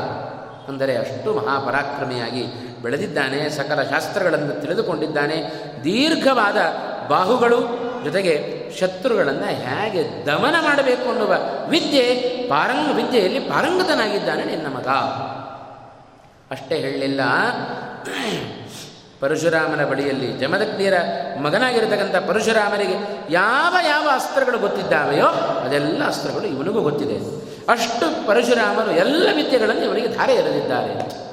ಅಂದರೆ 0.69 0.97
ಅಷ್ಟು 0.97 1.29
ಮಹಾಪರಾಕ್ರಮಿಯಾಗಿ 1.33 2.43
ಬೆಳೆದಿದ್ದಾನೆ, 2.81 3.49
ಸಕಲ 3.49 3.81
ಶಾಸ್ತ್ರಗಳನ್ನು 3.83 4.61
ತಿಳಿದುಕೊಂಡಿದ್ದಾನೆ, 4.61 5.37
ದೀರ್ಘವಾದ 5.83 6.57
ಬಾಹುಗಳು 7.11 7.59
ಜೊತೆಗೆ 8.03 8.33
ಶತ್ರುಗಳನ್ನು 8.79 9.45
ಹೇಗೆ 9.45 10.25
ದಮನ 10.25 10.55
ಮಾಡಬೇಕು 10.61 11.09
ಅನ್ನುವ 11.09 11.33
ವಿದ್ಯೆ 11.69 12.03
ಪಾರಂಗ 12.49 12.95
ವಿದ್ಯೆಯಲ್ಲಿ 12.95 13.39
ಪಾರಂಗತನಾಗಿದ್ದಾನೆ 13.39 14.45
ನಿನ್ನ 14.45 14.67
ಮಗ. 14.67 14.87
ಅಷ್ಟೇ 16.51 16.77
ಹೇಳಲಿಲ್ಲ. 16.77 17.21
ಪರಶುರಾಮನ 19.19 19.85
ಬಳಿಯಲ್ಲಿ 19.85 20.33
ಜಮದಗ್ನಿಯರ 20.33 20.93
ಮಗನಾಗಿರತಕ್ಕಂಥ 21.41 22.15
ಪರಶುರಾಮನಿಗೆ 22.15 22.95
ಯಾವ 23.29 23.75
ಯಾವ 23.87 24.09
ಅಸ್ತ್ರಗಳು 24.13 24.57
ಗೊತ್ತಿದ್ದಾವೆಯೋ 24.57 25.27
ಅದೆಲ್ಲ 25.65 26.07
ಅಸ್ತ್ರಗಳು 26.07 26.43
ಇವನಿಗೂ 26.43 26.81
ಗೊತ್ತಿದೆ. 26.81 27.17
ಅಷ್ಟು 27.71 28.27
ಪರಶುರಾಮನು 28.27 28.91
ಎಲ್ಲ 28.91 29.27
ವಿದ್ಯೆಗಳನ್ನು 29.35 29.83
ಇವನಿಗೆ 29.85 30.07
ಧಾರೆ 30.07 30.33
ಎರೆದಿದ್ದಾರೆ. 30.33 31.30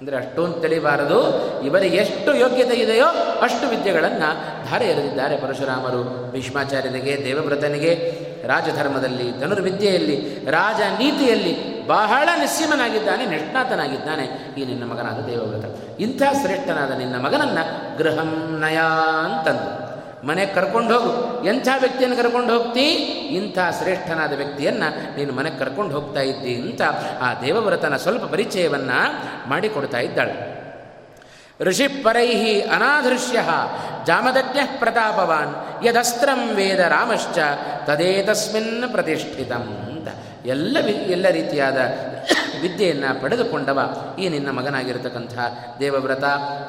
ಅಂದರೆ 0.00 0.16
ಅಷ್ಟೊಂದು 0.16 0.60
ತಿಳಿಬಾರದು. 0.60 1.20
ಇವರಿಗೆ 1.64 1.96
ಎಷ್ಟು 1.96 2.36
ಯೋಗ್ಯತೆ 2.36 2.74
ಇದೆಯೋ 2.74 3.06
ಅಷ್ಟು 3.42 3.68
ವಿದ್ಯೆಗಳನ್ನು 3.68 4.68
ಧಾರೆ 4.70 4.84
ಎರೆದಿದ್ದಾರೆ 4.84 5.36
ಪರಶುರಾಮರು. 5.36 6.32
ಭೀಷ್ಮಾಚಾರ್ಯರಿಗೆ, 6.32 7.24
ದೇವವ್ರತನಿಗೆ, 7.24 7.92
ರಾಜಧರ್ಮದಲ್ಲಿ, 8.46 9.40
ಧನುರ್ವಿದ್ಯೆಯಲ್ಲಿ, 9.40 10.44
ರಾಜನೀತಿಯಲ್ಲಿ 10.50 11.86
ಬಹಳ 11.86 12.28
ನಿಸ್ಸೀಮನಾಗಿದ್ದಾನೆ 12.40 13.26
ನಿಷ್ಣಾತನಾಗಿದ್ದಾನೆ 13.26 14.54
ಈ 14.60 14.64
ನಿನ್ನ 14.64 14.84
ಮಗನಾದ 14.92 15.26
ದೇವವ್ರತ. 15.26 16.00
ಇಂಥ 16.00 16.22
ಶ್ರೇಷ್ಠನಾದ 16.22 16.90
ನಿನ್ನ 16.90 17.16
ಮಗನನ್ನು 17.16 17.98
ಗೃಹಂ 17.98 18.60
ನಯ 18.60 18.78
ಅಂತಂದು 19.24 19.85
ಮನೆಗೆ 20.24 20.52
ಕರ್ಕೊಂಡು 20.52 20.98
ಹೋಗು. 20.98 21.44
ಎಂಥ 21.44 21.68
ವ್ಯಕ್ತಿಯನ್ನು 21.80 22.16
ಕರ್ಕೊಂಡು 22.16 22.58
ಹೋಗ್ತಿ? 22.58 22.88
ಇಂಥ 23.30 23.58
ಶ್ರೇಷ್ಠನಾದ 23.78 24.36
ವ್ಯಕ್ತಿಯನ್ನು 24.36 25.16
ನೀನು 25.16 25.32
ಮನೆಗೆ 25.32 25.58
ಕರ್ಕೊಂಡು 25.58 26.00
ಹೋಗ್ತಾ 26.00 26.20
ಇದ್ದಿ 26.20 26.54
ಅಂತ 26.54 26.82
ಆ 27.20 27.34
ದೇವವ್ರತನ 27.40 27.96
ಸ್ವಲ್ಪ 27.96 28.24
ಪರಿಚಯವನ್ನು 28.24 29.20
ಮಾಡಿಕೊಡ್ತಾ 29.48 29.98
ಇದ್ದಾಳೆ. 29.98 30.56
ಋಷಿಪರೈ 31.60 32.60
ಅನಾಧೃಶ್ಯ 32.60 33.38
ಜಾಮದಜ್ಞ 34.06 34.58
ಪ್ರತಾಪವಾನ್ 34.78 35.86
ಯದಸ್ತ್ರಂ 35.86 36.54
ವೇದ 36.54 36.78
ರಾಮಶ್ಚ 36.78 37.38
ತದೇತಸ್ಮಿನ್ 37.86 38.90
ಪ್ರತಿಷ್ಠಿತಂ. 38.90 39.85
ಎಲ್ಲ 40.52 40.76
ವಿ, 40.86 40.94
ಎಲ್ಲ 41.14 41.26
ರೀತಿಯಾದ 41.28 41.78
ವಿದ್ಯೆಯನ್ನು 42.62 43.10
ಪಡೆದುಕೊಂಡವ 43.22 43.78
ಈ 44.18 44.28
ನಿನ್ನ 44.28 44.50
ಮಗನಾಗಿರತಕ್ಕಂಥ 44.50 45.34
ದೇವವ್ರತ 45.80 46.24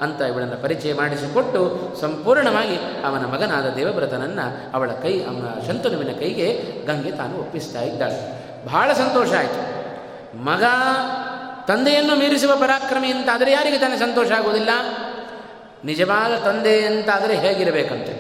ಅಂತ 0.06 0.20
ಇವಳನ್ನು 0.22 0.58
ಪರಿಚಯ 0.64 0.94
ಮಾಡಿಸಿಕೊಟ್ಟು 0.94 1.62
ಸಂಪೂರ್ಣವಾಗಿ 2.02 2.78
ಅವನ 3.06 3.24
ಮಗನಾದ 3.26 3.68
ದೇವವ್ರತನನ್ನು 3.76 4.46
ಅವಳ 4.76 4.92
ಕೈ, 5.04 5.14
ಅವನ 5.30 5.48
ಶಂತನುವಿನ 5.68 6.14
ಕೈಗೆ 6.20 6.48
ಗಂಗೆ 6.88 7.12
ತಾನು 7.12 7.36
ಒಪ್ಪಿಸ್ತಾ 7.40 7.82
ಇದ್ದಾಳೆ. 7.82 8.20
ಬಹಳ 8.66 8.88
ಸಂತೋಷ 8.94 9.30
ಆಯಿತು. 9.34 9.62
ಮಗ 10.50 10.64
ತಂದೆಯನ್ನು 11.68 12.16
ಮೀರಿಸುವ 12.16 12.54
ಪರಾಕ್ರಮಿ 12.56 13.10
ಅಂತಾದರೆ 13.12 13.52
ಯಾರಿಗೆ 13.52 13.78
ತಾನೇ 13.78 13.98
ಸಂತೋಷ 13.98 14.32
ಆಗುವುದಿಲ್ಲ? 14.32 14.72
ನಿಜವಾದ 15.86 16.34
ತಂದೆ 16.46 16.76
ಅಂತಾದರೆ 16.86 17.34
ಹೇಗಿರಬೇಕಂತೆ? 17.36 18.14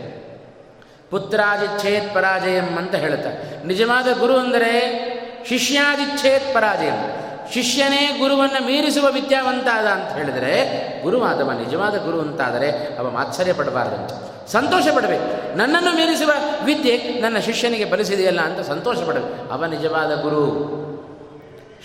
ಪುತ್ರಾಜಿಚ್ಛೇತ್ 1.12 2.10
ಪರಾಜಯಂ 2.14 2.70
ಅಂತ 2.78 2.96
ಹೇಳುತ್ತಾ 2.96 3.30
ನಿಜವಾದ 3.66 4.08
ಗುರು 4.20 4.36
ಅಂದರೆ 4.38 4.72
ಶಿಷ್ಯಾದಿಚ್ಛೇತ್ 5.50 6.54
ಪರಾಜಯ. 6.54 6.92
ಶಿಷ್ಯನೇ 7.54 8.16
ಗುರುವನ್ನು 8.20 8.66
ಮೀರಿಸುವ 8.66 9.12
ವಿದ್ಯಾವಂತ 9.12 9.68
ಆದ 9.74 9.86
ಅಂತ 9.86 10.18
ಹೇಳಿದರೆ 10.18 11.04
ಗುರುವಾದವ 11.04 11.52
ನಿಜವಾದ 11.52 11.98
ಗುರು 11.98 12.22
ಅಂತಾದರೆ 12.22 12.98
ಅವ 12.98 13.10
ಮಾತ್ಸರ್ಯ 13.10 13.54
ಪಡಬಾರದಂತೆ. 13.54 14.52
ಸಂತೋಷ 14.52 14.88
ಪಡಬೇಕು. 14.96 15.58
ನನ್ನನ್ನು 15.58 15.92
ಮೀರಿಸುವ 15.92 16.32
ವಿದ್ಯೆ 16.64 16.98
ನನ್ನ 16.98 17.40
ಶಿಷ್ಯನಿಗೆ 17.40 17.86
ಬಲಿಸಿದೆಯಲ್ಲ 17.86 18.42
ಅಂತ 18.42 18.68
ಸಂತೋಷ 18.68 18.98
ಪಡಬೇಕು. 18.98 19.54
ಅವ 19.54 19.66
ನಿಜವಾದ 19.66 20.22
ಗುರು. 20.22 20.78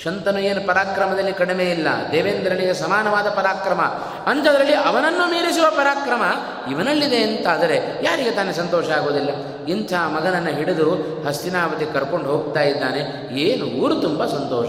ಶಂತನು 0.04 0.38
ಏನು 0.38 0.66
ಪರಾಕ್ರಮದಲ್ಲಿ 0.66 1.32
ಕಡಿಮೆ 1.32 1.64
ಇಲ್ಲ. 1.64 1.88
ದೇವೇಂದ್ರನಿಗೆ 2.12 2.74
ಸಮಾನವಾದ 2.74 3.28
ಪರಾಕ್ರಮ. 3.28 3.80
ಅಂಥದ್ರಲ್ಲಿ 4.26 4.74
ಅವನನ್ನು 4.74 5.26
ಮೀರಿಸುವ 5.26 5.70
ಪರಾಕ್ರಮ 5.70 6.22
ಇವನಲ್ಲಿದೆ 6.70 7.22
ಅಂತಾದರೆ 7.22 8.00
ಯಾರಿಗೆ 8.02 8.30
ತಾನೇ 8.30 8.52
ಸಂತೋಷ 8.52 8.90
ಆಗೋದಿಲ್ಲ? 8.90 9.28
ಇಂಥ 9.68 9.92
ಮಗನನ್ನು 9.92 10.50
ಹಿಡಿದು 10.50 10.90
ಹಸ್ತಿನಾವತಿ 11.26 11.84
ಕರ್ಕೊಂಡು 11.92 12.30
ಹೋಗ್ತಾ 12.30 12.60
ಇದ್ದಾನೆ. 12.60 13.30
ಏನು 13.38 13.66
ಊರು 13.66 13.94
ತುಂಬ 13.94 14.26
ಸಂತೋಷ. 14.26 14.68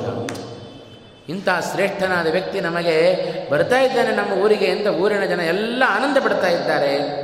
ಇಂಥ 1.30 1.50
ಶ್ರೇಷ್ಠನಾದ 1.72 2.28
ವ್ಯಕ್ತಿ 2.28 2.62
ನಮಗೆ 2.62 2.98
ಬರ್ತಾ 3.50 3.80
ಇದ್ದಾನೆ 3.80 4.16
ನಮ್ಮ 4.16 4.34
ಊರಿಗೆ 4.34 4.72
ಅಂತ 4.72 4.88
ಊರಿನ 4.88 5.26
ಜನ 5.26 5.39
ಎಲ್ಲ 5.39 5.84
ಆನಂದ 5.88 6.18
ಪಡ್ತಾ 6.24 6.48
ಇದ್ದಾರೆ. 6.48 7.24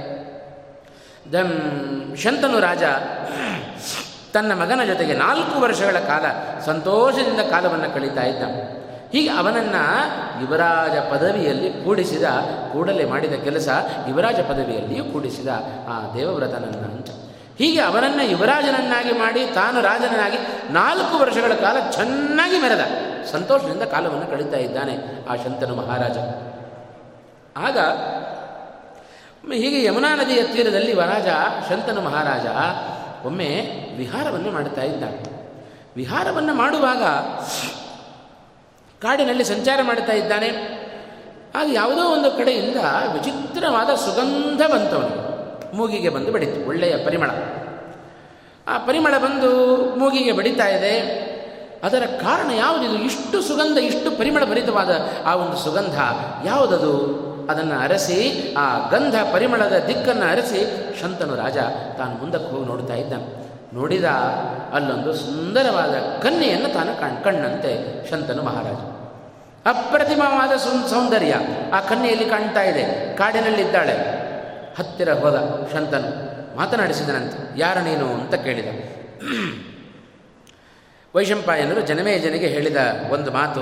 ದಂ 1.31 1.49
ಶಂತನು 2.17 2.59
ರಾಜ 2.59 2.83
ತನ್ನ 4.33 4.53
ಮಗನ 4.53 4.83
ಜೊತೆಗೆ 4.83 5.13
ನಾಲ್ಕು 5.13 5.59
ವರ್ಷಗಳ 5.59 5.99
ಕಾಲ 5.99 6.25
ಸಂತೋಷದಿಂದ 6.65 7.39
ಕಾಲವನ್ನು 7.39 7.93
ಕಳೀತಾ 7.93 8.23
ಇದ್ದ. 8.23 8.43
ಹೀಗೆ 9.11 9.29
ಅವನನ್ನು 9.29 9.83
ಯುವರಾಜ 10.41 10.97
ಪದವಿಯಲ್ಲಿ 10.97 11.83
ಕೂಡಿಸಿದ, 11.83 12.23
ಕೂಡಲೇ 12.73 13.05
ಮಾಡಿದ 13.05 13.33
ಕೆಲಸ 13.33 13.69
ಯುವರಾಜ 14.09 14.35
ಪದವಿಯಲ್ಲಿಯೂ 14.35 15.03
ಕೂಡಿಸಿದ 15.03 15.47
ಆ 15.87 16.13
ದೇವವ್ರತನನ್ನು 16.15 16.95
ಅಂತ. 16.95 17.07
ಹೀಗೆ 17.59 17.81
ಅವನನ್ನು 17.81 18.23
ಯುವರಾಜನನ್ನಾಗಿ 18.23 19.11
ಮಾಡಿ 19.11 19.45
ತಾನು 19.45 19.81
ರಾಜನನ್ನಾಗಿ 19.81 20.37
ನಾಲ್ಕು 20.73 21.17
ವರ್ಷಗಳ 21.17 21.53
ಕಾಲ 21.53 21.89
ಚೆನ್ನಾಗಿ 21.91 22.61
ಮೆರೆದ. 22.61 22.83
ಸಂತೋಷದಿಂದ 23.31 23.81
ಕಾಲವನ್ನು 23.81 24.27
ಕಳೀತಾ 24.27 24.57
ಇದ್ದಾನೆ 24.57 24.97
ಆ 25.29 25.35
ಶಂತನು 25.35 25.75
ಮಹಾರಾಜ. 25.75 26.17
ಆಗ 27.57 27.77
ಹೀಗೆ 29.53 29.83
ಯಮುನಾ 29.83 30.15
ನದಿಯ 30.15 30.43
ತೀರದಲ್ಲಿ 30.43 30.93
ವರಾಜ, 30.93 31.27
ಶಂತನು 31.69 32.01
ಮಹಾರಾಜ 32.01 32.45
ಒಮ್ಮೆ 33.25 33.49
ವಿಹಾರವನ್ನು 33.97 34.51
ಮಾಡುತ್ತಾ 34.51 34.81
ಇದ್ದ 34.81 35.03
ವಿಹಾರವನ್ನು 35.95 36.53
ಮಾಡುವಾಗ 36.53 37.03
ಕಾಡಿನಲ್ಲಿ 39.01 39.43
ಸಂಚಾರ 39.43 39.79
ಮಾಡುತ್ತಾ 39.81 40.13
ಇದ್ದಾನೆ. 40.13 40.49
ಆಗ 41.55 41.67
ಯಾವುದೋ 41.73 42.01
ಒಂದು 42.01 42.31
ಕಡೆಯಿಂದ 42.31 42.75
ವಿಚಿತ್ರವಾದ 43.13 43.89
ಸುಗಂಧ 43.95 44.61
ಬಂತವನು. 44.71 45.28
ಮೂಗಿಗೆ 45.73 46.09
ಬಂದು 46.09 46.31
ಬಡಿತು, 46.31 46.67
ಒಳ್ಳೆಯ 46.67 46.97
ಪರಿಮಳ. 46.97 47.29
ಆ 48.67 48.77
ಪರಿಮಳ 48.77 49.17
ಬಂದು 49.17 49.75
ಮೂಗಿಗೆ 49.95 50.31
ಬಡಿತಾ 50.31 50.67
ಇದೆ. 50.67 51.29
ಅದರ 51.83 52.03
ಕಾರಣ 52.21 52.51
ಯಾವುದಿದು 52.51 52.93
ಇಷ್ಟು 52.93 53.41
ಸುಗಂಧ, 53.41 53.77
ಇಷ್ಟು 53.77 54.17
ಪರಿಮಳ 54.17 54.45
ಭರಿತವಾದ 54.45 55.01
ಆ 55.25 55.35
ಒಂದು 55.35 55.57
ಸುಗಂಧ. 55.57 55.99
ಯಾವುದದು? 56.45 57.29
ಅದನ್ನು 57.49 57.79
ಅರಸಿ, 57.79 58.53
ಆ 58.57 58.89
ಗಂಧ 58.89 59.15
ಪರಿಮಳದ 59.33 59.83
ದಿಕ್ಕನ್ನು 59.87 60.31
ಅರಸಿ 60.31 60.93
ಶಂತನು 61.01 61.35
ರಾಜ 61.35 61.57
ತಾನು 61.97 62.19
ಮುಂದಕ್ಕೆ 62.19 62.51
ಹೋಗಿ 62.51 62.65
ನೋಡ್ತಾ 62.65 62.93
ಇದ್ದ 62.93 63.13
ನೋಡಿದ 63.73 64.05
ಅಲ್ಲೊಂದು 64.73 65.13
ಸುಂದರವಾದ 65.13 65.95
ಕನ್ಯೆಯನ್ನು 66.21 66.69
ತಾನು 66.69 66.99
ಕಣ್, 66.99 67.23
ಕಣ್ಣಂತೆ 67.23 68.05
ಶಂತನು 68.09 68.43
ಮಹಾರಾಜ. 68.43 68.75
ಅಪ್ರತಿಮವಾದ 69.67 70.57
ಸೌಂದರ್ಯ 70.87 71.35
ಆ 71.73 71.79
ಕನ್ಯೆಯಲ್ಲಿ 71.79 72.25
ಕಾಣ್ತಾ 72.25 72.61
ಇದೆ. 72.61 73.17
ಕಾಡಿನಲ್ಲಿದ್ದಾಳೆ. 73.17 74.18
ಹತ್ತಿರ 74.77 75.13
ಹೋದ 75.13 75.67
ಶಂತನು 75.73 76.29
ಮಾತನಾಡಿಸಿದನಂತೆ, 76.57 77.59
ಯಾರ 77.59 77.79
ನೀನು 77.79 78.13
ಅಂತ 78.13 78.35
ಕೇಳಿದ. 78.35 78.67
ವೈಶಂಪಾಯನರು 81.15 81.81
ಜನಮೇಜನಿಗೆ 81.81 82.47
ಹೇಳಿದ 82.47 82.77
ಒಂದು 83.09 83.31
ಮಾತು, 83.31 83.61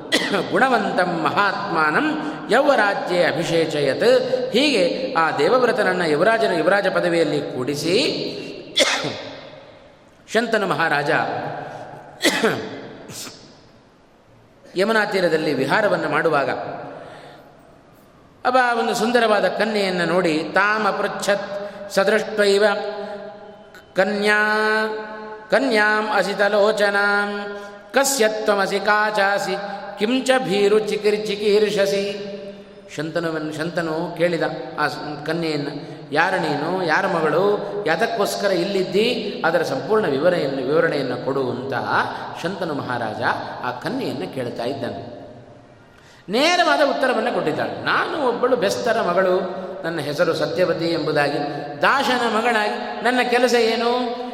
ಗುಣವಂತಂ 0.52 1.22
ಮಹಾತ್ಮಾನಂ 1.22 2.34
ಯೌವರಾಜ್ಯೆ 2.50 3.24
ಅಭಿಷೇಚಯತ್. 3.24 4.52
ಹೀಗೆ 4.52 5.12
ಆ 5.12 5.36
ದೇವವ್ರತನನ್ನು 5.36 6.10
ಯುವರಾಜನ 6.10 6.52
ಯುವರಾಜ 6.52 6.86
ಪದವಿಯಲ್ಲಿ 6.86 7.56
ಕೂಡಿಸಿ, 7.56 7.96
ಶಂತನು 10.32 10.66
ಮಹಾರಾಜ, 10.66 11.10
ಯಮುನಾ 14.76 15.04
ತೀರದಲ್ಲಿ 15.04 15.54
ವಿಹಾರವನ್ನು 15.54 16.08
ಮಾಡುವಾಗ 16.08 16.50
ಅವ 18.46 18.56
ಒಂದು 18.78 18.94
ಸುಂದರವಾದ 18.94 19.48
ಕನ್ಯೆಯನ್ನು 19.48 20.04
ನೋಡಿ 20.04 20.44
ತಾಮ 20.54 20.90
ಪೃಚ್ಛತ್ 20.90 21.48
ಸದೃಷ್ಟೈವ 21.90 22.64
ಕನ್ಯಾ 23.94 24.40
ಕನ್ಯಾಂ 25.50 26.08
ಅಸಿತಲೋಚನಾಂ. 26.10 27.56
ಕಸ್ಯತ್ವಮಸಿ 27.92 28.80
ಕಾಚಾಸಿ, 28.80 29.54
ಕಿಂಚ 29.98 30.30
ಭೀರು 30.38 30.78
ಚಿಕಿರಿ 30.78 31.16
ಚಿಕೀರ್ಷಸಿ. 31.16 32.32
ಶಂತನುವನ್ನು 32.96 33.52
ಶಂತನು 33.52 34.14
ಕೇಳಿದ 34.18 34.42
ಆ 34.78 34.88
ಕನ್ಯೆಯನ್ನು, 35.26 35.70
ಯಾರ 36.12 36.34
ನೀನು, 36.34 36.84
ಯಾರ 36.84 37.06
ಮಗಳು, 37.06 37.58
ಯಾತಕ್ಕೋಸ್ಕರ 37.86 38.50
ಇಲ್ಲಿದ್ದಿ, 38.50 39.42
ಅದರ 39.44 39.62
ಸಂಪೂರ್ಣ 39.62 40.06
ವಿವರಣೆಯನ್ನು 40.06 40.62
ವಿವರಣೆಯನ್ನು 40.66 41.24
ಕೊಡುವಂತಹ 41.24 41.86
ಶಂತನು 42.42 42.74
ಮಹಾರಾಜ 42.74 43.22
ಆ 43.64 43.70
ಕನ್ಯೆಯನ್ನು 43.70 44.34
ಕೇಳ್ತಾ 44.34 44.64
ಇದ್ದಾನೆ. 44.64 45.15
ನೇರವಾದ 46.28 46.80
ಉತ್ತರವನ್ನು 46.90 47.34
ಕೊಟ್ಟಿದ್ದಾಳೆ. 47.34 47.84
ನಾನು 47.84 48.28
ಒಬ್ಬಳು 48.28 48.56
ಬೆಸ್ತರ 48.56 49.00
ಮಗಳು, 49.00 49.66
ನನ್ನ 49.84 50.00
ಹೆಸರು 50.00 50.34
ಸತ್ಯವತಿ 50.34 50.84
ಎಂಬುದಾಗಿ, 50.84 51.38
ದಾಶನ 51.82 52.36
ಮಗಳಾಗಿ 52.36 53.04
ನನ್ನ 53.04 53.20
ಕೆಲಸ 53.30 53.54
ಏನು? 53.54 53.90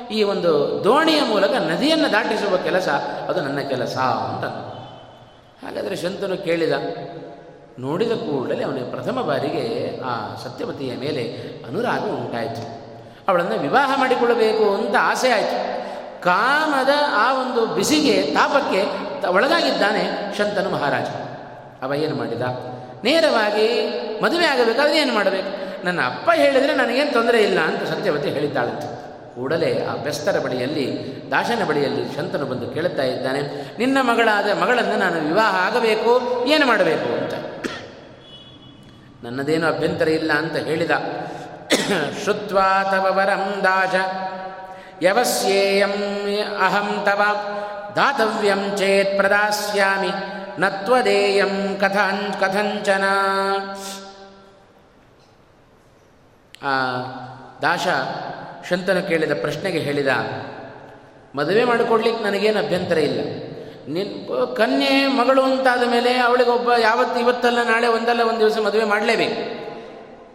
ಈ 0.08 0.22
ಒಂದು 0.22 0.80
ದೋಣಿಯ 0.84 1.22
ಮೂಲಕ 1.22 1.50
ನದಿಯನ್ನು 1.50 2.12
ದಾಟಿಸುವ 2.12 2.56
ಕೆಲಸ, 2.56 2.88
ಅದು 3.28 3.40
ನನ್ನ 3.40 3.60
ಕೆಲಸ 3.60 3.96
ಅಂತ. 3.96 4.44
ಹಾಗಾದರೆ 5.64 5.96
ಶಂತನು 5.96 6.36
ಕೇಳಿದ, 6.36 6.72
ನೋಡಿದ 7.78 8.12
ಕೂಡಲೇ 8.12 8.64
ಅವನಿಗೆ 8.64 8.90
ಪ್ರಥಮ 8.90 9.20
ಬಾರಿಗೆ 9.20 9.96
ಆ 10.04 10.34
ಸತ್ಯವತಿಯ 10.44 10.96
ಮೇಲೆ 10.96 11.22
ಅನುರಾಗ 11.68 12.00
ಉಂಟಾಯಿತು. 12.00 12.82
ಅವಳನ್ನು 13.28 13.58
ವಿವಾಹ 13.58 13.98
ಮಾಡಿಕೊಳ್ಳಬೇಕು 13.98 14.74
ಅಂತ 14.74 14.96
ಆಸೆ 15.00 15.30
ಆಯಿತು. 15.30 15.82
ಕಾಮದ 16.22 16.88
ಆ 17.14 17.42
ಒಂದು 17.42 17.66
ಬಿಸಿಗೆ 17.66 18.22
ತಾಪಕ್ಕೆ 18.22 18.84
ಒಳಗಾಗಿದ್ದಾನೆ 19.28 20.34
ಶಂತನು 20.38 20.70
ಮಹಾರಾಜ. 20.70 21.06
ಅವ 21.82 21.94
ಏನು 21.94 22.14
ಮಾಡಿದ? 22.14 22.44
ನೇರವಾಗಿ 23.04 23.66
ಮದುವೆ 24.22 24.46
ಆಗಬೇಕಾದ್ರೆ 24.46 24.98
ಏನು 24.98 25.12
ಮಾಡಬೇಕು? 25.14 25.50
ನನ್ನ 25.86 26.00
ಅಪ್ಪ 26.00 26.30
ಹೇಳಿದರೆ 26.34 26.72
ನನಗೇನು 26.74 27.12
ತೊಂದರೆ 27.12 27.38
ಇಲ್ಲ 27.42 27.60
ಅಂತ 27.60 27.82
ಸತ್ಯವತಿ 27.82 28.28
ಹೇಳಿದ್ದಾಳಂತೆ 28.28 28.88
ಕೂಡಲೇ 29.34 29.70
ಆ 29.90 29.92
ಬೆಸ್ತರ 29.96 30.36
ಬಳಿಯಲ್ಲಿ, 30.38 30.86
ದಾಶನ 31.30 31.62
ಬಳಿಯಲ್ಲಿ 31.68 32.02
ಶಂತನು 32.16 32.46
ಬಂದು 32.46 32.66
ಕೇಳುತ್ತಾ 32.74 33.02
ಇದ್ದಾನೆ, 33.02 33.40
ನಿನ್ನ 33.78 33.98
ಮಗಳಾದ 34.00 34.48
ಮಗಳನ್ನು 34.60 34.96
ನಾನು 34.98 35.18
ವಿವಾಹ 35.28 35.54
ಆಗಬೇಕು, 35.66 36.12
ಏನು 36.46 36.66
ಮಾಡಬೇಕು 36.66 37.08
ಅಂತ. 37.20 37.34
ನನ್ನದೇನು 39.24 39.66
ಅಭ್ಯಂತರ 39.66 40.08
ಇಲ್ಲ 40.08 40.32
ಅಂತ 40.32 40.56
ಹೇಳಿದ. 40.68 40.90
ಶ್ರುತ್ವಾ 42.22 42.68
ತವ 42.82 43.06
ವರಂ 43.18 43.44
ದಾಶ 43.64 43.94
ಯವಸ್ಯೇಯಂ 45.02 45.96
ಅಹಂ 46.66 46.88
ತವ, 47.04 47.22
ದಾತವ್ಯಂ 47.96 48.62
ಚೇತ್ 48.76 49.12
ಪ್ರದಾಸ್ಯಾಮಿ. 49.18 50.12
ನತ್ವದೇಯಂ 50.58 51.76
ಕಥಾನ್ 51.80 52.40
ಕಥಂಚನ. 52.40 53.04
ಆ, 56.62 56.70
ದಾಶ 57.62 57.86
ಶಂತನು 58.68 59.08
ಕೇಳಿದ 59.08 59.32
ಪ್ರಶ್ನೆಗೆ 59.40 59.78
ಹೇಳಿದ, 59.78 60.08
ಮದುವೆ 61.34 61.64
ಮಾಡಿಕೊಡ್ಲಿಕ್ಕೆ 61.64 62.24
ನನಗೇನು 62.24 62.58
ಅಭ್ಯಂತರ 62.58 62.98
ಇಲ್ಲ. 62.98 63.20
ನಿನ್ 63.88 64.54
ಕನ್ಯೆ 64.56 65.06
ಮಗಳು 65.06 65.42
ಅಂತಾದ 65.42 65.90
ಮೇಲೆ 65.90 66.18
ಅವಳಿಗೊಬ್ಬ 66.18 66.72
ಯಾವತ್ತು 66.72 67.20
ಇವತ್ತಲ್ಲ, 67.20 67.62
ನಾಳೆ 67.62 67.86
ಒಂದಲ್ಲ, 67.86 68.22
ಒಂದು 68.22 68.40
ದಿವಸ 68.40 68.58
ಮದುವೆ 68.58 68.84
ಮಾಡಲೇಬೇಕು. 68.84 69.62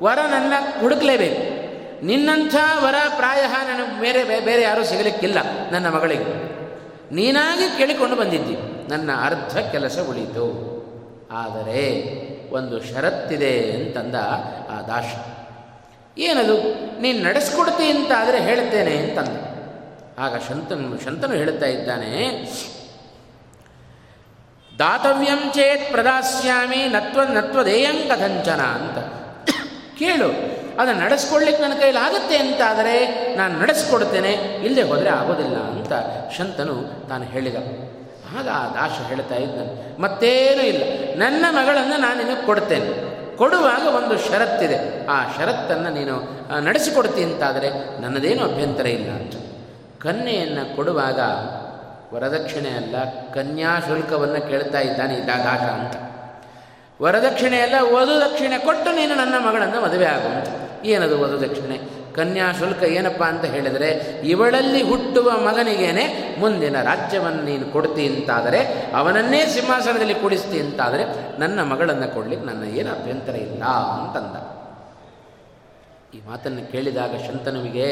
ವರ 0.03 0.19
ನನ್ನ 0.21 0.53
ಹುಡುಕ್ಲೇಬೇಕು. 0.79 1.57
ನಿನ್ನಂಥ 2.05 2.55
ವರ 2.83 2.95
ಪ್ರಾಯ 3.15 3.41
ನನಗೆ 3.41 3.99
ಬೇರೆ 3.99 4.45
ಬೇರೆ 4.45 4.61
ಯಾರೂ 4.61 4.83
ಸಿಗಲಿಕ್ಕಿಲ್ಲ 4.83 5.37
ನನ್ನ 5.71 5.89
ಮಗಳಿಗೆ. 5.89 6.47
ನೀನಾಗಿ 7.15 7.77
ಕೇಳಿಕೊಂಡು 7.77 8.15
ಬಂದಿದ್ದಿ. 8.15 8.76
ನನ್ನ 8.89 9.09
ಅರ್ಧ 9.21 9.57
ಕೆಲಸ 9.71 9.97
ಉಳಿತು. 10.09 10.47
ಆದರೆ 11.31 11.81
ಒಂದು 12.51 12.75
ಷರತ್ತಿದೆ 12.83 13.53
ಅಂತಂದ 13.71 14.17
ಆ 14.69 14.77
ದಾಶ. 14.81 15.09
ಏನದು? 16.17 16.55
ನೀನು 17.01 17.19
ನಡೆಸ್ಕೊಡ್ತಿ 17.23 17.85
ಅಂತ 17.91 18.11
ಆದರೆ 18.17 18.39
ಹೇಳ್ತೇನೆ 18.41 18.93
ಅಂತಂದ. 18.97 19.35
ಆಗ 20.19 20.35
ಶಂತನು 20.49 21.03
ಶಂತನು 21.03 21.33
ಹೇಳ್ತಾ 21.33 21.67
ಇದ್ದಾನೆ, 21.67 22.11
ದಾತವ್ಯಂ 24.71 25.41
ಚೇತ್ 25.53 25.85
ಪ್ರದಾಸ್ಯಾಮಿ 25.91 26.81
ನತ್ವ 26.87 27.19
ನತ್ವದೇಯಂ 27.33 27.97
ಕಥಂಚನ 28.09 28.61
ಅಂತ. 28.77 28.97
ಕೇಳು 29.99 30.29
ಅದನ್ನು 30.81 31.01
ನಡೆಸ್ಕೊಳ್ಳಿಕ್ಕೆ 31.03 31.61
ನನ್ನ 31.63 31.75
ಕೈಲಿ 31.79 31.97
ಆಗುತ್ತೆ 31.97 32.35
ಅಂತ 32.37 32.59
ಆದರೆ 32.65 32.95
ನಾನು 33.35 33.53
ನಡೆಸ್ಕೊಡ್ತೇನೆ 33.59 34.31
ಇಲ್ಲದೆ 34.65 34.81
ಹೋದರೆ 34.81 35.09
ಆಗೋದಿಲ್ಲ 35.09 35.57
ಅಂತ 35.71 35.93
ಶಂತನು 36.37 36.75
ತಾನು 37.09 37.23
ಹೇಳಿದ. 37.23 37.57
ಆಗ 38.37 38.47
ಆ 38.59 38.61
ದಾಶ 38.77 38.95
ಹೇಳ್ತಾ 39.09 39.37
ಇದ್ದ 39.43 39.57
ಮತ್ತೇನೂ 40.03 40.63
ಇಲ್ಲ, 40.71 40.83
ನನ್ನ 41.23 41.43
ಮಗಳನ್ನು 41.57 41.97
ನಾನು 42.05 42.17
ನಿನಗೆ 42.21 42.45
ಕೊಡ್ತೇನೆ. 42.45 42.89
ಕೊಡುವಾಗ 43.41 43.83
ಒಂದು 43.97 44.15
ಷರತ್ತಿದೆ. 44.25 44.77
ಆ 45.15 45.17
ಷರತ್ತನ್ನು 45.35 45.89
ನೀನು 45.97 46.15
ನಡೆಸಿಕೊಡ್ತಿ 46.67 47.21
ಅಂತಾದರೆ 47.23 47.69
ನನ್ನದೇನು 48.01 48.41
ಅಭ್ಯಂತರ 48.49 48.87
ಇಲ್ಲ 48.97 49.09
ಅಂತ. 49.19 49.35
ಕನ್ಯೆಯನ್ನು 50.05 50.63
ಕೊಡುವಾಗ 50.75 51.19
ವರದಕ್ಷಿಣೆ 52.13 52.71
ಅಲ್ಲ, 52.79 52.95
ಕನ್ಯಾ 53.33 53.71
ಶುಲ್ಕವನ್ನು 53.87 54.41
ಕೇಳ್ತಾ 54.49 54.79
ಇದ್ದಾನೆ 54.79 55.13
ಇದ್ದ 55.13 55.31
ದಾಶ 55.47 55.65
ಅಂತ. 55.79 55.95
ವರದಕ್ಷಿಣೆ 57.01 57.57
ಅಲ್ಲ, 57.61 57.75
ವಧು 57.95 58.15
ದಕ್ಷಿಣೆ 58.25 58.57
ಕೊಟ್ಟು 58.57 58.89
ನೀನು 58.91 59.13
ನನ್ನ 59.15 59.35
ಮಗಳನ್ನು 59.47 59.79
ಮದುವೆ 59.85 60.07
ಆಗುವಂತ 60.15 60.47
ಏನದು 60.85 61.15
ವಧು 61.23 61.37
ದಕ್ಷಿಣೆ? 61.41 61.77
ಕನ್ಯಾ 62.17 62.51
ಶುಲ್ಕ 62.51 62.83
ಏನಪ್ಪ 62.83 63.23
ಅಂತ 63.23 63.45
ಹೇಳಿದರೆ, 63.45 64.21
ಇವಳಲ್ಲಿ 64.23 64.83
ಹುಟ್ಟುವ 64.83 65.31
ಮಗನಿಗೇನೆ 65.31 66.35
ಮುಂದಿನ 66.39 66.81
ರಾಜ್ಯವನ್ನು 66.81 67.43
ನೀನು 67.43 67.71
ಕೊಡ್ತಿ 67.71 68.07
ಅಂತಾದರೆ, 68.07 68.91
ಅವನನ್ನೇ 68.95 69.45
ಸಿಂಹಾಸನದಲ್ಲಿ 69.45 70.13
ಕೊಡಿಸ್ತಿ 70.13 70.59
ಅಂತಾದರೆ, 70.59 71.03
ನನ್ನ 71.39 71.63
ಮಗಳನ್ನು 71.63 72.13
ಕೊಡ್ಲಿಕ್ಕೆ 72.13 72.47
ನನ್ನ 72.47 72.63
ಏನು 72.63 72.89
ಅಭ್ಯಂತರ 72.91 73.35
ಇಲ್ಲ 73.35 73.63
ಅಂತಂದ. 73.63 74.57
ಈ 76.17 76.21
ಮಾತನ್ನು 76.29 76.71
ಕೇಳಿದಾಗ 76.71 77.11
ಶಂತನುವಿಗೆ, 77.27 77.87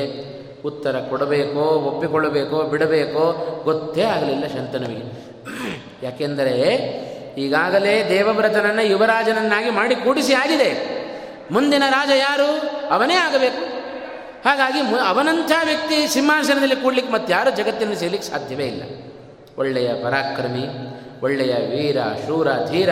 ಉತ್ತರ 0.61 0.95
ಕೊಡಬೇಕೋ, 0.99 1.61
ಒಪ್ಪಿಕೊಳ್ಳಬೇಕೋ, 1.61 2.63
ಬಿಡಬೇಕೋ, 2.63 3.61
ಗೊತ್ತೇ 3.63 4.01
ಆಗಲಿಲ್ಲ 4.01 4.47
ಶಂತನುವಿಗೆ. 4.47 5.35
ಯಾಕೆಂದರೆ, 6.03 6.51
ಈಗಾಗಲೇ 7.37 8.09
ದೇವವ್ರತನನ್ನು 8.09 8.85
ಯುವರಾಜನನ್ನಾಗಿ 8.85 9.69
ಮಾಡಿ 9.69 9.95
ಕೂಡಿಸಿ 9.95 10.33
ಆಗಿದೆ. 10.33 10.95
ಮುಂದಿನ 11.51 11.83
ರಾಜ 11.89 12.09
ಯಾರು? 12.17 12.49
ಅವನೇ 12.89 13.13
ಆಗಬೇಕು. 13.13 13.64
ಹಾಗಾಗಿ 14.45 14.79
ಅವನಂಥ 14.79 15.51
ವ್ಯಕ್ತಿ 15.65 16.07
ಸಿಂಹಾಸನದಲ್ಲಿ 16.07 16.75
ಕೂಡ್ಲಿಕ್ಕೆ 16.75 17.13
ಮತ್ತೆ 17.13 17.33
ಯಾರು 17.33 17.49
ಜಗತ್ತಿನಲ್ಲಿ 17.49 17.99
ಸೇರ್ಲಿಕ್ಕೆ 17.99 18.29
ಸಾಧ್ಯವೇ 18.29 18.65
ಇಲ್ಲ. 18.65 18.83
ಒಳ್ಳೆಯ 19.57 19.93
ಪರಾಕ್ರಮಿ, 19.93 20.65
ಒಳ್ಳೆಯ 21.21 21.53
ವೀರ, 21.53 21.97
ಶೂರ, 22.27 22.47
ಧೀರ, 22.69 22.89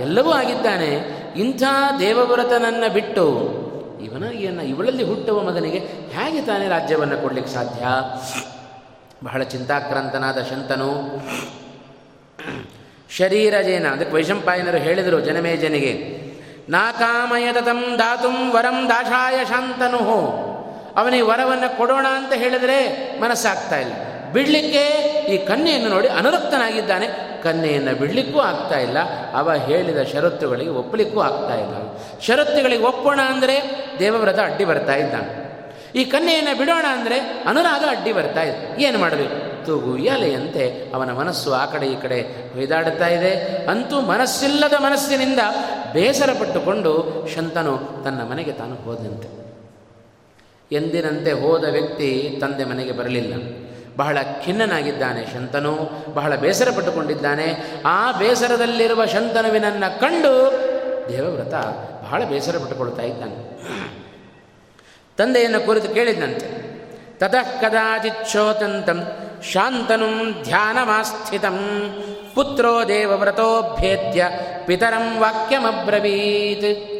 ಎಲ್ಲವೂ 0.00 0.30
ಆಗಿದ್ದಾನೆ. 0.30 0.90
ಇಂಥ 1.36 1.62
ದೇವವ್ರತನನ್ನು 1.98 2.92
ಬಿಟ್ಟು 2.92 3.24
ಇವನ 4.04 4.24
ಏನ 4.32 4.60
ಇವಳಲ್ಲಿ 4.60 5.02
ಹುಟ್ಟುವ 5.02 5.42
ಮಗನಿಗೆ 5.42 5.78
ಹೇಗೆ 5.78 6.42
ತಾನೇ 6.42 6.68
ರಾಜ್ಯವನ್ನು 6.68 7.22
ಕೊಡಲಿಕ್ಕೆ 7.22 7.52
ಸಾಧ್ಯ? 7.52 7.86
ಬಹಳ 9.24 9.42
ಚಿಂತಾಕ್ರಾಂತನಾದ 9.42 10.38
ಶಂತನು 10.42 10.90
ಶರೀರ 13.10 13.60
ಜೇನ 13.60 13.88
ಅದಕ್ಕೆ 13.88 14.14
ವೈಶಂಪಾಯನರು 14.14 14.78
ಹೇಳಿದರು 14.78 15.20
ಜನಮೇಜನಿಗೆ 15.20 15.92
ನಾಕಾಮಯತಂ 16.68 17.98
ದಾತುಂ 17.98 18.50
ವರಂ 18.54 18.88
ದಾಶಾಯ 18.88 19.44
ಶಾಂತನು. 19.44 20.55
ಅವನಿಗೆ 20.96 21.22
ವರವನ್ನು 21.22 21.78
ಕೊಡೋಣ 21.78 22.06
ಅಂತ 22.10 22.32
ಹೇಳಿದರೆ 22.32 22.78
ಮನಸ್ಸಾಗ್ತಾ 23.20 23.78
ಇಲ್ಲ. 23.78 23.92
ಬಿಡಲಿಕ್ಕೆ 24.32 24.84
ಈ 25.34 25.38
ಕನ್ಯೆಯನ್ನು 25.38 25.88
ನೋಡಿ 25.88 26.08
ಅನುರಕ್ತನಾಗಿದ್ದಾನೆ. 26.08 27.06
ಕನ್ಯೆಯನ್ನು 27.42 27.98
ಬಿಡಲಿಕ್ಕೂ 27.98 28.38
ಆಗ್ತಾ 28.38 28.78
ಇಲ್ಲ. 28.78 28.98
ಅವ 29.34 29.54
ಹೇಳಿದ 29.54 30.02
ಷರತ್ತುಗಳಿಗೆ 30.02 30.70
ಒಪ್ಪಲಿಕ್ಕೂ 30.70 31.20
ಆಗ್ತಾ 31.20 31.54
ಇಲ್ಲ. 31.54 31.74
ಷರತ್ತುಗಳಿಗೆ 32.20 32.84
ಒಪ್ಪೋಣ 32.84 33.20
ಅಂದರೆ 33.26 33.86
ದೇವವ್ರತ 33.98 34.38
ಅಡ್ಡಿ 34.38 34.64
ಬರ್ತಾ 34.64 34.94
ಇದ್ದಾನೆ. 34.94 35.46
ಈ 35.94 36.04
ಕನ್ಯೆಯನ್ನು 36.04 36.58
ಬಿಡೋಣ 36.58 36.86
ಅಂದರೆ 36.88 37.18
ಅನುರಾಗ 37.46 37.84
ಅಡ್ಡಿ 37.88 38.12
ಬರ್ತಾ 38.12 38.42
ಇದೆ. 38.42 38.82
ಏನು 38.82 38.98
ಮಾಡಬೇಕು? 38.98 39.66
ತೂಗು 39.66 39.96
ಎಲೆಯಂತೆ 39.96 40.92
ಅವನ 40.94 41.12
ಮನಸ್ಸು 41.12 41.52
ಆ 41.52 41.66
ಕಡೆ 41.66 41.86
ಈ 41.86 42.00
ಕಡೆ 42.00 42.20
ಹೊಯ್ದಾಡುತ್ತಾ 42.54 43.08
ಇದೆ. 43.08 43.64
ಅಂತೂ 43.66 44.00
ಮನಸ್ಸಿಲ್ಲದ 44.00 44.72
ಮನಸ್ಸಿನಿಂದ 44.78 45.38
ಬೇಸರ 45.92 46.30
ಪಟ್ಟುಕೊಂಡು 46.40 47.26
ಶಂತನು 47.34 48.04
ತನ್ನ 48.04 48.20
ಮನೆಗೆ 48.30 48.52
ತಾನು 48.52 48.74
ಹೋದಂತೆ. 48.74 49.35
ಎಂದಿನಂತೆ 50.72 51.32
ಹೋದ 51.32 51.64
ವ್ಯಕ್ತಿ 51.64 52.38
ತಂದೆ 52.40 52.64
ಮನೆಗೆ 52.64 52.92
ಬರಲಿಲ್ಲ. 52.92 53.34
ಬಹಳ 53.96 54.18
ಖಿನ್ನನಾಗಿದ್ದಾನೆ 54.44 55.26
ಶಂತನು, 55.32 55.90
ಬಹಳ 56.14 56.36
ಬೇಸರ 56.36 56.68
ಪಟ್ಟುಕೊಂಡಿದ್ದಾನೆ 56.76 57.56
ಆ 57.84 58.12
ಬೇಸರದಲ್ಲಿರುವ 58.12 59.06
ಶಂತನುವಿನನ್ನು 59.06 60.00
ಕಂಡು 60.00 60.52
ದೇವವ್ರತ 61.12 61.54
ಬಹಳ 62.04 62.24
ಬೇಸರ 62.24 62.58
ಪಟ್ಟುಕೊಳ್ತಾ 62.58 63.02
ಇದ್ದಾನೆ. 63.02 63.60
ತಂದೆಯನ್ನು 65.16 65.66
ಕುರಿತು 65.66 65.94
ಕೇಳಿದಂತೆ 65.94 66.66
ತತಃ 67.18 67.60
ಕದಾಚಿಚ್ಛೋತಂತಂ 67.60 69.04
ಶಾಂತನು 69.52 70.42
ಧ್ಯಾನಮಾಸ್ಥಿತಂ 70.44 71.58
ಪುತ್ರೋ 72.34 72.88
ದೇವವ್ರತೋಭ್ಯೇತ್ಯ 72.88 74.28
ಪಿತರಂ 74.66 75.18
ವಾಕ್ಯಮಬ್ರವೀತ್. 75.18 76.95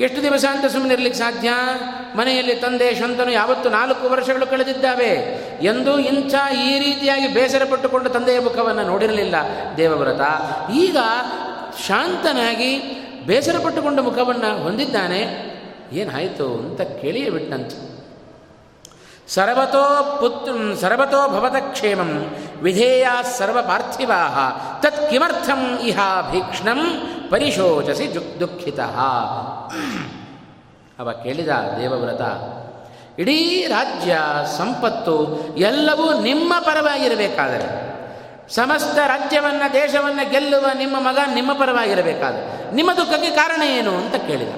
ಎಷ್ಟು 0.00 0.22
ದಿವಸ 0.22 0.44
ಅಂತ 0.50 0.66
ಸುಮ್ಮನಿರ್ಲಿಕ್ಕೆ 0.66 1.18
ಸಾಧ್ಯ? 1.18 1.50
ಮನೆಯಲ್ಲಿ 2.16 2.54
ತಂದೆ 2.54 2.94
ಶಂತನು 2.94 3.30
ಯಾವತ್ತು 3.30 3.68
ನಾಲ್ಕು 3.68 4.08
ವರ್ಷಗಳು 4.08 4.46
ಕಳೆದಿದ್ದಾವೆ. 4.46 5.12
ಎಂದು 5.62 5.98
ಇಂಥ 5.98 6.34
ಈ 6.66 6.78
ರೀತಿಯಾಗಿ 6.78 7.28
ಬೇಸರ 7.28 7.62
ಪಟ್ಟುಕೊಂಡು 7.70 8.10
ತಂದೆಯ 8.10 8.40
ಮುಖವನ್ನು 8.40 8.82
ನೋಡಿರಲಿಲ್ಲ 8.82 9.34
ದೇವವ್ರತ. 9.76 10.20
ಈಗ 10.70 10.96
ಶಾಂತನಾಗಿ 11.86 12.76
ಬೇಸರ 13.26 13.58
ಪಟ್ಟುಕೊಂಡ 13.58 14.00
ಮುಖವನ್ನು 14.00 14.62
ಹೊಂದಿದ್ದಾನೆ. 14.62 15.52
ಏನಾಯಿತು 15.92 16.54
ಅಂತ 16.54 16.80
ಕೇಳಿಯೇ 16.80 17.30
ಬಿಟ್ಟಂತೆ. 17.30 17.95
ಸರ್ವತೋ 19.28 20.18
ಪುತ್ರ 20.20 20.52
ಸರ್ವತೋ 20.80 21.28
ಭವತ 21.28 21.56
ಕ್ಷೇಮಂ 21.72 22.36
ವಿಧೇಯ 22.62 23.06
ಸರ್ವ 23.38 23.62
ಪಾರ್ಥಿವಾ 23.62 24.20
ತತ್ 24.82 25.10
ಕಿಮರ್ಥಂ 25.10 25.78
ಇಹ 25.82 25.98
ಭೀಕ್ಷ್ಣಂ 26.30 26.78
ಪರಿಶೋಚಸಿ 27.30 28.14
ದುಃಖಿತ 28.40 28.80
ಅವ 30.98 31.12
ಕೇಳಿದ 31.12 31.48
ದೇವವ್ರತ 31.48 32.20
ಇಡೀ 33.18 33.66
ರಾಜ್ಯ 33.66 34.18
ಸಂಪತ್ತು 34.56 35.46
ಎಲ್ಲವೂ 35.56 36.20
ನಿಮ್ಮ 36.20 36.54
ಪರವಾಗಿರಬೇಕಾದರೆ 36.60 37.86
ಸಮಸ್ತ 38.54 38.98
ರಾಜ್ಯವನ್ನು 38.98 39.72
ದೇಶವನ್ನು 39.72 40.30
ಗೆಲ್ಲುವ 40.30 40.66
ನಿಮ್ಮ 40.74 40.96
ಮಗ 41.00 41.18
ನಿಮ್ಮ 41.34 41.52
ಪರವಾಗಿರಬೇಕಾದ 41.52 42.34
ನಿಮ್ಮ 42.72 42.92
ದುಃಖಕ್ಕೆ 42.92 43.30
ಕಾರಣ 43.30 43.62
ಏನು 43.62 43.96
ಅಂತ 43.96 44.14
ಕೇಳಿದ. 44.14 44.48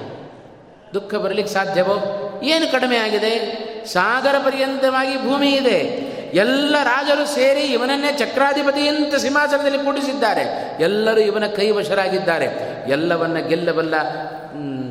ದುಃಖ 0.93 1.15
ಬರಲಿಕ್ಕೆ 1.15 1.53
ಸಾಧ್ಯವೋ? 1.53 1.95
ಏನು 2.43 2.71
ಕಡಿಮೆ 2.71 2.97
ಆಗಿದೆ? 2.97 3.68
ಸಾಗರ 3.85 4.37
ಪರ್ಯಂತವಾಗಿ 4.37 5.29
ಭೂಮಿ 5.29 5.49
ಇದೆ. 5.51 6.09
ಎಲ್ಲ 6.33 6.75
ರಾಜರು 6.83 7.25
ಸೇರಿ 7.25 7.61
ಇವನನ್ನೇ 7.61 8.11
ಚಕ್ರಾಧಿಪತಿಯಂತ 8.17 9.15
ಸಿಂಹಾಸನದಲ್ಲಿ 9.15 9.77
ಕೂಡಿಸಿದ್ದಾರೆ. 9.77 10.75
ಎಲ್ಲರೂ 10.79 11.21
ಇವನ 11.21 11.45
ಕೈವಶರಾಗಿದ್ದಾರೆ. 11.45 12.47
ಎಲ್ಲವನ್ನ 12.89 13.37
ಗೆಲ್ಲಬಲ್ಲ 13.37 13.93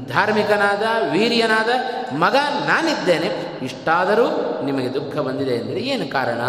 ಧಾರ್ಮಿಕನಾದ, 0.06 1.10
ವೀರ್ಯನಾದ 1.12 1.68
ಮಗ 2.14 2.36
ನಾನಿದ್ದೇನೆ. 2.66 3.30
ಇಷ್ಟಾದರೂ 3.62 4.60
ನಿಮಗೆ 4.64 4.94
ದುಃಖ 4.94 5.16
ಬಂದಿದೆ 5.16 5.54
ಎಂದರೆ 5.54 5.80
ಏನು 5.80 6.12
ಕಾರಣ? 6.12 6.40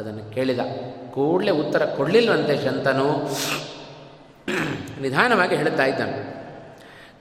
ಅದನ್ನು 0.00 0.34
ಕೇಳಿದ. 0.34 0.58
ಕೂಡಲೇ 1.10 1.50
ಉತ್ತರ 1.50 1.84
ಕೊಡಲಿಲ್ಲವಂತೆ 1.84 2.64
ಶಂತನು. 2.64 3.30
ನಿಧಾನವಾಗಿ 5.02 5.56
ಹೇಳುತ್ತಾ 5.56 5.84
ಇದ್ದಾನೆ. 5.84 6.32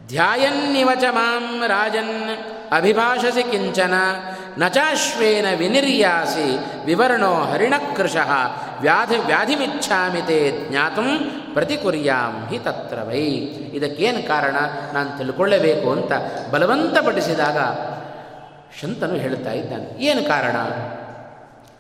ಧ್ಯಾಯನ್ನಿವಚ 0.08 1.04
ಮಾಂ 1.12 1.64
ರಾಜನ್. 1.68 2.51
ಅಭಿಭಾಷಸಿ 2.72 3.52
ಕಿಂಚನ, 3.52 3.94
ನಚಾಶ್ವೇನ 4.58 5.46
ವಿನಿರ್ಯಾಸಿ, 5.58 6.58
ವಿವರ್ಣೋ 6.86 7.34
ಹರಿಣಕೃಶಃ, 7.34 8.32
ವ್ಯಾಧಿ 8.82 9.18
ವ್ಯಾಧಿಮಿಚ್ಛಾಮಿ 9.18 10.22
ತೇ 10.22 10.68
ಜ್ಞಾತು 10.70 11.02
ಪ್ರತಿಕುರ್ಯಾಂ 11.54 12.48
ಹಿ 12.50 12.60
ತತ್ರ 12.60 13.00
ವೈ. 13.08 13.24
ಇದಕ್ಕೇನು 13.74 14.28
ಕಾರಣ? 14.28 14.56
ನಾನು 14.94 15.18
ತಿಳ್ಕೊಳ್ಳಬೇಕು 15.18 15.92
ಅಂತ 15.92 16.12
ಬಲವಂತಪಡಿಸಿದಾಗ 16.52 17.58
ಶಂತನು 18.82 19.14
ಹೇಳ್ತಾ 19.14 19.52
ಇದ್ದಾನೆ. 19.52 20.04
ಏನು 20.04 20.24
ಕಾರಣ? 20.24 20.58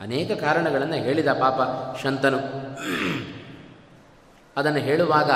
ಅನೇಕ 0.01 0.31
ಕಾರಣಗಳನ್ನು 0.31 0.95
ಹೇಳಿದ 0.95 1.27
ಪಾಪ 1.27 1.59
ಶಂತನು. 2.03 2.37
ಅದನ್ನು 4.57 4.79
ಹೇಳುವಾಗ 4.79 5.31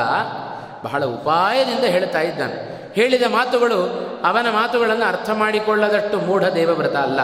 ಬಹಳ 0.84 1.06
ಉಪಾಯದಿಂದ 1.06 1.84
ಹೇಳ್ತಾ 1.84 2.22
ಇದ್ದಾನೆ. 2.22 2.76
ಹೇಳಿದ 2.96 3.24
ಮಾತುಗಳು 3.24 4.05
ಅವನ 4.30 4.48
ಮಾತುಗಳನ್ನು 4.60 5.06
ಅರ್ಥ 5.12 5.30
ಮಾಡಿಕೊಳ್ಳದಷ್ಟು 5.42 6.18
ಮೂಢ 6.28 6.44
ದೇವವ್ರತ 6.58 6.98
ಅಲ್ಲ. 7.08 7.22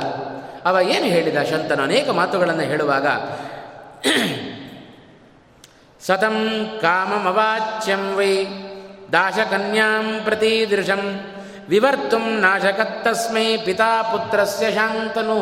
ಅವ 0.69 0.75
ಏನು 0.95 1.07
ಹೇಳಿದ 1.13 1.39
ಶಂತನು 1.51 1.81
ಅನೇಕ 1.89 2.07
ಮಾತುಗಳನ್ನು 2.19 2.65
ಹೇಳುವಾಗ, 2.71 3.07
ಸತಂ 6.01 6.37
ಕಾಮಮವಾಚ್ಯಂ 6.83 8.03
ವೈ 8.17 8.33
ದಾಶಕನ್ಯಾಂ 9.15 10.05
ಪ್ರತೀದೃಶಂ 10.25 11.03
ವಿವರ್ತು 11.69 12.17
ನಾಶಕತ್ತಸ್ಮೈ 12.45 13.47
ಪಿತಾ 13.65 13.91
ಪುತ್ರಸ್ಯ 14.11 14.65
ಶಾಂತನು. 14.77 15.37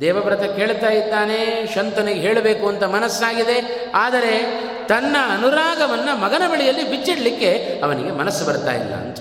ದೇವವ್ರತ 0.00 0.44
ಕೇಳ್ತಾ 0.56 0.90
ಇದ್ದಾನೆ, 1.00 1.40
ಶಂತನಿಗೆ 1.74 2.20
ಹೇಳಬೇಕು 2.20 2.64
ಅಂತ 2.68 2.84
ಮನಸ್ಸಾಗಿದೆ, 2.96 3.58
ಆದರೆ 4.04 4.34
ತನ್ನ 4.90 5.16
ಅನುರಾಗವನ್ನು 5.34 6.12
ಮಗನ 6.24 6.44
ಬಳಿಯಲ್ಲಿ 6.52 6.84
ಬಿಚ್ಚಿಡಲಿಕ್ಕೆ 6.90 7.50
ಅವನಿಗೆ 7.84 8.12
ಮನಸ್ಸು 8.20 8.44
ಬರ್ತಾ 8.48 8.72
ಇಲ್ಲ 8.80 8.94
ಅಂತ. 9.04 9.20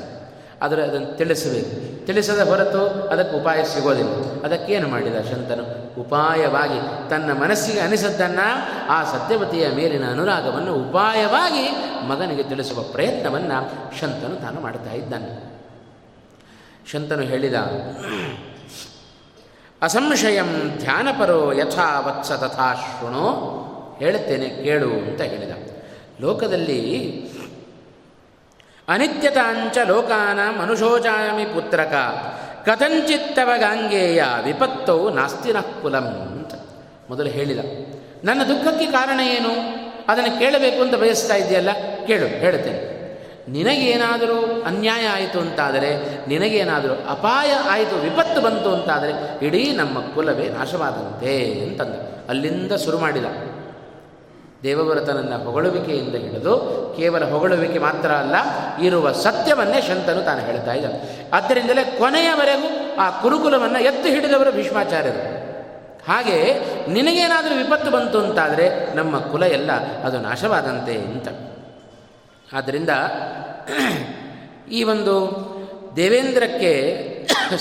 ಆದರೆ 0.64 0.84
ಅದನ್ನು 0.84 1.18
ತಿಳಿಸಬೇಕು. 1.18 2.06
ತಿಳಿಸದ 2.06 2.40
ಹೊರತು 2.48 3.08
ಅದಕ್ಕೆ 3.08 3.38
ಉಪಾಯ 3.38 3.64
ಸಿಗೋದಿಲ್ಲ. 3.64 4.44
ಅದಕ್ಕೇನು 4.44 4.88
ಮಾಡಿದ 4.88 5.16
ಶಂತನು? 5.16 5.84
ಉಪಾಯವಾಗಿ 6.02 7.10
ತನ್ನ 7.10 7.34
ಮನಸ್ಸಿಗೆ 7.34 7.80
ಅನಿಸದ್ದನ್ನು 7.80 8.48
ಆ 8.90 9.04
ಸತ್ಯವತಿಯ 9.04 9.68
ಮೇಲಿನ 9.68 10.10
ಅನುರಾಗವನ್ನು 10.10 10.76
ಉಪಾಯವಾಗಿ 10.76 11.66
ಮಗನಿಗೆ 12.08 12.44
ತಿಳಿಸುವ 12.44 12.84
ಪ್ರಯತ್ನವನ್ನು 12.84 13.58
ಶಂತನು 14.00 14.42
ತಾನು 14.42 14.62
ಮಾಡ್ತಾ 14.62 14.92
ಇದ್ದಾನೆ. 14.92 15.54
ಶಂತನು 16.92 17.22
ಹೇಳಿದ, 17.22 17.56
ಅಸಂಶಯಂ 19.82 20.78
ಧ್ಯಾನಪರೋ 20.80 21.52
ಯಥಾ 21.52 22.00
ವತ್ಸ 22.00 22.32
ತಥಾ 22.32 22.74
ಶೃಣು. 22.74 23.26
ಹೇಳುತ್ತೇನೆ, 24.00 24.50
ಕೇಳು 24.50 24.90
ಅಂತ 24.90 25.22
ಹೇಳಿದ. 25.22 25.52
ಲೋಕದಲ್ಲಿ 26.22 26.80
ಅನಿತ್ಯತಾಂಚ 28.88 29.78
ಲೋಕಾನ 29.78 30.62
ಮನುಷೋಚಾಮಿ 30.62 31.46
ಪುತ್ರಕ. 31.46 31.94
ಕಥಂಚಿತ್ತವ 32.66 33.52
ಗಾಂಗೇಯ 33.58 34.24
ವಿಪತ್ತವು 34.44 35.10
ನಾಸ್ತಿನ 35.10 35.60
ಕುಲಂ 35.60 36.06
ಅಂತ 36.06 36.54
ಮೊದಲು 37.10 37.30
ಹೇಳಿದ. 37.30 37.60
ನನ್ನ 38.24 38.44
ದುಃಖಕ್ಕೆ 38.44 38.86
ಕಾರಣ 38.86 39.20
ಏನು? 39.20 39.84
ಅದನ್ನು 40.08 40.40
ಕೇಳಬೇಕು 40.40 40.82
ಅಂತ 40.82 40.96
ಬಯಸ್ತಾ 40.96 41.36
ಇದೆಯಲ್ಲ 41.36 41.70
ಕೇಳು, 42.08 42.26
ಹೇಳುತ್ತೇನೆ. 42.26 42.94
ನಿನಗೇನಾದರೂ 43.50 44.62
ಅನ್ಯಾಯ 44.62 45.08
ಆಯಿತು 45.08 45.40
ಅಂತಾದರೆ, 45.40 45.98
ನಿನಗೇನಾದರೂ 46.28 46.94
ಅಪಾಯ 47.10 47.54
ಆಯಿತು, 47.54 47.96
ವಿಪತ್ತು 47.96 48.42
ಬಂತು 48.42 48.74
ಅಂತಾದರೆ, 48.74 49.46
ಇಡೀ 49.46 49.72
ನಮ್ಮ 49.72 50.00
ಕುಲವೇ 50.00 50.50
ನಾಶವಾದಂತೆ 50.50 51.60
ಅಂತಂದು. 51.68 52.30
ಅಲ್ಲಿಂದ 52.30 52.72
ಶುರು 52.72 52.98
ಮಾಡಿದ. 53.00 53.26
ದೇವವ್ರತನನ್ನ 54.64 55.44
ಹೊಗಳುವಿಕೆಯಿಂದ 55.44 56.16
ಹಿಡಿದು 56.16 56.54
ಕೇವಲ 56.98 57.30
ಹೊಗಳುವಿಕೆ 57.30 57.80
ಮಾತ್ರ 57.80 58.12
ಅಲ್ಲ, 58.12 58.36
ಇರುವ 58.82 59.12
ಸತ್ಯವನ್ನೇ 59.12 59.82
ಶಂತನು 59.82 60.22
ತಾನು 60.22 60.42
ಹೇಳ್ತಾ 60.42 60.74
ಇದ್ದಾನೆ. 60.74 61.30
ಆದ್ದರಿಂದಲೇ 61.34 61.84
ಕೊನೆಯವರೆಗೂ 61.84 62.96
ಆ 63.02 63.22
ಕುರುಕುಲವನ್ನು 63.22 63.80
ಎತ್ತು 63.80 64.10
ಹಿಡಿದವರು 64.10 64.52
ಭೀಷ್ಮಾಚಾರ್ಯರು. 64.52 65.44
ಹಾಗೆ 66.12 66.38
ನಿನಗೇನಾದರೂ 66.90 67.58
ವಿಪತ್ತು 67.58 67.92
ಬಂತು 67.92 68.20
ಅಂತಾದರೆ 68.20 68.96
ನಮ್ಮ 68.96 69.20
ಕುಲ 69.20 69.44
ಎಲ್ಲ 69.44 69.72
ಅದು 70.04 70.20
ನಾಶವಾದಂತೆ 70.20 70.96
ಅಂತ. 70.98 71.28
ಆದ್ದರಿಂದ 72.54 72.90
ಈ 74.72 74.84
ಒಂದು 74.84 75.14
ದೇವೇಂದ್ರಕ್ಕೆ 75.96 76.74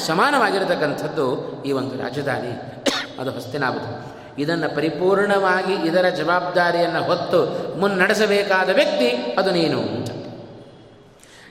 ಸಮಾನವಾಗಿರತಕ್ಕಂಥದ್ದು 0.07 1.27
ಈ 1.63 1.73
ಒಂದು 1.73 2.03
ರಾಜಧಾನಿ. 2.03 2.83
ಅದು 3.21 3.31
ಹಸ್ತಿನಾಬುದು. 3.31 4.22
ಇದನ್ನು 4.39 4.75
ಪರಿಪೂರ್ಣವಾಗಿ 4.75 5.89
ಇದರ 5.89 6.09
ಜವಾಬ್ದಾರಿಯನ್ನು 6.09 7.03
ಹೊತ್ತು 7.03 7.47
ಮುನ್ನಡೆಸಬೇಕಾದ 7.79 8.69
ವ್ಯಕ್ತಿ 8.69 9.11
ಅದು 9.11 9.51
ನೀನು 9.51 9.81
ಅಂತ. 9.81 10.11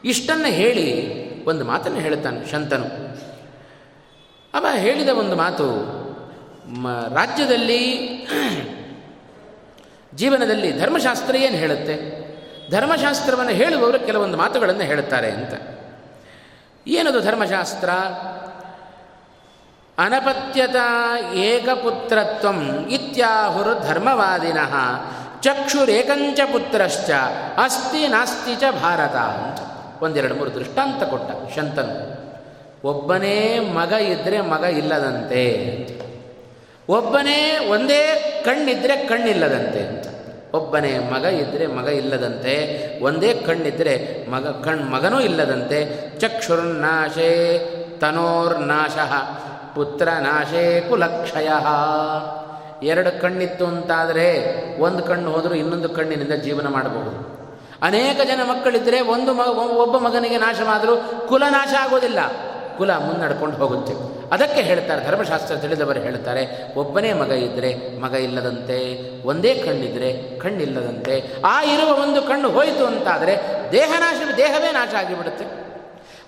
ಇಷ್ಟನ್ನು 0.05 0.45
ಹೇಳಿ 0.45 1.21
ಒಂದು 1.45 1.65
ಮಾತನ್ನು 1.65 1.99
ಹೇಳುತ್ತಾನೆ 1.99 2.51
ಶಂತನು. 2.51 2.85
ಅವ 4.53 4.65
ಹೇಳಿದ 4.75 5.09
ಒಂದು 5.09 5.35
ಮಾತು 5.35 5.91
ರಾಜ್ಯದಲ್ಲಿ 7.15 8.07
ಜೀವನದಲ್ಲಿ 10.15 10.79
ಧರ್ಮಶಾಸ್ತ್ರ 10.79 11.35
ಏನು 11.35 11.55
ಹೇಳುತ್ತೆ? 11.55 12.21
ಧರ್ಮಶಾಸ್ತ್ರವನ್ನು 12.71 13.51
ಹೇಳುವವರು 13.51 13.99
ಕೆಲವೊಂದು 13.99 14.37
ಮಾತುಗಳನ್ನು 14.37 14.81
ಹೇಳುತ್ತಾರೆ 14.81 15.31
ಅಂತ. 15.31 15.53
ಏನದು 16.87 17.19
ಧರ್ಮಶಾಸ್ತ್ರ? 17.19 17.89
ಅನಪತ್ಯತಾ 19.97 21.17
ಏಕಪುತ್ರತ್ವ 21.33 22.47
ಇತ್ಯಾಹುರು 22.89 23.87
ಧರ್ಮವಾದಿನಃ 23.87 24.75
ಚಕ್ಷುರೇಕಂಚ 25.41 26.39
ಪುತ್ರಶ್ಚ 26.51 27.11
ಅಸ್ತಿ 27.57 28.07
ನಾಸ್ತಿ 28.07 28.55
ಚ 28.55 28.63
ಭಾರತ 28.81 29.15
ಅಂತ. 29.15 29.59
ಒಂದೆರಡು 30.03 30.35
ಮೂರು 30.35 30.55
ದೃಷ್ಟಾಂತ 30.55 31.03
ಕೊಟ್ಟ 31.03 31.59
ಶಂತನು. 31.59 32.21
ಒಬ್ಬನೇ 32.87 33.59
ಮಗ 33.59 33.91
ಇದ್ದರೆ 33.91 34.41
ಮಗ 34.41 34.63
ಇಲ್ಲದಂತೆ 34.63 35.43
ಒಬ್ಬನೇ 36.89 37.67
ಒಂದೇ 37.69 38.33
ಕಣ್ಣಿದ್ರೆ 38.45 38.97
ಕಣ್ಣಿಲ್ಲದಂತೆ 38.97 39.87
ಅಂತ. 39.87 40.07
ಒಬ್ಬನೇ 40.55 40.99
ಮಗ 40.99 41.25
ಇದ್ದರೆ 41.25 41.67
ಮಗ 41.67 41.87
ಇಲ್ಲದಂತೆ, 41.87 42.53
ಒಂದೇ 43.03 43.33
ಕಣ್ಣಿದ್ರೆ 43.33 44.25
ಮಗ, 44.31 44.47
ಕಣ್ 44.47 44.91
ಮಗನೂ 44.91 45.19
ಇಲ್ಲದಂತೆ, 45.19 46.09
ಚಕ್ಷುರ್ನಾಶೇ 46.19 47.31
ತನೋರ್ನಾಶ. 48.01 48.97
ಪುತ್ರ 49.75 50.09
ನಾಶೇ 50.19 50.85
ಕುಲಕ್ಷಯ. 50.89 51.49
ಎರಡು 52.87 53.21
ಕಣ್ಣಿತ್ತು 53.21 53.65
ಅಂತಾದರೆ 53.65 54.27
ಒಂದು 54.79 55.03
ಕಣ್ಣು 55.03 55.31
ಹೋದರೂ 55.31 55.53
ಇನ್ನೊಂದು 55.53 55.89
ಕಣ್ಣಿನಿಂದ 55.89 56.31
ಜೀವನ 56.31 56.67
ಮಾಡಬಹುದು. 56.67 57.31
ಅನೇಕ 57.81 58.21
ಜನ 58.23 58.39
ಮಕ್ಕಳಿದ್ದರೆ 58.49 59.01
ಒಂದು 59.01 59.35
ಒಬ್ಬ 59.77 59.97
ಮಗನಿಗೆ 59.97 60.37
ನಾಶವಾದರೂ 60.37 61.25
ಕುಲ 61.27 61.43
ನಾಶ 61.49 61.73
ಆಗೋದಿಲ್ಲ. 61.79 62.19
ಕುಲ 62.77 62.91
ಮುನ್ನಡ್ಕೊಂಡು 62.91 63.57
ಹೋಗುತ್ತೆ. 63.57 63.93
ಅದಕ್ಕೆ 64.31 64.61
ಹೇಳ್ತಾರೆ, 64.61 65.05
ಧರ್ಮಶಾಸ್ತ್ರ 65.05 65.55
ತಿಳಿದವರು 65.55 65.99
ಹೇಳ್ತಾರೆ, 65.99 66.73
ಒಬ್ಬನೇ 66.75 67.13
ಮಗ 67.13 67.31
ಇದ್ದರೆ 67.31 67.99
ಮಗ 67.99 68.13
ಇಲ್ಲದಂತೆ, 68.13 68.77
ಒಂದೇ 69.27 69.55
ಕಣ್ಣಿದ್ರೆ 69.55 70.39
ಕಣ್ಣಿಲ್ಲದಂತೆ, 70.39 71.33
ಆ 71.45 71.63
ಇರುವ 71.63 72.03
ಒಂದು 72.03 72.21
ಕಣ್ಣು 72.21 72.49
ಹೋಯಿತು 72.49 72.85
ಅಂತಾದರೆ 72.85 73.37
ದೇಹ 73.71 73.93
ನಾಶ, 73.99 74.15
ದೇಹವೇ 74.37 74.71
ನಾಶ 74.71 74.93
ಆಗಿಬಿಡುತ್ತೆ. 74.93 75.60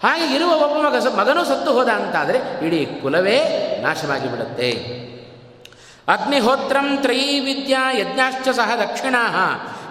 ಹಾಗೆ 0.04 0.36
ಇರುವ 0.36 0.52
ಒಬ್ಬ 0.52 0.88
ಮಗ 0.88 0.96
ಮಗನೂ 1.18 1.44
ಸತ್ತು 1.44 1.74
ಹೋದ 1.74 1.90
ಅಂತಾದರೆ 1.90 2.66
ಇಡೀ 2.66 2.86
ಕುಲವೇ 3.02 3.38
ನಾಶವಾಗಿ 3.84 4.32
ಬಿಡುತ್ತೆ 4.32 4.70
ಅಗ್ನಿಹೋತ್ರಂ 6.08 6.98
ತ್ರಯೀ 7.02 7.40
ವಿದ್ಯಾ 7.40 7.92
ಯಜ್ಞಾಶ್ಚ 7.92 8.50
ಸಹ 8.50 8.76
ದಕ್ಷಿಣಾ 8.76 9.22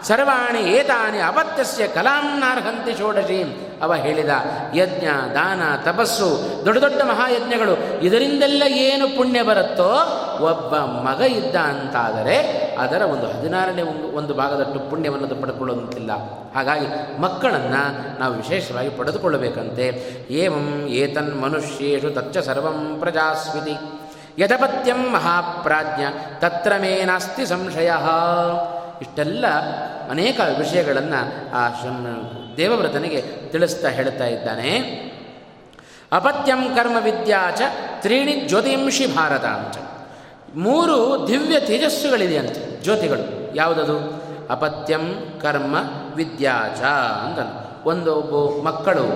ಸರ್ವಾಣಿ 0.05 0.59
ಏತಾನಿ 0.59 1.18
ಅಪತ್ಯಸ್ಯ 1.18 1.86
ಕಲಾಂನಾರ್ಹಂತಿ 1.86 2.92
ಷೋಡಶಿ 2.98 3.38
ಅವ 3.82 3.94
ಹೇಳಿದ 3.94 4.30
ಯಜ್ಞ, 4.74 5.07
ದಾನ, 5.34 5.62
ತಪಸ್ಸು, 5.84 6.28
ದೊಡ್ಡ 6.64 6.78
ದೊಡ್ಡ 6.78 7.03
ಮಹಾಯಜ್ಞಗಳು, 7.03 8.03
ಇದರಿಂದೆಲ್ಲ 8.03 8.62
ಏನು 8.68 9.16
ಪುಣ್ಯ 9.16 9.42
ಬರುತ್ತೋ 9.42 9.88
ಒಬ್ಬ 10.44 10.76
ಮಗ 10.76 11.20
ಇದ್ದ 11.20 11.57
ಅಂತಾದರೆ 11.57 12.36
ಅದರ 12.78 13.03
ಒಂದು 13.03 13.26
ಹದಿನಾರನೇ 13.26 13.82
ಒಂದು 13.82 14.16
ಒಂದು 14.16 14.34
ಭಾಗದಷ್ಟು 14.34 14.90
ಪುಣ್ಯವನ್ನು 14.90 15.28
ಪಡೆದುಕೊಳ್ಳುವಂತಿಲ್ಲ 15.28 16.12
ಹಾಗಾಗಿ 16.55 17.20
ಮಕ್ಕಳನ್ನು 17.20 17.82
ನಾವು 18.20 18.34
ವಿಶೇಷವಾಗಿ 18.34 18.88
ಪಡೆದುಕೊಳ್ಳಬೇಕಂತೆ. 18.88 19.88
ಏವಂ 20.30 20.86
ಏತನ್ 20.88 21.42
ಮನುಷ್ಯೇಷು 21.42 22.11
ತಚ್ಚ 22.11 22.38
ಸರ್ವಂ 22.38 22.96
ಪ್ರಜಾಸ್ವಿತಿ. 23.00 23.76
ಯಥಪತ್ಯಂ 24.38 25.12
ಮಹಾಪ್ರಾಜ್ಞ, 25.12 26.05
ತತ್ರ 26.38 26.72
ಮೇ 26.80 27.05
ನಾಸ್ತಿ 27.05 27.46
ಸಂಶಯ. 27.46 27.90
ಇಷ್ಟೆಲ್ಲ 29.03 29.46
ಅನೇಕ 30.11 30.40
ವಿಷಯಗಳನ್ನು 30.59 31.20
ಆ 31.55 31.68
ದೇವವ್ರತನಿಗೆ 32.57 33.22
ತಿಳಿಸ್ತಾ 33.53 33.88
ಹೇಳ್ತಾ 33.88 34.24
ಇದ್ದಾನೆ. 34.24 34.78
ಅಪತ್ಯಂ 36.12 36.76
ಕರ್ಮ 36.76 36.96
ವಿದ್ಯಾಚ 37.00 37.61
ತ್ರೀಣಿ 38.00 38.32
ಜ್ಯೋತಿಂಷಿ 38.32 39.16
ಭಾರತ 39.16 39.44
ಅಂತ. 39.44 39.76
ಮೂರು 40.57 41.24
ದಿವ್ಯ 41.28 41.61
ತೇಜಸ್ಸುಗಳಿದೆಯಂತೆ 41.61 42.82
ಜ್ಯೋತಿಗಳು. 42.82 43.57
ಯಾವುದದು? 43.57 44.22
ಅಪತ್ಯಂ 44.50 45.38
ಕರ್ಮ 45.42 45.76
ವಿದ್ಯಾಚ 46.14 46.80
ಅಂತ 47.26 47.38
ಒಂದು 47.86 48.14
ಒಬ್ಬ 48.14 48.68
ಮಕ್ಕಳು 48.68 49.07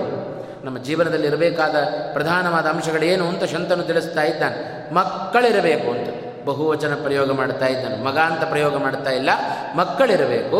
ನಮ್ಮ 0.65 0.77
ಜೀವನದಲ್ಲಿ 0.77 1.27
ಇರಬೇಕಾದ 1.27 1.75
ಪ್ರಧಾನವಾದ 2.13 2.65
ಅಂಶಗಳೇನು 2.65 3.27
ಅಂತ 3.27 3.43
ಶಂತನು 3.43 3.83
ತಿಳಿಸ್ತಾ 3.83 4.23
ಇದ್ದಾನೆ. 4.23 4.93
ಮಕ್ಕಳಿರಬೇಕು 4.93 5.91
ಅಂತ. 5.91 6.26
ಬಹುವಚನ 6.47 6.93
ಪ್ರಯೋಗ 7.03 7.31
ಮಾಡ್ತಾ 7.31 7.67
ಇದ್ದಾನೆ. 7.67 8.03
ಮಗ 8.03 8.17
ಅಂತ 8.17 8.43
ಪ್ರಯೋಗ 8.43 8.77
ಮಾಡ್ತಾ 8.77 9.11
ಇಲ್ಲ. 9.11 9.29
ಮಕ್ಕಳಿರಬೇಕು. 9.75 10.59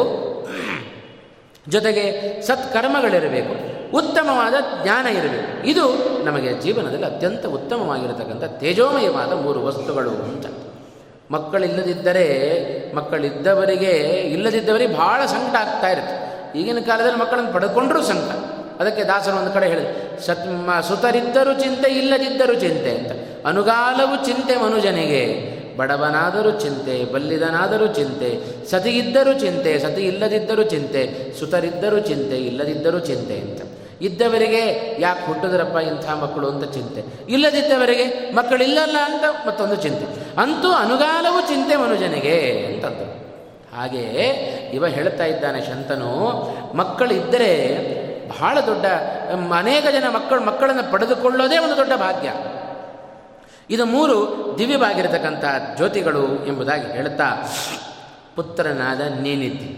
ಜೊತೆಗೆ 1.68 2.38
ಸತ್ಕರ್ಮಗಳಿರಬೇಕು. 2.42 3.78
ಉತ್ತಮವಾದ 3.98 4.54
ಜ್ಞಾನ 4.84 5.08
ಇರಬೇಕು. 5.08 5.68
ಇದು 5.68 5.84
ನಮಗೆ 6.26 6.54
ಜೀವನದಲ್ಲಿ 6.54 7.06
ಅತ್ಯಂತ 7.06 7.46
ಉತ್ತಮವಾಗಿರತಕ್ಕಂಥ 7.46 8.44
ತೇಜೋಮಯವಾದ 8.44 9.34
ಮೂರು 9.34 9.66
ವಸ್ತುಗಳು 9.66 10.10
ಅಂತ. 10.10 10.46
ಮಕ್ಕಳಿಲ್ಲದಿದ್ದರೆ, 11.32 12.96
ಮಕ್ಕಳಿದ್ದವರಿಗೆ 12.96 13.92
ಇಲ್ಲದಿದ್ದವರಿಗೆ 14.34 14.98
ಭಾಳ 14.98 15.26
ಸಂಕಟ 15.26 15.56
ಆಗ್ತಾ 15.56 15.90
ಇರುತ್ತೆ. 15.90 16.60
ಈಗಿನ 16.60 16.80
ಕಾಲದಲ್ಲಿ 16.80 17.18
ಮಕ್ಕಳನ್ನು 17.18 17.54
ಪಡೆದುಕೊಂಡರೂ 17.54 18.02
ಸಂಕಟ. 18.02 18.36
ಅದಕ್ಕೆ 18.82 19.04
ದಾಸರು 19.04 19.36
ಒಂದು 19.36 19.52
ಕಡೆ 19.52 19.68
ಹೇಳಿದೆ 19.68 20.22
ಸತ್ 20.26 20.88
ಸುತರಿದ್ದರೂ 20.88 21.54
ಚಿಂತೆ, 21.54 21.92
ಇಲ್ಲದಿದ್ದರೂ 21.92 22.54
ಚಿಂತೆ 22.54 22.98
ಅಂತ. 22.98 23.12
ಅನುಗಾಲವು 23.46 24.26
ಚಿಂತೆ 24.26 24.64
ಮನುಜನಿಗೆ. 24.64 25.57
ಬಡವನಾದರೂ 25.78 26.52
ಚಿಂತೆ, 26.52 27.14
ಬಲ್ಲಿದನಾದರೂ 27.14 27.88
ಚಿಂತೆ, 27.88 28.30
ಸತಿಗಿದ್ದರೂ 28.66 29.34
ಚಿಂತೆ 29.34 29.80
ಸತಿ 29.80 30.02
ಇಲ್ಲದಿದ್ದರೂ 30.02 30.64
ಚಿಂತೆ, 30.64 31.34
ಸುತರಿದ್ದರೂ 31.40 32.00
ಚಿಂತೆ, 32.00 32.38
ಇಲ್ಲದಿದ್ದರೂ 32.38 33.00
ಚಿಂತೆ 33.00 33.40
ಅಂತ. 33.40 33.62
ಇದ್ದವರಿಗೆ 34.02 34.64
ಯಾಕೆ 35.00 35.26
ಹುಟ್ಟಿದ್ರಪ್ಪ 35.26 35.76
ಇಂಥ 35.76 36.10
ಮಕ್ಕಳು 36.10 36.48
ಅಂತ 36.50 36.72
ಚಿಂತೆ. 36.74 37.04
ಇಲ್ಲದಿದ್ದವರಿಗೆ 37.30 38.36
ಮಕ್ಕಳಿಲ್ಲಲ್ಲ 38.36 38.98
ಅಂತ 39.06 39.48
ಮತ್ತೊಂದು 39.48 39.76
ಚಿಂತೆ. 39.76 40.06
ಅಂತೂ 40.42 40.72
ಅನುಗಾಲವು 40.72 41.48
ಚಿಂತೆ 41.48 41.76
ಮನುಜನಿಗೆ 41.76 42.66
ಅಂತಂದು 42.66 43.06
ಹಾಗೆಯೇ 43.76 44.28
ಇವ 44.74 44.88
ಹೇಳ್ತಾ 44.88 45.26
ಇದ್ದಾನೆ 45.26 45.62
ಶಂತನು, 45.66 46.12
ಮಕ್ಕಳಿದ್ದರೆ 46.74 47.52
ಬಹಳ 48.30 48.60
ದೊಡ್ಡ 48.60 48.86
ಅನೇಕ 49.58 49.84
ಜನ 49.92 50.04
ಮಕ್ಕಳು 50.14 50.42
ಮಕ್ಕಳನ್ನು 50.42 50.92
ಪಡೆದುಕೊಳ್ಳೋದೇ 50.92 51.58
ಒಂದು 51.58 51.78
ದೊಡ್ಡ 51.78 51.94
ಭಾಗ್ಯ. 51.94 52.30
ಇದು 53.70 53.86
ಮೂರು 53.86 54.18
ದಿವ್ಯವಾಗಿರತಕ್ಕಂಥ 54.60 55.46
ಜ್ಯೋತಿಗಳು 55.76 56.46
ಎಂಬುದಾಗಿ 56.46 56.92
ಹೇಳ್ತಾ 56.92 57.50
ಪುತ್ರನಾದ 58.36 59.00
ನೀನಿದ್ದಿ, 59.00 59.70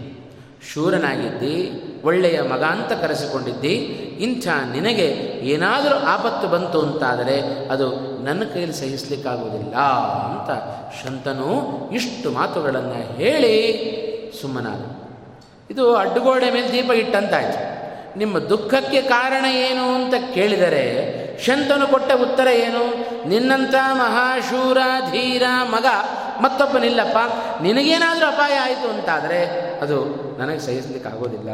ಶೂರನಾಗಿದ್ದಿ, 0.72 1.72
ಒಳ್ಳೆಯ 2.04 2.40
ಮಗ 2.40 2.62
ಅಂತ 2.62 2.92
ಕರೆಸಿಕೊಂಡಿದ್ದಿ, 2.92 3.74
ಇಂಥ 4.20 4.48
ನಿನಗೆ 4.72 5.06
ಏನಾದರೂ 5.42 5.94
ಆಪತ್ತು 5.94 6.48
ಬಂತು 6.48 6.80
ಅಂತಾದರೆ 6.80 7.68
ಅದು 7.68 7.86
ನನ್ನ 8.24 8.42
ಕೈಯಲ್ಲಿ 8.44 8.74
ಸಹಿಸಲಿಕ್ಕಾಗುವುದಿಲ್ಲ 8.74 9.74
ಅಂತ 10.30 10.50
ಶಂತನು 11.02 11.50
ಇಷ್ಟು 11.92 12.30
ಮಾತುಗಳನ್ನು 12.30 13.16
ಹೇಳಿ 13.16 13.54
ಸುಮ್ಮನಾದ. 14.40 14.82
ಇದು 15.70 15.94
ಅಡ್ಡುಗೋಡೆ 15.94 16.50
ಮೇಲೆ 16.50 16.72
ದೀಪ 16.72 16.90
ಇಟ್ಟಂತಾಯ್ತು. 16.90 17.60
ನಿಮ್ಮ 18.18 18.38
ದುಃಖಕ್ಕೆ 18.38 19.02
ಕಾರಣ 19.02 19.44
ಏನು 19.44 19.94
ಅಂತ 19.94 20.14
ಕೇಳಿದರೆ, 20.34 20.84
ಶಂತನು 21.46 21.86
ಕೊಟ್ಟ 21.86 22.12
ಉತ್ತರ 22.12 22.46
ಏನು? 22.46 23.09
ನಿನ್ನಂಥ 23.28 23.74
ಮಹಾಶೂರ 23.92 24.78
ಧೀರ 25.10 25.42
ಮಗ 25.62 25.86
ಮತ್ತೊಬ್ಬನಿಲ್ಲಪ್ಪ. 26.42 27.18
ನಿನಗೇನಾದರೂ 27.62 28.26
ಅಪಾಯ 28.26 28.58
ಆಯಿತು 28.58 28.90
ಅಂತಾದರೆ 28.90 29.70
ಅದು 29.80 30.04
ನನಗೆ 30.38 30.58
ಸಹಿಸಲಿಕ್ಕೆ 30.58 31.08
ಆಗೋದಿಲ್ಲ 31.08 31.48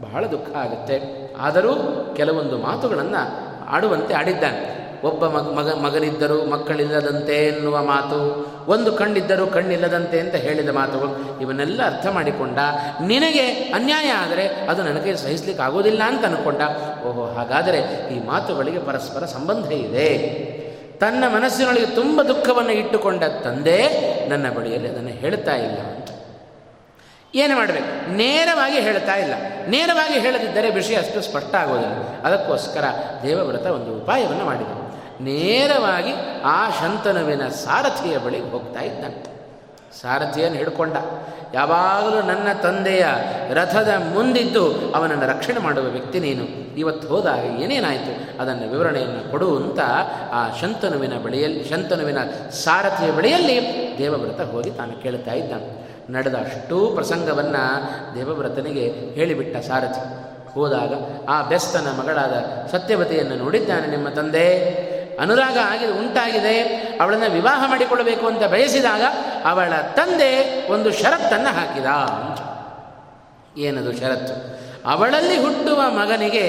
ಬಹಳ 0.00 0.26
ದುಃಖ 0.26 0.56
ಆಗುತ್ತೆ. 0.56 1.02
ಆದರೂ 1.38 1.74
ಕೆಲವೊಂದು 2.16 2.58
ಮಾತುಗಳನ್ನು 2.58 3.52
ಆಡುವಂತೆ 3.68 4.14
ಆಡಿದ್ದಾನೆ. 4.14 4.82
ಒಬ್ಬ 5.02 5.26
ಮಗ 5.26 5.54
ಮಗ, 5.54 5.72
ಮಗನಿದ್ದರೂ 5.72 6.44
ಮಕ್ಕಳಿಲ್ಲದಂತೆ 6.44 7.46
ಎನ್ನುವ 7.46 7.82
ಮಾತು, 7.82 8.48
ಒಂದು 8.68 8.92
ಕಣ್ಣಿದ್ದರೂ 8.92 9.46
ಕಣ್ಣಿಲ್ಲದಂತೆ 9.46 10.20
ಅಂತ 10.20 10.34
ಹೇಳಿದ 10.34 10.68
ಮಾತುಗಳು, 10.68 11.40
ಇವನ್ನೆಲ್ಲ 11.40 11.86
ಅರ್ಥ 11.86 12.06
ಮಾಡಿಕೊಂಡ. 12.06 12.58
ನಿನಗೆ 13.06 13.48
ಅನ್ಯಾಯ 13.48 14.10
ಆದರೆ 14.10 14.48
ಅದು 14.48 14.82
ನನಗೆ 14.82 15.16
ಸಹಿಸಲಿಕ್ಕೆ 15.16 15.62
ಆಗೋದಿಲ್ಲ 15.62 16.02
ಅಂತ 16.02 16.24
ಅನ್ಕೊಂಡ. 16.24 16.60
ಓಹೋ, 17.06 17.24
ಹಾಗಾದರೆ 17.24 17.78
ಈ 18.14 18.26
ಮಾತುಗಳಿಗೆ 18.26 18.78
ಪರಸ್ಪರ 18.78 19.24
ಸಂಬಂಧ 19.24 19.72
ಇದೆ. 19.72 20.61
ತನ್ನ 21.02 21.24
ಮನಸ್ಸಿನೊಳಗೆ 21.28 21.86
ತುಂಬ 21.86 22.22
ದುಃಖವನ್ನು 22.22 22.72
ಇಟ್ಟುಕೊಂಡ 22.72 23.24
ತಂದೆ 23.24 23.78
ನನ್ನ 24.28 24.50
ಬಳಿಯಲ್ಲಿ 24.50 24.88
ಅದನ್ನು 24.88 25.08
ಹೇಳ್ತಾ 25.08 25.56
ಇಲ್ಲ 25.56 25.78
ಅಂತ. 25.78 26.08
ಏನು 27.34 27.56
ಮಾಡಬೇಕು? 27.56 28.12
ನೇರವಾಗಿ 28.12 28.80
ಹೇಳ್ತಾ 28.80 29.14
ಇಲ್ಲ. 29.14 29.34
ನೇರವಾಗಿ 29.68 30.18
ಹೇಳದಿದ್ದರೆ 30.18 30.70
ವಿಷಯ 30.70 30.96
ಅಷ್ಟು 30.96 31.20
ಸ್ಪಷ್ಟ 31.20 31.54
ಆಗೋದಿಲ್ಲ. 31.54 32.22
ಅದಕ್ಕೋಸ್ಕರ 32.22 32.84
ದೇವವ್ರತ 33.22 33.66
ಒಂದು 33.66 33.96
ಉಪಾಯವನ್ನು 33.96 34.44
ಮಾಡಿದರು 34.44 34.82
ನೇರವಾಗಿ 35.24 36.12
ಆ 36.44 36.70
ಶಂತನುವಿನ 36.70 37.48
ಸಾರಥಿಯ 37.48 38.18
ಬಳಿಗೆ 38.18 38.44
ಹೋಗ್ತಾ 38.44 38.80
ಇದ್ದಾನೆ 38.80 39.31
ಸಾರಥಿಯನ್ನು 40.00 40.58
ಹಿಡ್ಕೊಂಡ. 40.58 40.96
ಯಾವಾಗಲೂ 41.54 42.22
ನನ್ನ 42.22 42.52
ತಂದೆಯ 42.62 43.06
ರಥದ 43.52 43.88
ಮುಂದಿದ್ದು 44.14 44.92
ಅವನನ್ನು 44.94 45.26
ರಕ್ಷಣೆ 45.26 45.58
ಮಾಡುವ 45.58 45.84
ವ್ಯಕ್ತಿ 45.84 46.20
ನೀನು. 46.20 46.76
ಇವತ್ತು 46.78 47.08
ಹೋದಾಗ 47.08 47.38
ಏನೇನಾಯಿತು? 47.38 48.42
ಅದನ್ನು 48.42 48.70
ವಿವರಣೆಯನ್ನು 48.70 49.30
ಕೊಡು 49.30 49.56
ಅಂತ 49.56 49.78
ಆ 50.32 50.56
ಶಂತನುವಿನ 50.60 51.12
ಬಳಿಯಲ್ಲಿ, 51.24 51.64
ಶಂತನುವಿನ 51.64 52.18
ಸಾರಥಿಯ 52.50 53.10
ಬಳಿಯಲ್ಲಿ 53.10 53.94
ದೇವವ್ರತ 53.98 54.40
ಹೋಗಿ 54.40 54.70
ತಾನು 54.70 55.02
ಕೇಳ್ತಾ 55.02 55.32
ಇದ್ದಾನೆ 55.32 55.92
ನಡೆದ 56.12 56.34
ಅಷ್ಟೂ 56.34 56.90
ಪ್ರಸಂಗವನ್ನು 56.94 57.64
ದೇವವ್ರತನಿಗೆ 58.14 59.14
ಹೇಳಿಬಿಟ್ಟ 59.14 59.56
ಸಾರಥಿ. 59.56 60.32
ಹೋದಾಗ 60.54 60.92
ಆ 61.28 61.42
ಬೆಸ್ತನ 61.42 61.86
ಮಗಳಾದ 62.00 62.66
ಸತ್ಯವತಿಯನ್ನು 62.72 63.36
ನೋಡಿದ್ದಾನೆ 63.36 63.86
ನಿಮ್ಮ 63.86 64.08
ತಂದೆ. 64.08 64.92
ಅನುರಾಗ 65.22 65.58
ಆಗಿದೆ, 65.64 65.92
ಉಂಟಾಗಿದೆ. 65.92 66.56
ಅವಳನ್ನು 67.00 67.30
ವಿವಾಹ 67.30 67.64
ಮಾಡಿಕೊಳ್ಳಬೇಕು 67.68 68.26
ಅಂತ 68.26 68.44
ಬಯಸಿದಾಗ 68.44 69.02
ಅವಳ 69.44 69.72
ತಂದೆ 69.96 70.30
ಒಂದು 70.72 70.92
ಷರತ್ತನ್ನು 70.92 71.50
ಹಾಕಿದ. 71.58 71.88
ಏನದು 73.58 73.92
ಷರತ್ತು? 73.92 74.34
ಅವಳಲ್ಲಿ 74.90 75.36
ಹುಟ್ಟುವ 75.36 75.80
ಮಗನಿಗೆ 75.90 76.46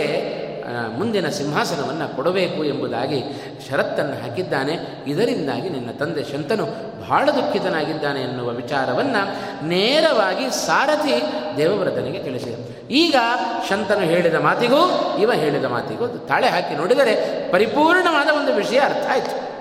ಮುಂದಿನ 0.98 1.28
ಸಿಂಹಾಸನವನ್ನು 1.30 2.16
ಕೊಡಬೇಕು 2.16 2.64
ಎಂಬುದಾಗಿ 2.64 3.20
ಷರತ್ತನ್ನು 3.70 4.16
ಹಾಕಿದ್ದಾನೆ. 4.22 4.74
ಇದರಿಂದಾಗಿ 5.08 5.70
ನಿನ್ನ 5.70 5.92
ತಂದೆ 5.92 6.24
ಶಂತನು 6.24 6.66
ಬಹಳ 7.02 7.30
ದುಃಖಿತನಾಗಿದ್ದಾನೆ 7.30 8.22
ಎನ್ನುವ 8.22 8.50
ವಿಚಾರವನ್ನು 8.50 9.24
ನೇರವಾಗಿ 9.68 10.46
ಸಾರಥಿ 10.66 11.16
ದೇವವ್ರತನಿಗೆ 11.58 12.24
ತಿಳಿಸಿದ. 12.24 12.73
ಈಗ 12.92 13.16
ಶಂತನು 13.70 14.02
ಹೇಳಿದ 14.02 14.36
ಮಾತಿಗೂ, 14.36 14.82
ಇವ 15.22 15.34
ಹೇಳಿದ 15.34 15.66
ಮಾತಿಗೂ 15.66 16.08
ತಾಳೆ 16.08 16.48
ಹಾಕಿ 16.48 16.76
ನೋಡಿದರೆ 16.76 17.14
ಪರಿಪೂರ್ಣವಾದ 17.52 18.28
ಒಂದು 18.28 18.54
ವಿಷಯ 18.54 18.80
ಅರ್ಥ 18.80 19.12
ಆಯಿತು. 19.12 19.53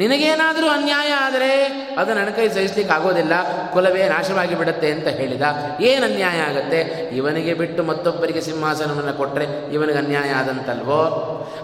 ನಿನಗೇನಾದರೂ 0.00 0.66
ಅನ್ಯಾಯ 0.68 1.10
ಆದರೆ 1.26 1.50
ಅದು 2.00 2.10
ನನ್ನ 2.14 2.30
ಕೈ 2.36 2.46
ಸಹಿಸ್ಲಿಕ್ಕೆ 2.48 2.94
ಆಗೋದಿಲ್ಲ, 2.94 3.34
ಕುಲವೇ 3.72 4.02
ನಾಶವಾಗಿ 4.08 4.54
ಬಿಡುತ್ತೆ 4.54 4.88
ಅಂತ 4.90 5.08
ಹೇಳಿದ. 5.20 5.42
ಏನು 5.80 6.04
ಅನ್ಯಾಯ 6.04 6.38
ಆಗುತ್ತೆ? 6.48 6.80
ಇವನಿಗೆ 7.16 7.54
ಬಿಟ್ಟು 7.54 7.82
ಮತ್ತೊಬ್ಬರಿಗೆ 7.82 8.42
ಸಿಂಹಾಸನವನ್ನು 8.48 9.14
ಕೊಟ್ಟರೆ 9.20 9.46
ಇವನಿಗೆ 9.72 9.98
ಅನ್ಯಾಯ 9.98 10.30
ಆದಂತಲ್ವೋ? 10.40 11.00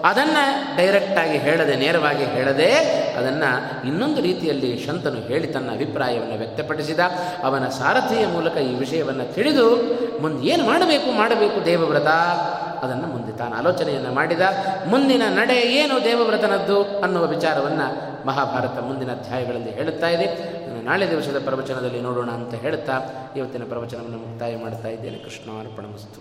ಅದನ್ನು 0.09 0.43
ಡೈರೆಕ್ಟಾಗಿ 0.77 1.37
ಹೇಳದೆ, 1.37 1.75
ನೇರವಾಗಿ 1.75 2.25
ಹೇಳದೆ, 2.35 2.69
ಅದನ್ನು 3.19 3.51
ಇನ್ನೊಂದು 3.87 4.21
ರೀತಿಯಲ್ಲಿ 4.21 4.71
ಶಂತನು 4.85 5.21
ಹೇಳಿ 5.27 5.47
ತನ್ನ 5.47 5.71
ಅಭಿಪ್ರಾಯವನ್ನು 5.71 6.37
ವ್ಯಕ್ತಪಡಿಸಿದ. 6.37 6.99
ಅವನ 7.43 7.67
ಸಾರಥಿಯ 7.79 8.25
ಮೂಲಕ 8.27 8.57
ಈ 8.57 8.73
ವಿಷಯವನ್ನು 8.83 9.27
ತಿಳಿದು, 9.33 9.67
ಮುಂದೆ 10.21 10.47
ಏನು 10.47 10.65
ಮಾಡಬೇಕು 10.65 11.11
ಮಾಡಬೇಕು 11.21 11.65
ದೇವವ್ರತ? 11.65 12.11
ಅದನ್ನು 12.85 13.07
ಮುಂದೆ 13.07 13.37
ತಾನು 13.37 13.55
ಆಲೋಚನೆಯನ್ನು 13.55 14.13
ಮಾಡಿದ. 14.13 14.41
ಮುಂದಿನ 14.87 15.21
ನಡೆ 15.29 15.57
ಏನು 15.61 16.03
ದೇವವ್ರತನದ್ದು 16.03 16.83
ಅನ್ನುವ 16.83 17.27
ವಿಚಾರವನ್ನು 17.27 17.87
ಮಹಾಭಾರತ 18.27 18.79
ಮುಂದಿನ 18.79 19.11
ಅಧ್ಯಾಯಗಳಲ್ಲಿ 19.11 19.71
ಹೇಳುತ್ತಾ 19.71 20.09
ಇದೆ. 20.09 20.27
ನಾಳೆ 20.85 21.09
ದಿವಸದ 21.09 21.39
ಪ್ರವಚನದಲ್ಲಿ 21.45 22.01
ನೋಡೋಣ 22.01 22.29
ಅಂತ 22.29 22.53
ಹೇಳುತ್ತಾ 22.53 22.95
ಇವತ್ತಿನ 23.35 23.63
ಪ್ರವಚನವನ್ನು 23.63 24.17
ಮುಕ್ತಾಯ 24.17 24.57
ಮಾಡ್ತಾ 24.57 24.87
ಇದ್ದೇನೆ. 24.87 25.17
ಕೃಷ್ಣಾರ್ಪಣ 25.17 25.85
ವಸ್ತು 25.93 26.19